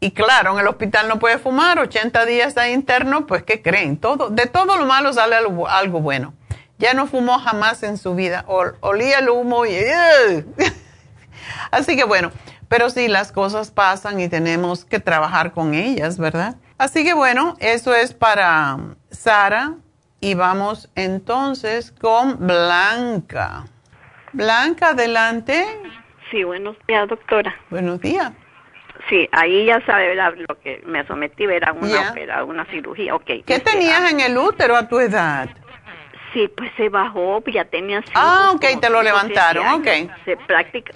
[0.00, 3.96] Y claro, en el hospital no puede fumar, 80 días ahí interno, pues ¿qué creen?
[3.96, 6.34] Todo, de todo lo malo sale algo, bueno.
[6.78, 9.74] Ya no fumó jamás en su vida, olía el humo y...
[11.70, 12.32] Así que bueno,
[12.68, 16.56] pero sí, las cosas pasan y tenemos que trabajar con ellas, ¿verdad?
[16.76, 18.78] Así que bueno, eso es para
[19.10, 19.74] Sara.
[20.24, 23.66] Y vamos entonces con Blanca.
[24.32, 25.66] Blanca, adelante.
[26.30, 27.54] Sí, buenos días, doctora.
[27.68, 28.32] Buenos días.
[29.10, 33.44] Sí, ahí ya sabe lo que me sometí, era una, una cirugía, ok.
[33.44, 34.10] ¿Qué tenías ah.
[34.12, 35.50] en el útero a tu edad?
[36.34, 39.86] Sí, pues se bajó, ya tenía Ah, ok, te lo levantaron, ok.
[40.24, 40.36] Se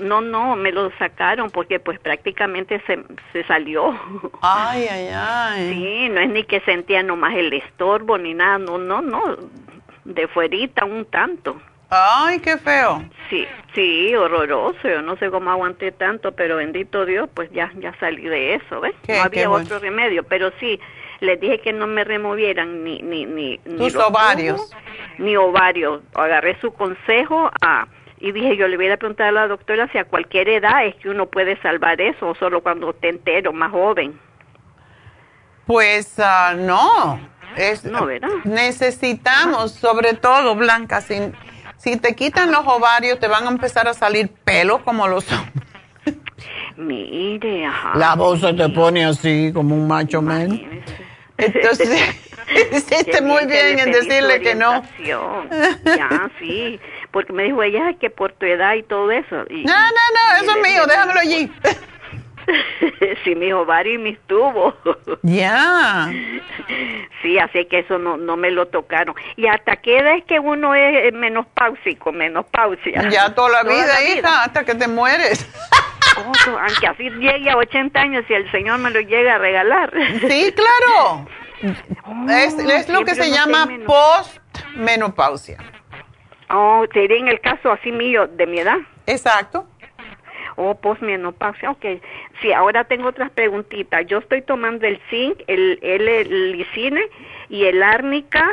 [0.00, 2.98] no, no, me lo sacaron porque pues prácticamente se,
[3.32, 3.96] se salió.
[4.42, 5.72] Ay, ay, ay.
[5.72, 9.36] Sí, no es ni que sentía nomás el estorbo ni nada, no, no, no,
[10.04, 11.60] de fuerita un tanto.
[11.88, 13.02] Ay, qué feo.
[13.30, 14.88] Sí, sí, horroroso.
[14.88, 18.80] Yo no sé cómo aguanté tanto, pero bendito Dios, pues ya ya salí de eso,
[18.80, 18.94] ¿ves?
[19.06, 20.80] no había otro remedio, pero sí,
[21.20, 24.70] les dije que no me removieran ni ni ni, tus ovarios
[25.18, 27.88] ni ovarios agarré su consejo a
[28.18, 30.94] y dije yo le voy a preguntar a la doctora si a cualquier edad es
[30.96, 34.18] que uno puede salvar eso o solo cuando esté entero más joven
[35.66, 37.20] pues uh, no
[37.56, 38.28] es, no ¿verdad?
[38.44, 41.16] necesitamos sobre todo Blanca si,
[41.76, 45.68] si te quitan los ovarios te van a empezar a salir pelos como los hombres
[46.78, 47.98] Mire, ajá.
[47.98, 50.60] La voz se te pone así como un macho man.
[51.38, 51.88] Entonces,
[52.72, 54.82] hiciste muy bien en decirle que no.
[55.84, 59.36] Ya, sí, porque me dijo ella que por tu edad y todo eso.
[59.36, 61.50] no, no, no, eso es mío, déjamelo allí.
[63.24, 64.74] sí, mis ovarios y mis tubos.
[65.22, 66.10] Ya.
[67.22, 69.14] Sí, así que eso no, no me lo tocaron.
[69.36, 73.08] ¿Y hasta qué edad es que uno es menopáusico, menopausia?
[73.10, 75.46] Ya toda la vida, hija, hasta que te mueres.
[76.24, 79.92] Aunque así llegue a 80 años y el Señor me lo llega a regalar.
[80.20, 81.26] Sí, claro.
[82.28, 85.58] es, lo que se llama postmenopausia.
[86.50, 88.78] Oh, sería en el caso así mío de mi edad.
[89.06, 89.66] Exacto.
[90.56, 91.84] Oh, posmenopausia, ok.
[92.40, 94.06] Sí, ahora tengo otras preguntitas.
[94.06, 97.02] Yo estoy tomando el zinc, el L-licine
[97.48, 98.44] y el árnica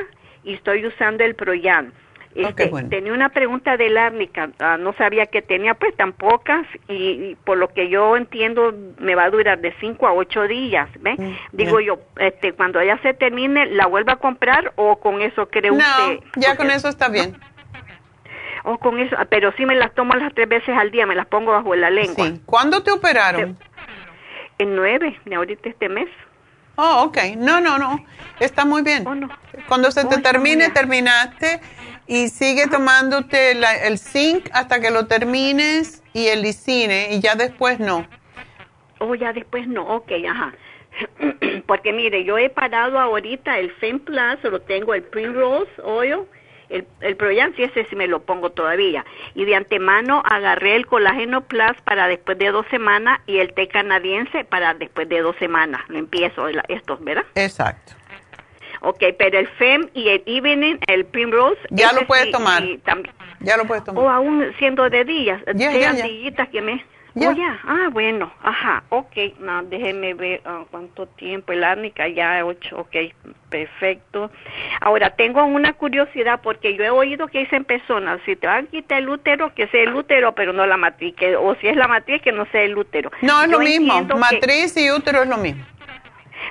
[0.43, 1.93] y estoy usando el Proyan.
[2.35, 7.35] Este, tenía una pregunta del árnica, ah, no sabía que tenía pues tan pocas y,
[7.45, 11.15] por lo que yo entiendo me va a durar de 5 a 8 días, ¿ve?
[11.17, 15.47] Mm, Digo yo, este, cuando ya se termine, ¿la vuelvo a comprar o con eso
[15.47, 16.19] cree no, usted?
[16.35, 17.37] ya con eso está bien.
[18.65, 21.15] O con eso, ah, pero sí me las tomo las tres veces al día, me
[21.15, 22.27] las pongo bajo la lengua.
[22.27, 22.41] Sí.
[22.45, 23.57] ¿Cuándo te operaron?
[24.57, 26.09] En nueve, de ahorita este mes.
[26.75, 27.17] Oh, ok.
[27.37, 28.03] No, no, no.
[28.39, 29.07] Está muy bien.
[29.07, 29.15] Oh,
[29.67, 31.61] Cuando se te oh, termine, terminaste
[32.07, 37.79] y sigue tomándote el zinc hasta que lo termines y el licine y ya después
[37.79, 38.07] no.
[38.99, 39.83] Oh, ya después no.
[39.87, 40.53] Ok, ajá.
[41.67, 46.25] Porque mire, yo he parado ahorita el Fem Plus, lo tengo el Primrose Oil
[46.69, 49.05] el, el Proyan sí ese sí me lo pongo todavía.
[49.33, 53.67] Y de antemano agarré el colágeno plus para después de dos semanas y el té
[53.67, 55.81] canadiense para después de dos semanas.
[55.89, 57.25] Lo empiezo estos, ¿verdad?
[57.35, 57.93] Exacto.
[58.85, 61.59] Ok, pero el FEM y el Evening, el Primrose.
[61.71, 62.63] Ya lo puedes tomar.
[63.39, 64.03] Ya lo puedes tomar.
[64.03, 65.41] O aún siendo de días.
[65.55, 65.71] Yeah,
[66.51, 66.83] que me
[67.17, 67.59] Oh, ya.
[67.63, 68.31] Ah, bueno.
[68.43, 68.83] Ajá.
[68.89, 69.15] Ok.
[69.39, 71.53] No, déjeme ver ah, cuánto tiempo.
[71.53, 72.77] El árnica ya ocho.
[72.77, 72.95] Ok.
[73.49, 74.29] Perfecto.
[74.81, 78.67] Ahora, tengo una curiosidad porque yo he oído que dicen personas, si te van a
[78.67, 81.15] quitar el útero, que sea el útero, pero no la matriz.
[81.15, 83.11] Que, o si es la matriz, que no sea el útero.
[83.21, 84.03] No, es lo mismo.
[84.17, 85.63] Matriz y útero es lo mismo.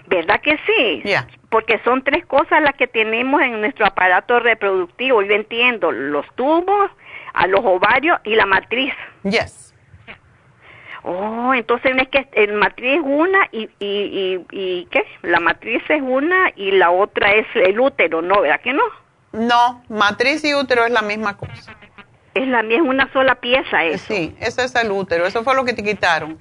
[0.06, 1.02] ¿Verdad que sí?
[1.48, 5.22] Porque son tres cosas las que tenemos en nuestro aparato reproductivo.
[5.22, 6.90] Yo entiendo los tubos,
[7.32, 8.94] a los ovarios y la matriz.
[9.22, 9.74] Yes.
[11.02, 15.04] Oh, entonces es que el matriz es una y, y, y, ¿qué?
[15.22, 18.40] La matriz es una y la otra es el útero, ¿no?
[18.40, 18.82] ¿Verdad que no?
[19.32, 21.76] No, matriz y útero es la misma cosa.
[22.32, 24.14] Es la misma, es una sola pieza eso.
[24.14, 26.38] Sí, eso es el útero, eso fue lo que te quitaron.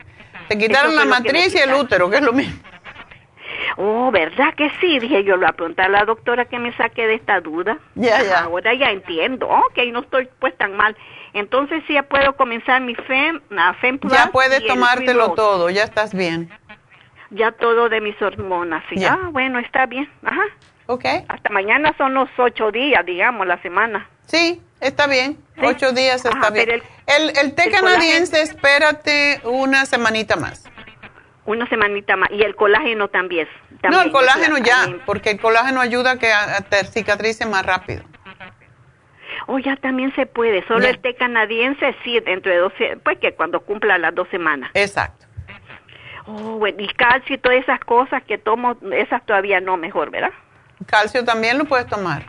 [0.48, 2.58] Te quitaron la matriz y el útero, que es lo mismo.
[3.78, 5.00] Oh, ¿verdad que sí?
[5.00, 7.78] Dije yo, lo voy a preguntar a la doctora que me saque de esta duda.
[7.96, 8.44] Ya, ya.
[8.44, 9.48] Ahora ya entiendo.
[9.48, 10.96] Ok, no estoy pues tan mal.
[11.34, 16.14] Entonces sí ya puedo comenzar mi FEM, la FEM Ya puedes tomártelo todo, ya estás
[16.14, 16.52] bien.
[17.32, 18.98] Ya todo de mis hormonas, sí.
[18.98, 19.14] Ya.
[19.14, 20.08] Ah, bueno, está bien.
[20.24, 20.44] Ajá.
[20.86, 21.06] Ok.
[21.28, 24.08] Hasta mañana son los ocho días, digamos, la semana.
[24.28, 25.38] Sí, está bien.
[25.62, 26.84] Ocho días está bien.
[27.08, 30.66] El, el, té canadiense, espérate una semanita más.
[31.46, 32.32] Una semanita más.
[32.32, 33.48] Y el colágeno también.
[33.90, 36.32] no, el colágeno ya, porque el colágeno ayuda a que
[36.70, 38.04] te cicatrice más rápido.
[39.48, 40.66] Oh, ya también se puede.
[40.68, 44.72] Solo el té canadiense, sí, dentro de 12, pues que cuando cumpla las dos semanas.
[44.74, 45.26] Exacto.
[46.26, 50.32] Oh, bueno, y calcio y todas esas cosas que tomo, esas todavía no mejor, ¿verdad?
[50.86, 52.24] Calcio también lo puedes tomar.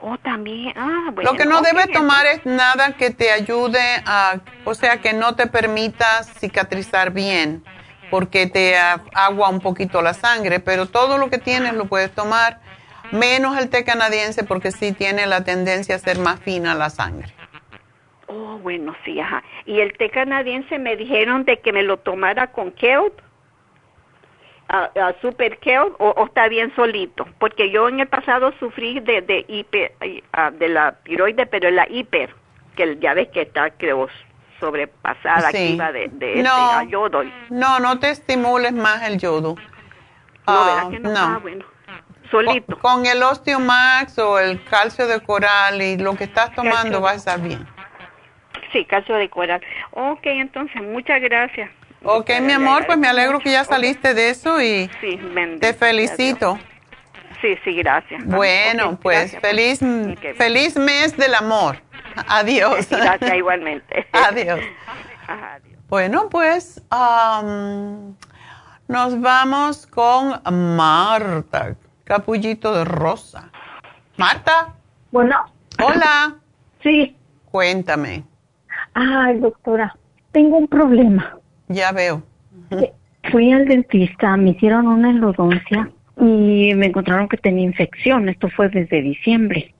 [0.00, 0.72] Oh, también.
[0.76, 1.32] Ah, bueno.
[1.32, 5.34] Lo que no debes tomar es nada que te ayude a, o sea, que no
[5.34, 7.64] te permita cicatrizar bien,
[8.10, 8.76] porque te
[9.14, 12.60] agua un poquito la sangre, pero todo lo que tienes lo puedes tomar
[13.12, 17.28] menos el té canadiense porque sí tiene la tendencia a ser más fina la sangre.
[18.26, 19.42] Oh, bueno, sí, ajá.
[19.64, 23.20] Y el té canadiense me dijeron de que me lo tomara con kelp,
[24.68, 29.44] a, super kelp, o, está bien solito, porque yo en el pasado sufrí de, de,
[29.46, 29.92] hiper,
[30.54, 32.34] de la tiroide, pero la hiper,
[32.74, 34.08] que ya ves que está, creo,
[34.60, 35.78] sobrepasada sí.
[35.78, 37.22] de, de no, yodo.
[37.50, 39.56] No, no te estimules más el yodo.
[40.46, 41.12] No, ¿verdad que no?
[41.12, 41.18] no.
[41.18, 41.64] Ah, bueno
[42.30, 42.78] solito.
[42.78, 47.14] Con, el Osteomax o el calcio de coral y lo que estás tomando va a
[47.14, 47.66] estar bien.
[48.72, 49.60] Sí, calcio de coral.
[49.92, 51.70] Ok, entonces, muchas gracias.
[52.02, 54.88] Ok, mi amor, pues me alegro que ya saliste de eso y
[55.60, 56.58] te felicito.
[57.40, 58.24] Sí, sí, gracias.
[58.24, 59.80] Bueno, pues feliz,
[60.36, 61.78] feliz mes del amor.
[62.28, 62.88] Adiós.
[62.90, 64.06] Gracias igualmente.
[64.12, 64.60] Adiós.
[65.88, 66.82] Bueno, pues
[68.88, 70.40] nos vamos con
[70.76, 71.76] Marta.
[72.04, 73.50] Capullito de rosa.
[74.16, 74.74] Marta.
[75.10, 75.36] Bueno.
[75.82, 76.36] Hola.
[76.82, 77.16] Sí.
[77.50, 78.24] Cuéntame.
[78.94, 79.96] Ay, doctora,
[80.32, 81.36] tengo un problema.
[81.68, 82.22] Ya veo.
[83.30, 88.28] Fui al dentista, me hicieron una endodoncia y me encontraron que tenía infección.
[88.28, 89.74] Esto fue desde diciembre.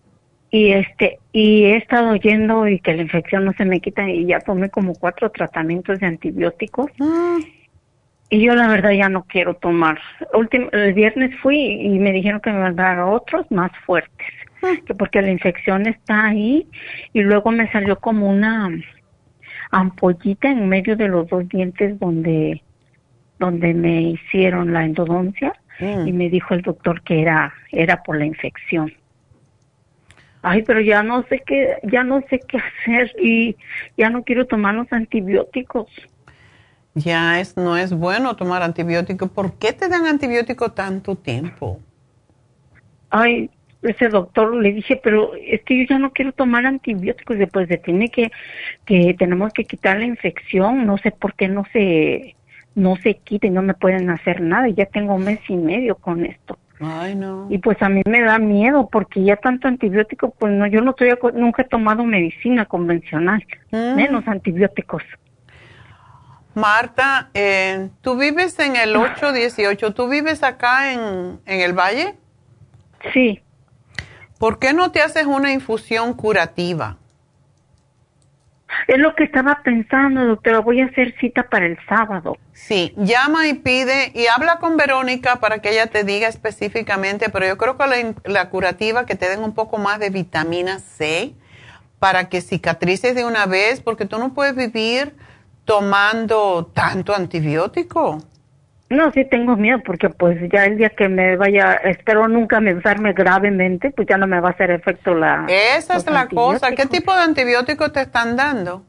[0.51, 4.25] Y este, y he estado yendo y que la infección no se me quita y
[4.25, 6.91] ya tomé como cuatro tratamientos de antibióticos.
[6.99, 7.37] Ah.
[8.31, 9.99] Y yo la verdad ya no quiero tomar.
[10.73, 14.29] el viernes fui y me dijeron que me mandara otros más fuertes,
[14.63, 14.77] ah.
[14.87, 16.67] que porque la infección está ahí
[17.13, 18.71] y luego me salió como una
[19.73, 22.63] ampollita en medio de los dos dientes donde
[23.39, 26.09] donde me hicieron la endodoncia mm.
[26.09, 28.91] y me dijo el doctor que era era por la infección.
[30.49, 33.57] Ay, pero ya no sé qué, ya no sé qué hacer y
[33.97, 35.89] ya no quiero tomar los antibióticos.
[36.95, 39.29] Ya es, no es bueno tomar antibióticos.
[39.29, 41.81] ¿Por qué te dan antibióticos tanto tiempo?
[43.11, 43.51] Ay,
[43.83, 47.39] ese doctor le dije, pero es que yo ya no quiero tomar antibióticos.
[47.39, 48.31] Después de tiene que,
[48.85, 50.87] que tenemos que quitar la infección.
[50.87, 52.37] No sé por qué no se,
[52.77, 54.69] no se quita y no me pueden hacer nada.
[54.69, 56.57] Ya tengo un mes y medio con esto.
[56.81, 57.47] Ay, no.
[57.51, 60.91] Y pues a mí me da miedo porque ya tanto antibiótico, pues no, yo no
[60.91, 63.95] estoy, nunca he tomado medicina convencional, mm.
[63.95, 65.03] menos antibióticos.
[66.55, 69.93] Marta, eh, ¿tú vives en el 818?
[69.93, 72.15] ¿Tú vives acá en, en el valle?
[73.13, 73.43] Sí.
[74.39, 76.97] ¿Por qué no te haces una infusión curativa?
[78.87, 80.61] Es lo que estaba pensando, doctora.
[80.61, 82.37] Voy a hacer cita para el sábado.
[82.53, 87.47] Sí, llama y pide y habla con Verónica para que ella te diga específicamente, pero
[87.47, 91.35] yo creo que la, la curativa que te den un poco más de vitamina C
[91.99, 95.15] para que cicatrices de una vez, porque tú no puedes vivir
[95.65, 98.23] tomando tanto antibiótico.
[98.89, 102.71] No, sí tengo miedo porque pues ya el día que me vaya, espero nunca me
[102.71, 105.45] enferme gravemente, pues ya no me va a hacer efecto la...
[105.49, 106.71] Esa es la cosa.
[106.71, 108.85] ¿Qué tipo de antibiótico te están dando?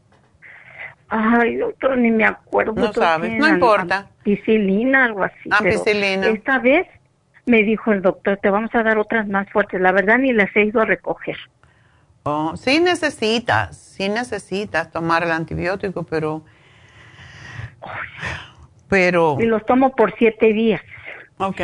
[1.09, 2.73] Ay, doctor, ni me acuerdo.
[2.73, 4.09] No sabes, no importa.
[4.17, 5.49] Ampicilina, algo así.
[5.49, 6.27] Ampicilina.
[6.27, 6.85] Esta vez
[7.45, 9.81] me dijo el doctor, te vamos a dar otras más fuertes.
[9.81, 11.37] La verdad ni las he ido a recoger.
[12.23, 16.43] Oh, sí necesitas, sí necesitas tomar el antibiótico, pero
[18.89, 19.37] pero...
[19.39, 20.81] Y los tomo por siete días.
[21.37, 21.61] Ok.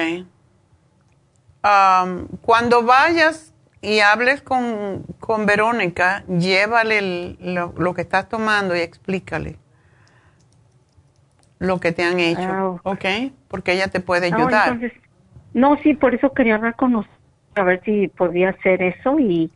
[2.42, 9.58] cuando vayas y hables con, con Verónica, llévale lo, que estás tomando y explícale
[11.60, 12.42] lo que te han hecho.
[12.42, 13.06] Ah, ok.
[13.48, 14.80] Porque ella te puede ah, ayudar.
[15.54, 17.12] no, sí, por eso quería hablar con usted,
[17.56, 19.50] a ver si podía hacer eso y,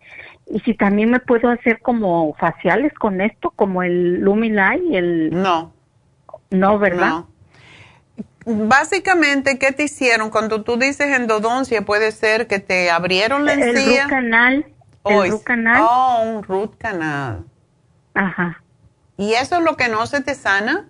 [0.45, 5.29] y si también me puedo hacer como faciales con esto, como el Lumilight y el...
[5.31, 5.73] No.
[6.49, 7.09] No, ¿verdad?
[7.09, 7.36] No
[8.47, 10.29] básicamente, ¿qué te hicieron?
[10.29, 13.73] Cuando tú dices endodoncia, puede ser que te abrieron la encía.
[13.73, 14.65] El root canal.
[15.05, 15.81] el root canal.
[15.81, 17.45] Oh, un root canal.
[18.13, 18.63] Ajá.
[19.17, 20.87] ¿Y eso es lo que no se te sana?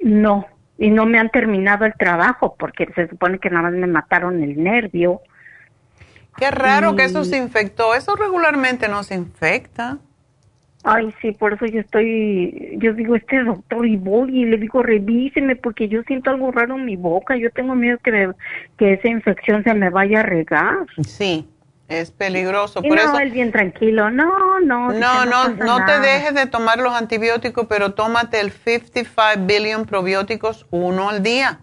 [0.00, 0.46] No,
[0.78, 4.42] y no me han terminado el trabajo porque se supone que nada más me mataron
[4.42, 5.20] el nervio.
[6.38, 7.94] Qué raro que eso se infectó.
[7.94, 9.98] Eso regularmente no se infecta.
[10.84, 14.82] Ay, sí, por eso yo estoy, yo digo, este doctor y voy y le digo,
[14.82, 18.30] revíseme porque yo siento algo raro en mi boca, yo tengo miedo que,
[18.76, 20.78] que esa infección se me vaya a regar.
[21.06, 21.48] Sí,
[21.86, 22.80] es peligroso.
[22.82, 24.90] Y no, él bien tranquilo, no, no.
[24.92, 30.66] No, no, no, te dejes de tomar los antibióticos, pero tómate el 55 billion probióticos
[30.70, 31.60] uno al día.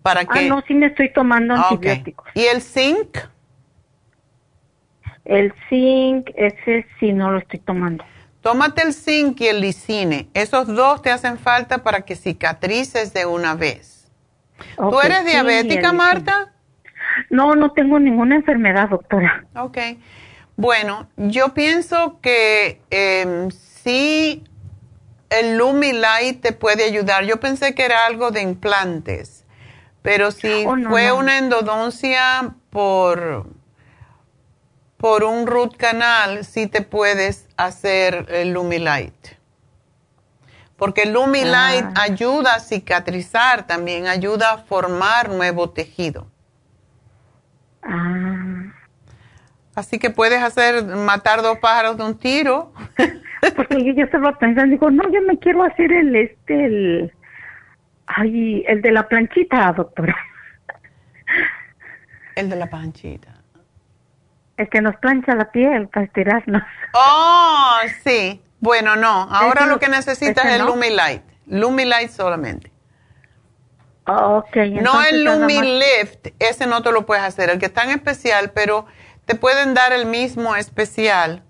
[0.00, 0.38] Para que...
[0.38, 2.28] Ah, no, sí me estoy tomando ah, antibióticos.
[2.32, 3.18] ¿Y el zinc?
[5.26, 8.04] El zinc, ese sí no lo estoy tomando.
[8.44, 10.28] Tómate el zinc y el lisine.
[10.34, 14.06] Esos dos te hacen falta para que cicatrices de una vez.
[14.76, 16.52] ¿Tú eres diabética, Marta?
[17.30, 19.46] No, no tengo ninguna enfermedad, doctora.
[19.56, 19.78] Ok.
[20.56, 23.48] Bueno, yo pienso que eh,
[23.82, 24.44] sí
[25.30, 27.24] el Lumilight te puede ayudar.
[27.24, 29.46] Yo pensé que era algo de implantes,
[30.02, 33.46] pero si oh, fue una endodoncia por
[35.04, 39.36] por un root canal sí te puedes hacer el Lumilight.
[40.78, 42.04] Porque el Lumilight ah.
[42.04, 46.26] ayuda a cicatrizar también, ayuda a formar nuevo tejido.
[47.82, 48.72] Ah.
[49.74, 52.72] Así que puedes hacer, matar dos pájaros de un tiro.
[53.56, 57.12] Porque yo ya estaba pensando, digo, no, yo me quiero hacer el, este, el,
[58.06, 60.16] ay, el de la planchita, doctora.
[62.36, 63.33] El de la planchita.
[64.56, 66.62] El que nos plancha la piel para estirarnos.
[66.92, 68.40] Oh, sí.
[68.60, 69.28] Bueno, no.
[69.30, 71.22] Ahora lo que necesitas es el Lumilight.
[71.46, 72.72] Lumilight solamente.
[74.06, 77.48] Okay, no el Lumilift, ese no te lo puedes hacer.
[77.48, 78.86] El que está en especial, pero
[79.24, 81.42] te pueden dar el mismo especial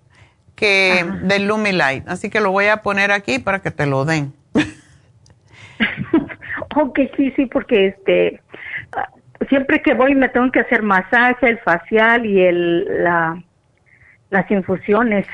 [0.55, 2.07] que del Lumilight.
[2.07, 4.33] Así que lo voy a poner aquí para que te lo den.
[6.75, 8.41] ok, sí, sí, porque este
[9.47, 13.41] siempre que voy me tengo que hacer masaje, el facial y el, la,
[14.29, 15.25] las infusiones.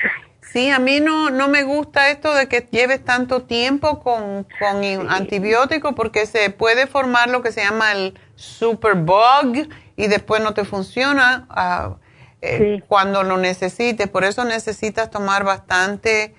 [0.42, 5.10] Sí, a mí no, no me gusta esto de que lleves tanto tiempo con, con
[5.10, 10.64] antibióticos porque se puede formar lo que se llama el superbug y después no te
[10.64, 11.96] funciona ah,
[12.42, 14.08] eh, cuando lo necesites.
[14.08, 16.34] Por eso necesitas tomar bastante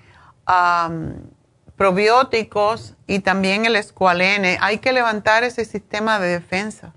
[1.76, 4.58] probióticos y también el escualene.
[4.60, 6.92] Hay que levantar ese sistema de defensa.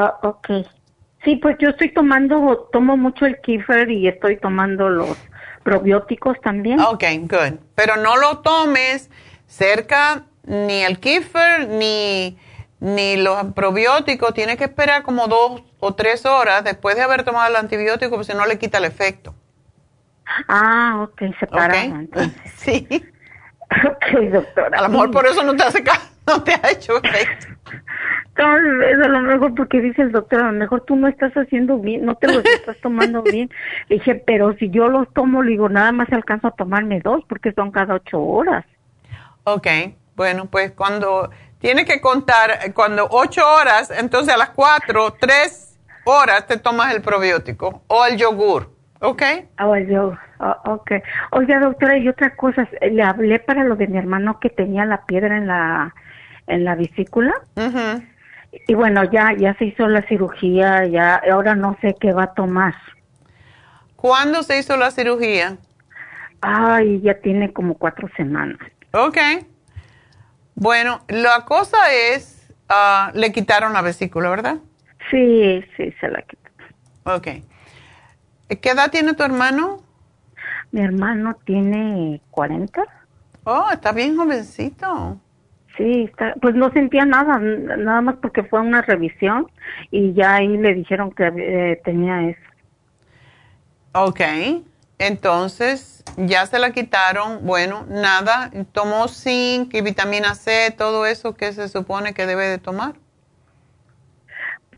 [0.00, 0.48] Ah, ok.
[1.24, 5.16] Sí, pues yo estoy tomando, tomo mucho el kefir y estoy tomando los
[5.64, 6.78] probióticos también.
[6.78, 7.58] Ok, good.
[7.74, 9.10] Pero no lo tomes
[9.46, 12.38] cerca ni el kefir ni,
[12.78, 14.32] ni los probióticos.
[14.34, 18.30] Tienes que esperar como dos o tres horas después de haber tomado el antibiótico, porque
[18.30, 19.34] si no le quita el efecto.
[20.46, 22.04] Ah, ok, separado.
[22.04, 22.32] Okay.
[22.56, 22.86] sí.
[23.70, 24.78] Ok, doctora.
[24.78, 25.84] A lo mejor por eso no te hace
[26.36, 27.46] no te ha hecho efecto.
[28.36, 31.78] es a lo mejor porque dice el doctor, a lo mejor tú no estás haciendo
[31.78, 33.50] bien, no te los estás tomando bien.
[33.88, 37.24] Le dije, pero si yo los tomo, le digo, nada más alcanzo a tomarme dos
[37.28, 38.64] porque son cada ocho horas.
[39.44, 39.66] Ok,
[40.14, 46.46] bueno, pues cuando tiene que contar, cuando ocho horas, entonces a las cuatro, tres horas
[46.46, 49.22] te tomas el probiótico o el yogur, ¿ok?
[49.64, 50.92] O el yogur, oh, ok.
[51.32, 55.06] Oiga, doctora, y otra cosa, le hablé para lo de mi hermano que tenía la
[55.06, 55.94] piedra en la,
[56.48, 57.32] en la vesícula.
[58.66, 62.34] Y bueno, ya, ya se hizo la cirugía, ya, ahora no sé qué va a
[62.34, 62.74] tomar.
[63.96, 65.58] ¿Cuándo se hizo la cirugía?
[66.40, 68.58] Ay, ya tiene como cuatro semanas.
[68.92, 69.18] Ok.
[70.54, 74.58] Bueno, la cosa es, ah, le quitaron la vesícula, ¿verdad?
[75.10, 76.48] Sí, sí, se la quitaron.
[77.04, 77.28] Ok.
[78.60, 79.82] ¿Qué edad tiene tu hermano?
[80.70, 82.82] Mi hermano tiene 40.
[83.44, 85.18] Oh, está bien jovencito.
[85.78, 86.10] Sí,
[86.42, 89.46] pues no sentía nada, nada más porque fue una revisión
[89.92, 92.40] y ya ahí le dijeron que eh, tenía eso.
[93.92, 94.20] Ok,
[94.98, 101.52] entonces ya se la quitaron, bueno, nada, tomó zinc y vitamina C, todo eso que
[101.52, 102.94] se supone que debe de tomar.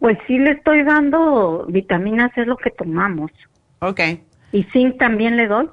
[0.00, 3.30] Pues sí le estoy dando vitamina C, es lo que tomamos.
[3.78, 4.00] Ok.
[4.52, 5.70] ¿Y zinc también le doy?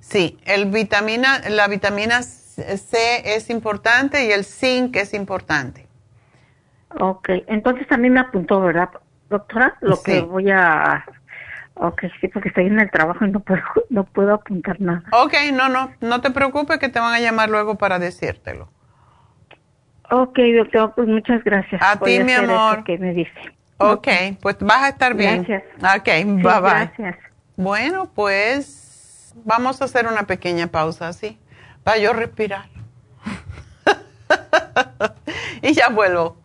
[0.00, 2.39] Sí, el vitamina, la vitamina C
[2.78, 5.86] C es importante y el zinc es importante.
[6.98, 8.90] Ok, entonces también me apuntó, ¿verdad,
[9.28, 9.76] doctora?
[9.80, 11.04] Lo que voy a...
[11.74, 15.04] Ok, sí, porque estoy en el trabajo y no puedo, no puedo apuntar nada.
[15.12, 18.68] Ok, no, no, no te preocupes que te van a llamar luego para decírtelo.
[20.10, 21.80] Ok, doctor, pues muchas gracias.
[21.82, 22.82] A ti, mi amor.
[22.84, 23.30] que me dice.
[23.78, 24.08] Ok,
[24.42, 25.44] pues vas a estar bien.
[25.44, 25.62] Gracias.
[25.98, 26.90] Ok, bye bye.
[26.98, 27.16] Gracias.
[27.56, 31.38] Bueno, pues vamos a hacer una pequeña pausa, ¿sí?
[31.98, 32.68] Yo respirar.
[35.62, 36.36] y ya vuelvo.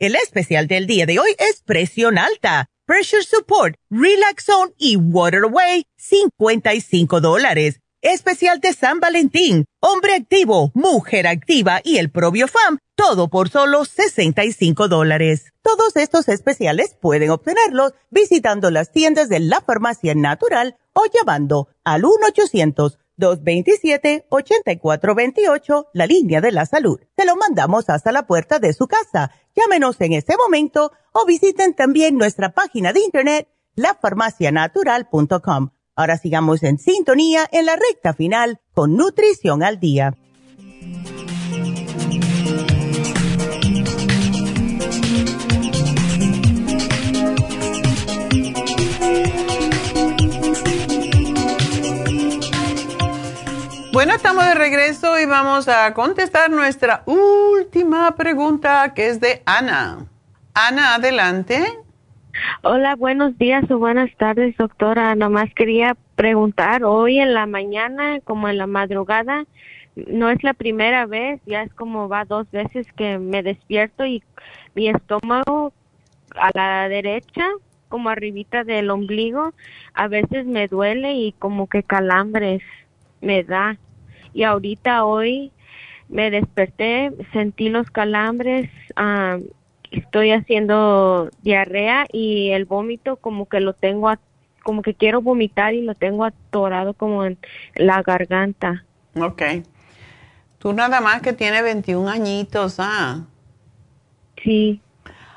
[0.00, 5.86] El especial del día de hoy es presión alta, pressure support, relaxone y water away,
[5.96, 7.80] 55 dólares.
[8.00, 14.86] Especial de San Valentín, hombre activo, mujer activa y el Fam, todo por solo 65
[14.86, 15.52] dólares.
[15.62, 22.04] Todos estos especiales pueden obtenerlos visitando las tiendas de la farmacia natural o llamando al
[23.18, 27.00] 1-800-227-8428, la línea de la salud.
[27.16, 29.32] Se lo mandamos hasta la puerta de su casa.
[29.54, 36.78] Llámenos en este momento o visiten también nuestra página de internet, lafarmacianatural.com Ahora sigamos en
[36.78, 40.16] sintonía en la recta final con Nutrición al Día.
[53.90, 60.06] Bueno, estamos de regreso y vamos a contestar nuestra última pregunta que es de Ana.
[60.52, 61.64] Ana, adelante.
[62.62, 65.14] Hola, buenos días o buenas tardes, doctora.
[65.14, 69.46] Nomás quería preguntar, hoy en la mañana, como en la madrugada,
[69.96, 74.22] no es la primera vez, ya es como va dos veces que me despierto y
[74.74, 75.72] mi estómago
[76.36, 77.46] a la derecha,
[77.88, 79.54] como arribita del ombligo,
[79.94, 82.62] a veces me duele y como que calambres
[83.20, 83.78] me da.
[84.32, 85.52] Y ahorita hoy
[86.08, 89.38] me desperté, sentí los calambres, ah,
[89.90, 94.12] estoy haciendo diarrea y el vómito como que lo tengo,
[94.62, 97.38] como que quiero vomitar y lo tengo atorado como en
[97.74, 98.84] la garganta.
[99.18, 99.42] Ok.
[100.58, 103.24] Tú nada más que tienes 21 añitos, ¿ah?
[104.42, 104.80] Sí.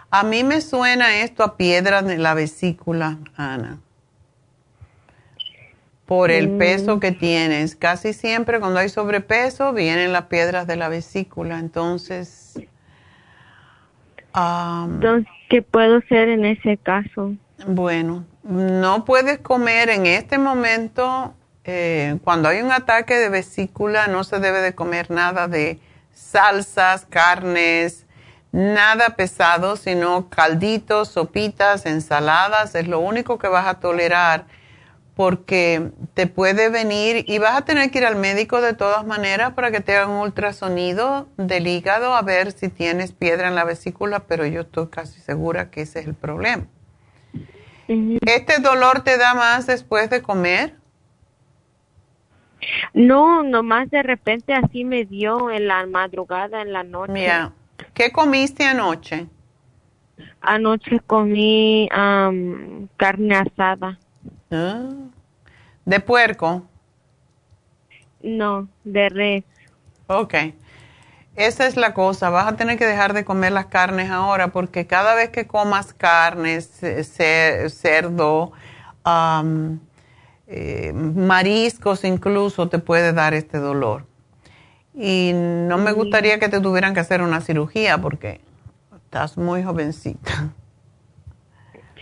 [0.09, 3.79] A mí me suena esto a piedras en la vesícula, Ana.
[6.11, 6.57] Por el mm.
[6.57, 7.77] peso que tienes.
[7.77, 11.57] Casi siempre cuando hay sobrepeso vienen las piedras de la vesícula.
[11.57, 12.59] Entonces,
[14.35, 17.31] entonces, ¿qué puedo hacer en ese caso?
[17.65, 21.33] Bueno, no puedes comer en este momento,
[21.63, 25.79] eh, cuando hay un ataque de vesícula, no se debe de comer nada de
[26.11, 28.05] salsas, carnes,
[28.51, 34.43] nada pesado, sino calditos, sopitas, ensaladas, es lo único que vas a tolerar
[35.15, 39.53] porque te puede venir y vas a tener que ir al médico de todas maneras
[39.53, 43.65] para que te hagan un ultrasonido del hígado a ver si tienes piedra en la
[43.65, 46.65] vesícula, pero yo estoy casi segura que ese es el problema.
[47.87, 50.75] ¿Este dolor te da más después de comer?
[52.93, 57.11] No, nomás de repente así me dio en la madrugada, en la noche.
[57.11, 57.51] Mira,
[57.93, 59.27] ¿qué comiste anoche?
[60.39, 63.99] Anoche comí carne asada.
[64.51, 64.89] Ah.
[65.85, 66.63] ¿De puerco?
[68.21, 69.43] No, de res.
[70.07, 70.35] Ok.
[71.35, 72.29] Esa es la cosa.
[72.29, 75.93] Vas a tener que dejar de comer las carnes ahora porque cada vez que comas
[75.93, 76.69] carnes,
[77.69, 78.51] cerdo,
[80.47, 84.05] eh, mariscos incluso, te puede dar este dolor.
[84.93, 88.41] Y no me gustaría que te tuvieran que hacer una cirugía porque
[89.05, 90.53] estás muy jovencita.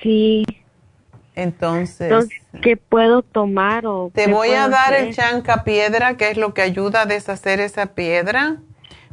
[0.02, 0.44] Sí.
[1.36, 2.28] Entonces,
[2.62, 6.62] ¿qué puedo tomar o Te voy a dar el chanca piedra, que es lo que
[6.62, 8.58] ayuda a deshacer esa piedra,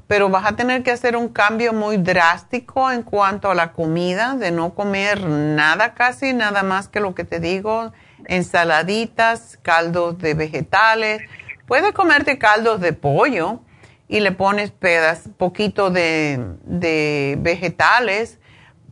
[0.06, 4.34] pero vas a tener que hacer un cambio muy drástico en cuanto a la comida,
[4.34, 7.92] de no comer nada casi, nada más que lo que te digo,
[8.26, 11.22] ensaladitas, caldos de vegetales.
[11.66, 13.60] Puedes comerte caldos de pollo
[14.08, 18.38] y le pones pedas, poquito de, de vegetales,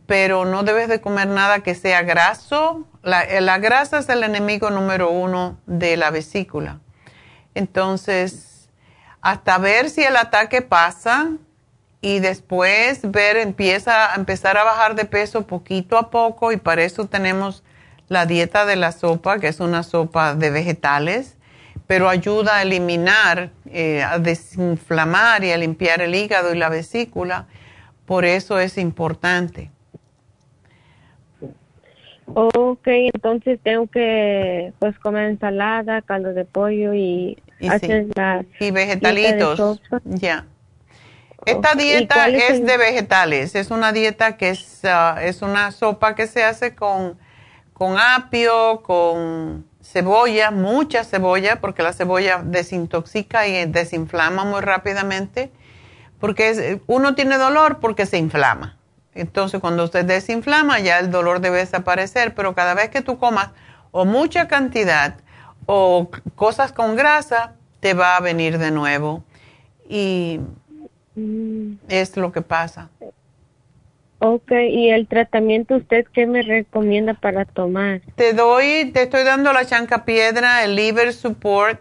[0.05, 5.11] pero no debes de comer nada que sea graso la, grasa es el enemigo número
[5.11, 6.79] uno de la vesícula.
[7.53, 8.69] Entonces,
[9.21, 11.31] hasta ver si el ataque pasa
[12.01, 16.83] y después ver, empieza a empezar a bajar de peso poquito a poco y para
[16.83, 17.63] eso tenemos
[18.07, 21.37] la dieta de la sopa, que es una sopa de vegetales,
[21.87, 27.47] pero ayuda a eliminar, eh, a desinflamar y a limpiar el hígado y la vesícula.
[28.05, 29.71] Por eso es importante.
[32.27, 37.37] Ok, entonces tengo que pues comer ensalada, caldo de pollo y,
[37.69, 38.07] hacer
[38.59, 39.81] y vegetalitos.
[40.05, 40.45] Ya.
[41.45, 46.25] Esta dieta es, de vegetales, es una dieta que es, ah, es una sopa que
[46.25, 47.19] se hace con,
[47.73, 55.51] con apio, con cebolla, mucha cebolla, porque la cebolla desintoxica y desinflama muy rápidamente,
[56.19, 58.79] porque uno tiene dolor porque se inflama.
[59.15, 63.51] Entonces, cuando usted desinflama, ya el dolor debe desaparecer, pero cada vez que tú comas
[63.91, 65.15] o mucha cantidad
[65.65, 69.23] o cosas con grasa, te va a venir de nuevo.
[69.89, 70.41] Y
[71.87, 72.89] es lo que pasa.
[74.19, 78.01] Ok, ¿y el tratamiento usted qué me recomienda para tomar?
[78.15, 81.79] Te doy, te estoy dando la chanca piedra, el liver support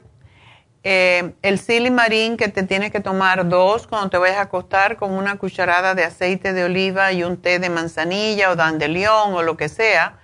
[0.86, 5.12] eh, el silimarín que te tienes que tomar dos cuando te vayas a acostar con
[5.12, 9.56] una cucharada de aceite de oliva y un té de manzanilla o dandelión o lo
[9.56, 10.18] que sea.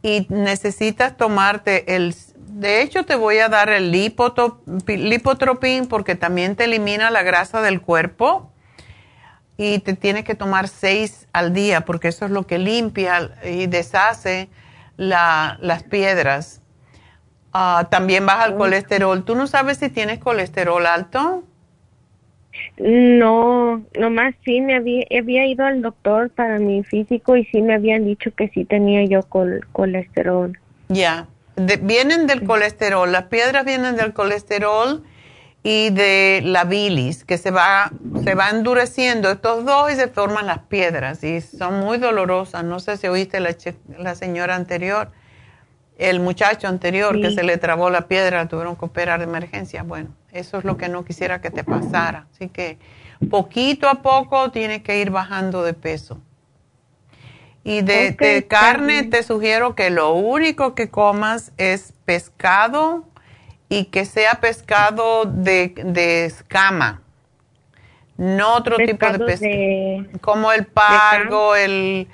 [0.00, 2.14] Y necesitas tomarte el...
[2.36, 7.80] De hecho, te voy a dar el lipotropín porque también te elimina la grasa del
[7.80, 8.52] cuerpo.
[9.56, 13.66] Y te tienes que tomar seis al día porque eso es lo que limpia y
[13.66, 14.48] deshace
[14.96, 16.57] las piedras
[17.52, 19.24] Ah, también baja el colesterol.
[19.24, 21.44] ¿Tú no sabes si tienes colesterol alto?
[22.78, 27.74] No, nomás sí me había, había ido al doctor para mi físico y sí me
[27.74, 29.20] habían dicho que sí tenía yo
[29.72, 30.58] colesterol.
[30.88, 31.26] Ya,
[31.82, 35.02] vienen del colesterol, las piedras vienen del colesterol
[35.62, 37.90] y de la bilis, que se va,
[38.22, 42.64] se va endureciendo estos dos y se forman las piedras y son muy dolorosas.
[42.64, 43.54] No sé si oíste la,
[43.98, 45.10] la señora anterior,
[45.98, 49.82] el muchacho anterior que se le trabó la piedra, tuvieron que operar de emergencia.
[49.82, 52.26] Bueno, eso es lo que no quisiera que te pasara.
[52.32, 52.78] Así que
[53.30, 56.20] poquito a poco tienes que ir bajando de peso.
[57.64, 63.04] Y de, carne te sugiero que lo único que comas es pescado
[63.68, 67.02] y que sea pescado de, escama,
[68.16, 72.08] no otro tipo de pescado, como el pargo, el,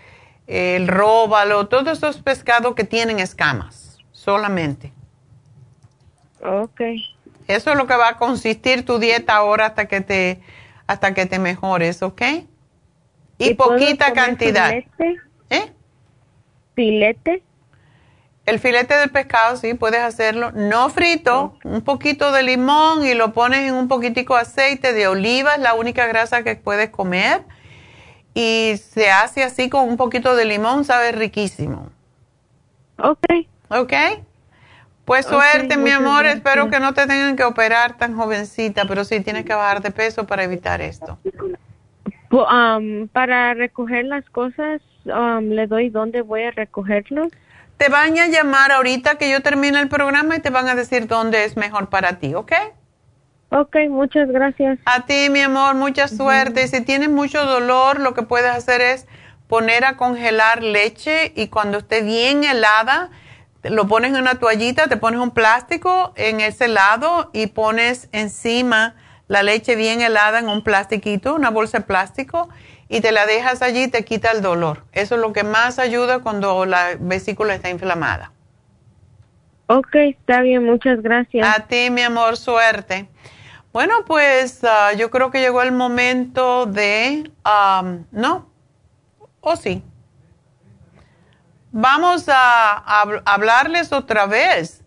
[0.47, 4.93] el róbalo, todos esos pescados que tienen escamas, solamente.
[6.43, 6.81] Ok.
[7.47, 10.41] Eso es lo que va a consistir tu dieta ahora hasta que te,
[10.87, 12.23] hasta que te mejores, ¿ok?
[13.39, 14.71] Y, poquita cantidad.
[14.71, 15.17] Filete?
[15.51, 15.73] ¿Eh?
[16.75, 17.43] ¿Filete?
[18.47, 20.53] El filete del pescado, sí, puedes hacerlo.
[20.53, 25.07] No frito, un poquito de limón y lo pones en un poquitico de aceite de
[25.07, 27.43] oliva, es la única grasa que puedes comer.
[28.35, 31.91] Y se hace así con un poquito de limón, sabe riquísimo.
[32.99, 33.25] Ok.
[33.69, 33.93] Ok.
[35.05, 36.27] Pues suerte, mi amor.
[36.27, 39.91] Espero que no te tengan que operar tan jovencita, pero sí tienes que bajar de
[39.91, 41.19] peso para evitar esto.
[42.31, 47.31] Um, para recoger las cosas, um, le doy dónde voy a recogerlos.
[47.77, 51.07] Te van a llamar ahorita que yo termine el programa y te van a decir
[51.07, 52.53] dónde es mejor para ti, ¿ok?
[53.57, 54.81] Ok, muchas gracias.
[54.85, 56.67] A ti, mi amor, mucha suerte.
[56.67, 59.07] Si tienes mucho dolor, lo que puedes hacer es
[59.47, 63.11] poner a congelar leche y cuando esté bien helada,
[63.63, 68.97] lo pones en una toallita, te pones un plástico en ese lado y pones encima
[69.29, 72.49] la leche bien helada en un plastiquito, una bolsa de plástico,
[72.89, 74.83] y te la dejas allí y te quita el dolor.
[74.91, 78.33] Eso es lo que más ayuda cuando la vesícula está inflamada.
[79.69, 81.47] Ok, está bien, muchas gracias.
[81.47, 83.09] A ti, mi amor, suerte.
[83.75, 87.29] Bueno, pues ah, yo creo que llegó el momento de...
[88.13, 88.49] ¿No?
[89.41, 89.83] ¿O sí?
[91.73, 94.85] Vamos a, hablarles otra vez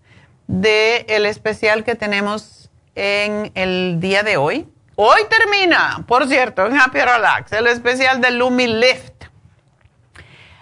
[0.47, 4.71] del el especial que tenemos en el día de hoy.
[4.95, 9.25] Hoy termina, por cierto, en Happy Relax, el especial de Lumi Lift.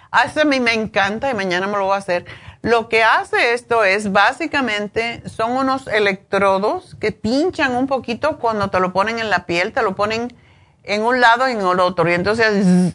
[0.10, 2.26] A mí me encanta y mañana me lo voy a hacer.
[2.66, 8.80] Lo que hace esto es básicamente son unos electrodos que pinchan un poquito cuando te
[8.80, 10.36] lo ponen en la piel, te lo ponen
[10.82, 12.10] en un lado y en el otro.
[12.10, 12.92] Y entonces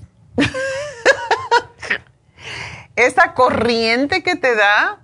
[2.97, 4.99] esa corriente que te da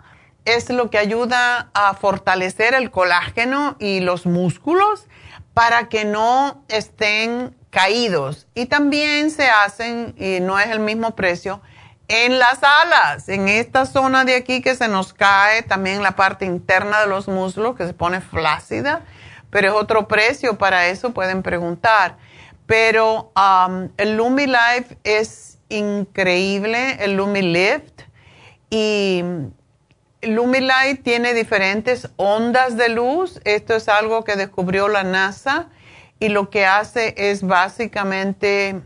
[0.44, 5.06] es lo que ayuda a fortalecer el colágeno y los músculos
[5.54, 8.48] para que no estén caídos.
[8.56, 11.62] Y también se hacen, y no es el mismo precio,
[12.08, 16.44] en las alas, en esta zona de aquí que se nos cae, también la parte
[16.44, 19.02] interna de los muslos que se pone flácida,
[19.50, 22.16] pero es otro precio para eso, pueden preguntar.
[22.66, 28.02] Pero um, el Lumi Life es increíble, el Lumilift.
[28.70, 29.22] Y
[30.22, 33.40] Lumilight tiene diferentes ondas de luz.
[33.44, 35.68] Esto es algo que descubrió la NASA
[36.18, 38.82] y lo que hace es básicamente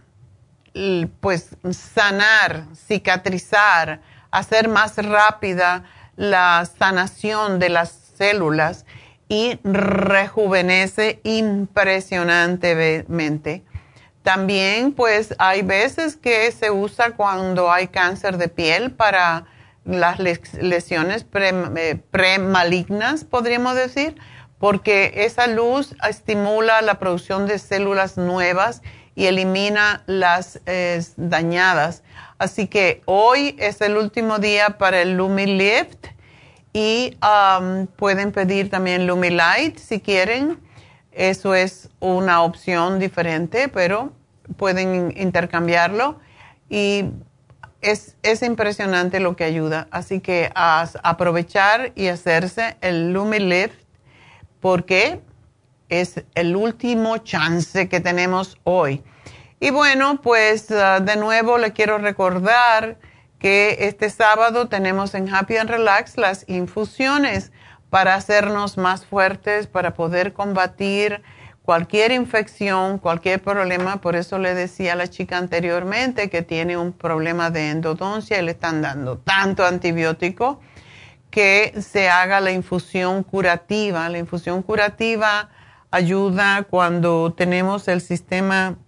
[1.21, 5.85] pues sanar, cicatrizar, hacer más rápida
[6.17, 8.85] la sanación de las células
[9.29, 13.65] y rejuvenece impresionantemente.
[14.23, 19.47] También, pues, hay veces que se usa cuando hay cáncer de piel para
[19.85, 24.17] las lesiones eh, premalignas, podríamos decir,
[24.59, 28.83] porque esa luz estimula la producción de células nuevas
[29.21, 30.61] y elimina las
[31.17, 32.03] dañadas.
[32.39, 36.07] Así que hoy es el último día para el Lumi Lift
[36.73, 40.59] y um, pueden pedir también Lumi Light si quieren
[41.13, 44.13] eso es una opción diferente, pero
[44.57, 46.19] pueden intercambiarlo
[46.69, 47.07] y
[47.83, 49.89] es, impresionante lo que ayuda.
[49.91, 53.75] Así que a aprovechar y hacerse el Lumilift
[54.61, 55.21] porque
[55.89, 59.03] es el último chance que tenemos hoy.
[59.63, 62.97] Y bueno, pues ah, de nuevo le quiero recordar
[63.39, 67.53] que este sábado tenemos en Happy and Relax las infusiones
[67.91, 71.21] para hacernos más fuertes, para poder combatir
[71.63, 74.01] cualquier infección, cualquier problema.
[74.01, 78.43] Por eso le decía a la chica anteriormente que tiene un problema de endodoncia y
[78.43, 80.61] le están dando tanto antibiótico
[81.31, 84.09] que se haga la infusión curativa.
[84.09, 85.51] La infusión curativa
[85.91, 88.79] ayuda cuando tenemos el sistema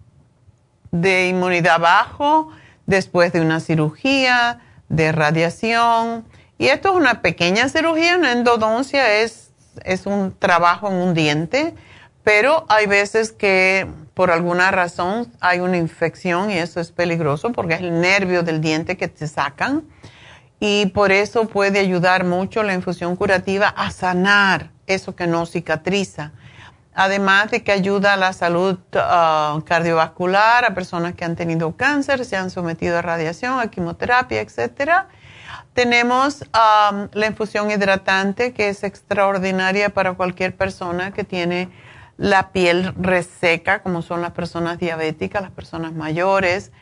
[0.93, 2.51] de inmunidad bajo
[2.87, 6.25] después de una cirugía, de radiación
[6.59, 9.51] y esto es una pequeña cirugía, una endodoncia es,
[9.85, 11.75] es un trabajo en un diente,
[12.23, 17.75] pero hay veces que por alguna razón hay una infección y eso es peligroso porque
[17.75, 19.83] es el nervio del diente que te sacan
[20.61, 26.33] y por eso puede ayudar mucho la infusión curativa a sanar eso que no cicatriza.
[26.95, 32.25] Además de que ayuda a la salud ah, cardiovascular a personas que han tenido cáncer,
[32.25, 35.09] se han sometido a radiación, a quimioterapia, etcétera.
[35.73, 41.71] Tenemos la infusión hidratante que es extraordinaria para cualquier persona que tiene
[42.19, 46.73] la piel reseca, como son las personas diabéticas, las personas mayores,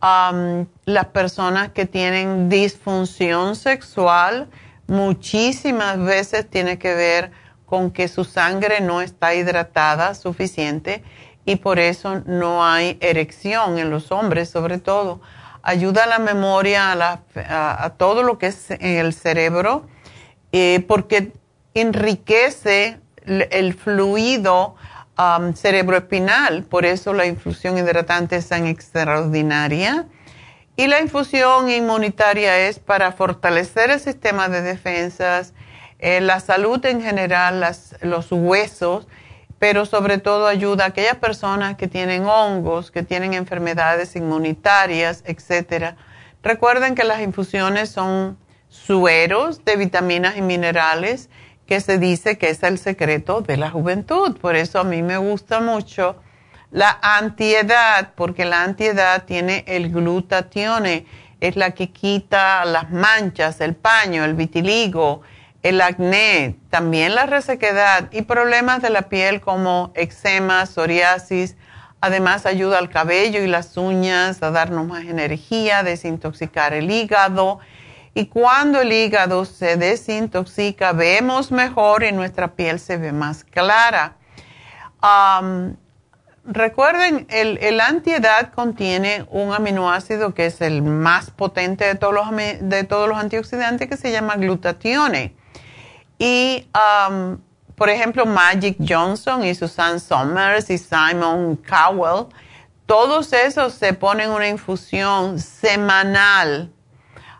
[0.00, 4.48] las personas que tienen disfunción sexual,
[4.86, 7.32] muchísimas veces tiene que ver
[7.66, 11.02] con que su sangre no está hidratada suficiente
[11.44, 15.20] y por eso no hay erección en los hombres, sobre todo.
[15.62, 19.86] Ayuda a la memoria, a, todo lo que es en el cerebro,
[20.52, 21.32] eh, porque
[21.74, 24.76] enriquece el fluido
[25.18, 30.06] um, cerebroespinal, por eso la infusión hidratante es tan extraordinaria.
[30.76, 35.54] Y la infusión inmunitaria es para fortalecer el sistema de defensas,
[35.98, 37.64] eh, la salud en general,
[38.02, 39.06] los huesos,
[39.58, 45.96] pero sobre todo ayuda a aquellas personas que tienen hongos, que tienen enfermedades inmunitarias, etcétera.
[46.42, 48.36] Recuerden que las infusiones son
[48.68, 51.30] sueros de vitaminas y minerales
[51.66, 54.36] que se dice que es el secreto de la juventud.
[54.38, 56.16] Por eso a mí me gusta mucho
[56.70, 61.06] la antiedad, porque la antiedad tiene el glutatione,
[61.40, 65.22] es la que quita las manchas, el paño, el vitiligo,
[65.68, 71.56] el acné, también la resequedad y problemas de la piel como eczema, psoriasis.
[72.00, 77.60] Además ayuda al cabello y las uñas a darnos más energía, desintoxicar el hígado
[78.16, 84.16] y cuando el hígado se desintoxica, vemos mejor y nuestra piel se ve más clara.
[86.44, 92.26] recuerden, el, el, antiedad contiene un aminoácido que es el más potente de todos los,
[92.60, 95.34] de todos los antioxidantes que se llama glutatione.
[96.18, 96.66] Y,
[97.74, 102.26] por ejemplo, Magic Johnson y Susan Somers y Simon Cowell,
[102.86, 106.72] todos esos se ponen una infusión semanal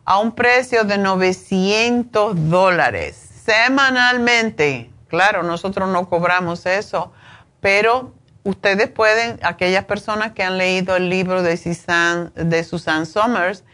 [0.05, 4.91] a un precio de 900 dólares semanalmente.
[5.09, 7.13] Claro, nosotros no cobramos eso,
[7.61, 8.13] pero
[8.43, 13.65] ustedes pueden, aquellas personas que han leído el libro de Susan, de Susan Somers,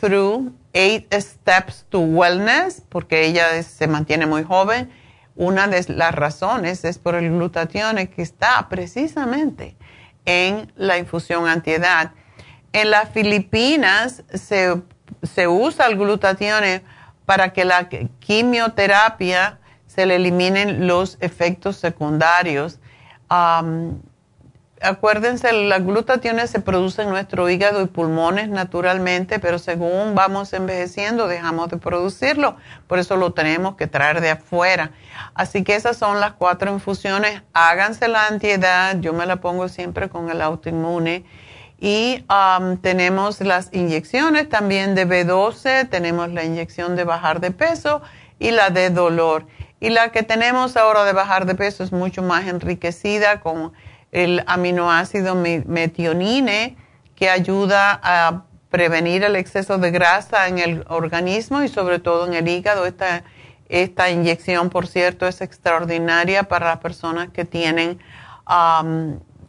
[0.00, 4.90] Breakthrough, Eight Steps to Wellness, porque ella se mantiene muy joven,
[5.36, 9.76] una de las razones es por el glutatión que está precisamente
[10.24, 12.12] en la infusión antiedad.
[12.72, 14.82] En las Filipinas se
[15.22, 16.62] se usa el glutatión
[17.24, 22.78] para que la quimioterapia se le eliminen los efectos secundarios.
[24.82, 31.28] Acuérdense, la glutatión se produce en nuestro hígado y pulmones naturalmente, pero según vamos envejeciendo
[31.28, 32.56] dejamos de producirlo.
[32.86, 34.92] Por eso lo tenemos que traer de afuera.
[35.34, 37.42] Así que esas son las cuatro infusiones.
[37.52, 38.96] Háganse la antiedad.
[39.00, 41.24] Yo me la pongo siempre con el autoinmune
[41.80, 42.24] y
[42.82, 48.02] tenemos las inyecciones también de B12, tenemos la inyección de bajar de peso
[48.40, 49.46] y la de dolor.
[49.80, 53.72] Y la que tenemos ahora de bajar de peso es mucho más enriquecida con
[54.12, 56.76] el aminoácido metionine
[57.14, 62.34] que ayuda a prevenir el exceso de grasa en el organismo y sobre todo en
[62.34, 62.86] el hígado.
[62.86, 63.24] Esta,
[63.68, 67.98] esta inyección, por cierto, es extraordinaria para las personas que tienen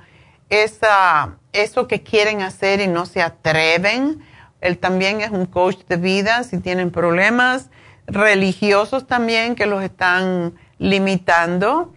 [0.49, 4.23] esa, eso que quieren hacer y no se atreven.
[4.61, 7.69] Él también es un coach de vida si tienen problemas
[8.07, 11.93] religiosos también que los están limitando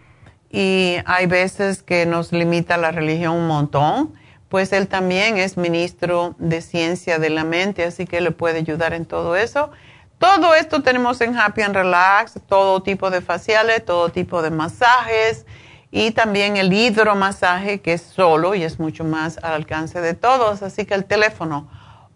[0.49, 4.13] y hay veces que nos limita la religión un montón
[4.49, 8.93] pues él también es ministro de ciencia de la mente, así que le puede ayudar
[8.93, 9.71] en todo eso.
[10.19, 15.45] Todo esto tenemos en Happy and Relax, todo tipo de faciales, todo tipo de masajes
[15.91, 20.63] y también el hidromasaje que es solo y es mucho más al alcance de todos.
[20.63, 21.69] Así que el teléfono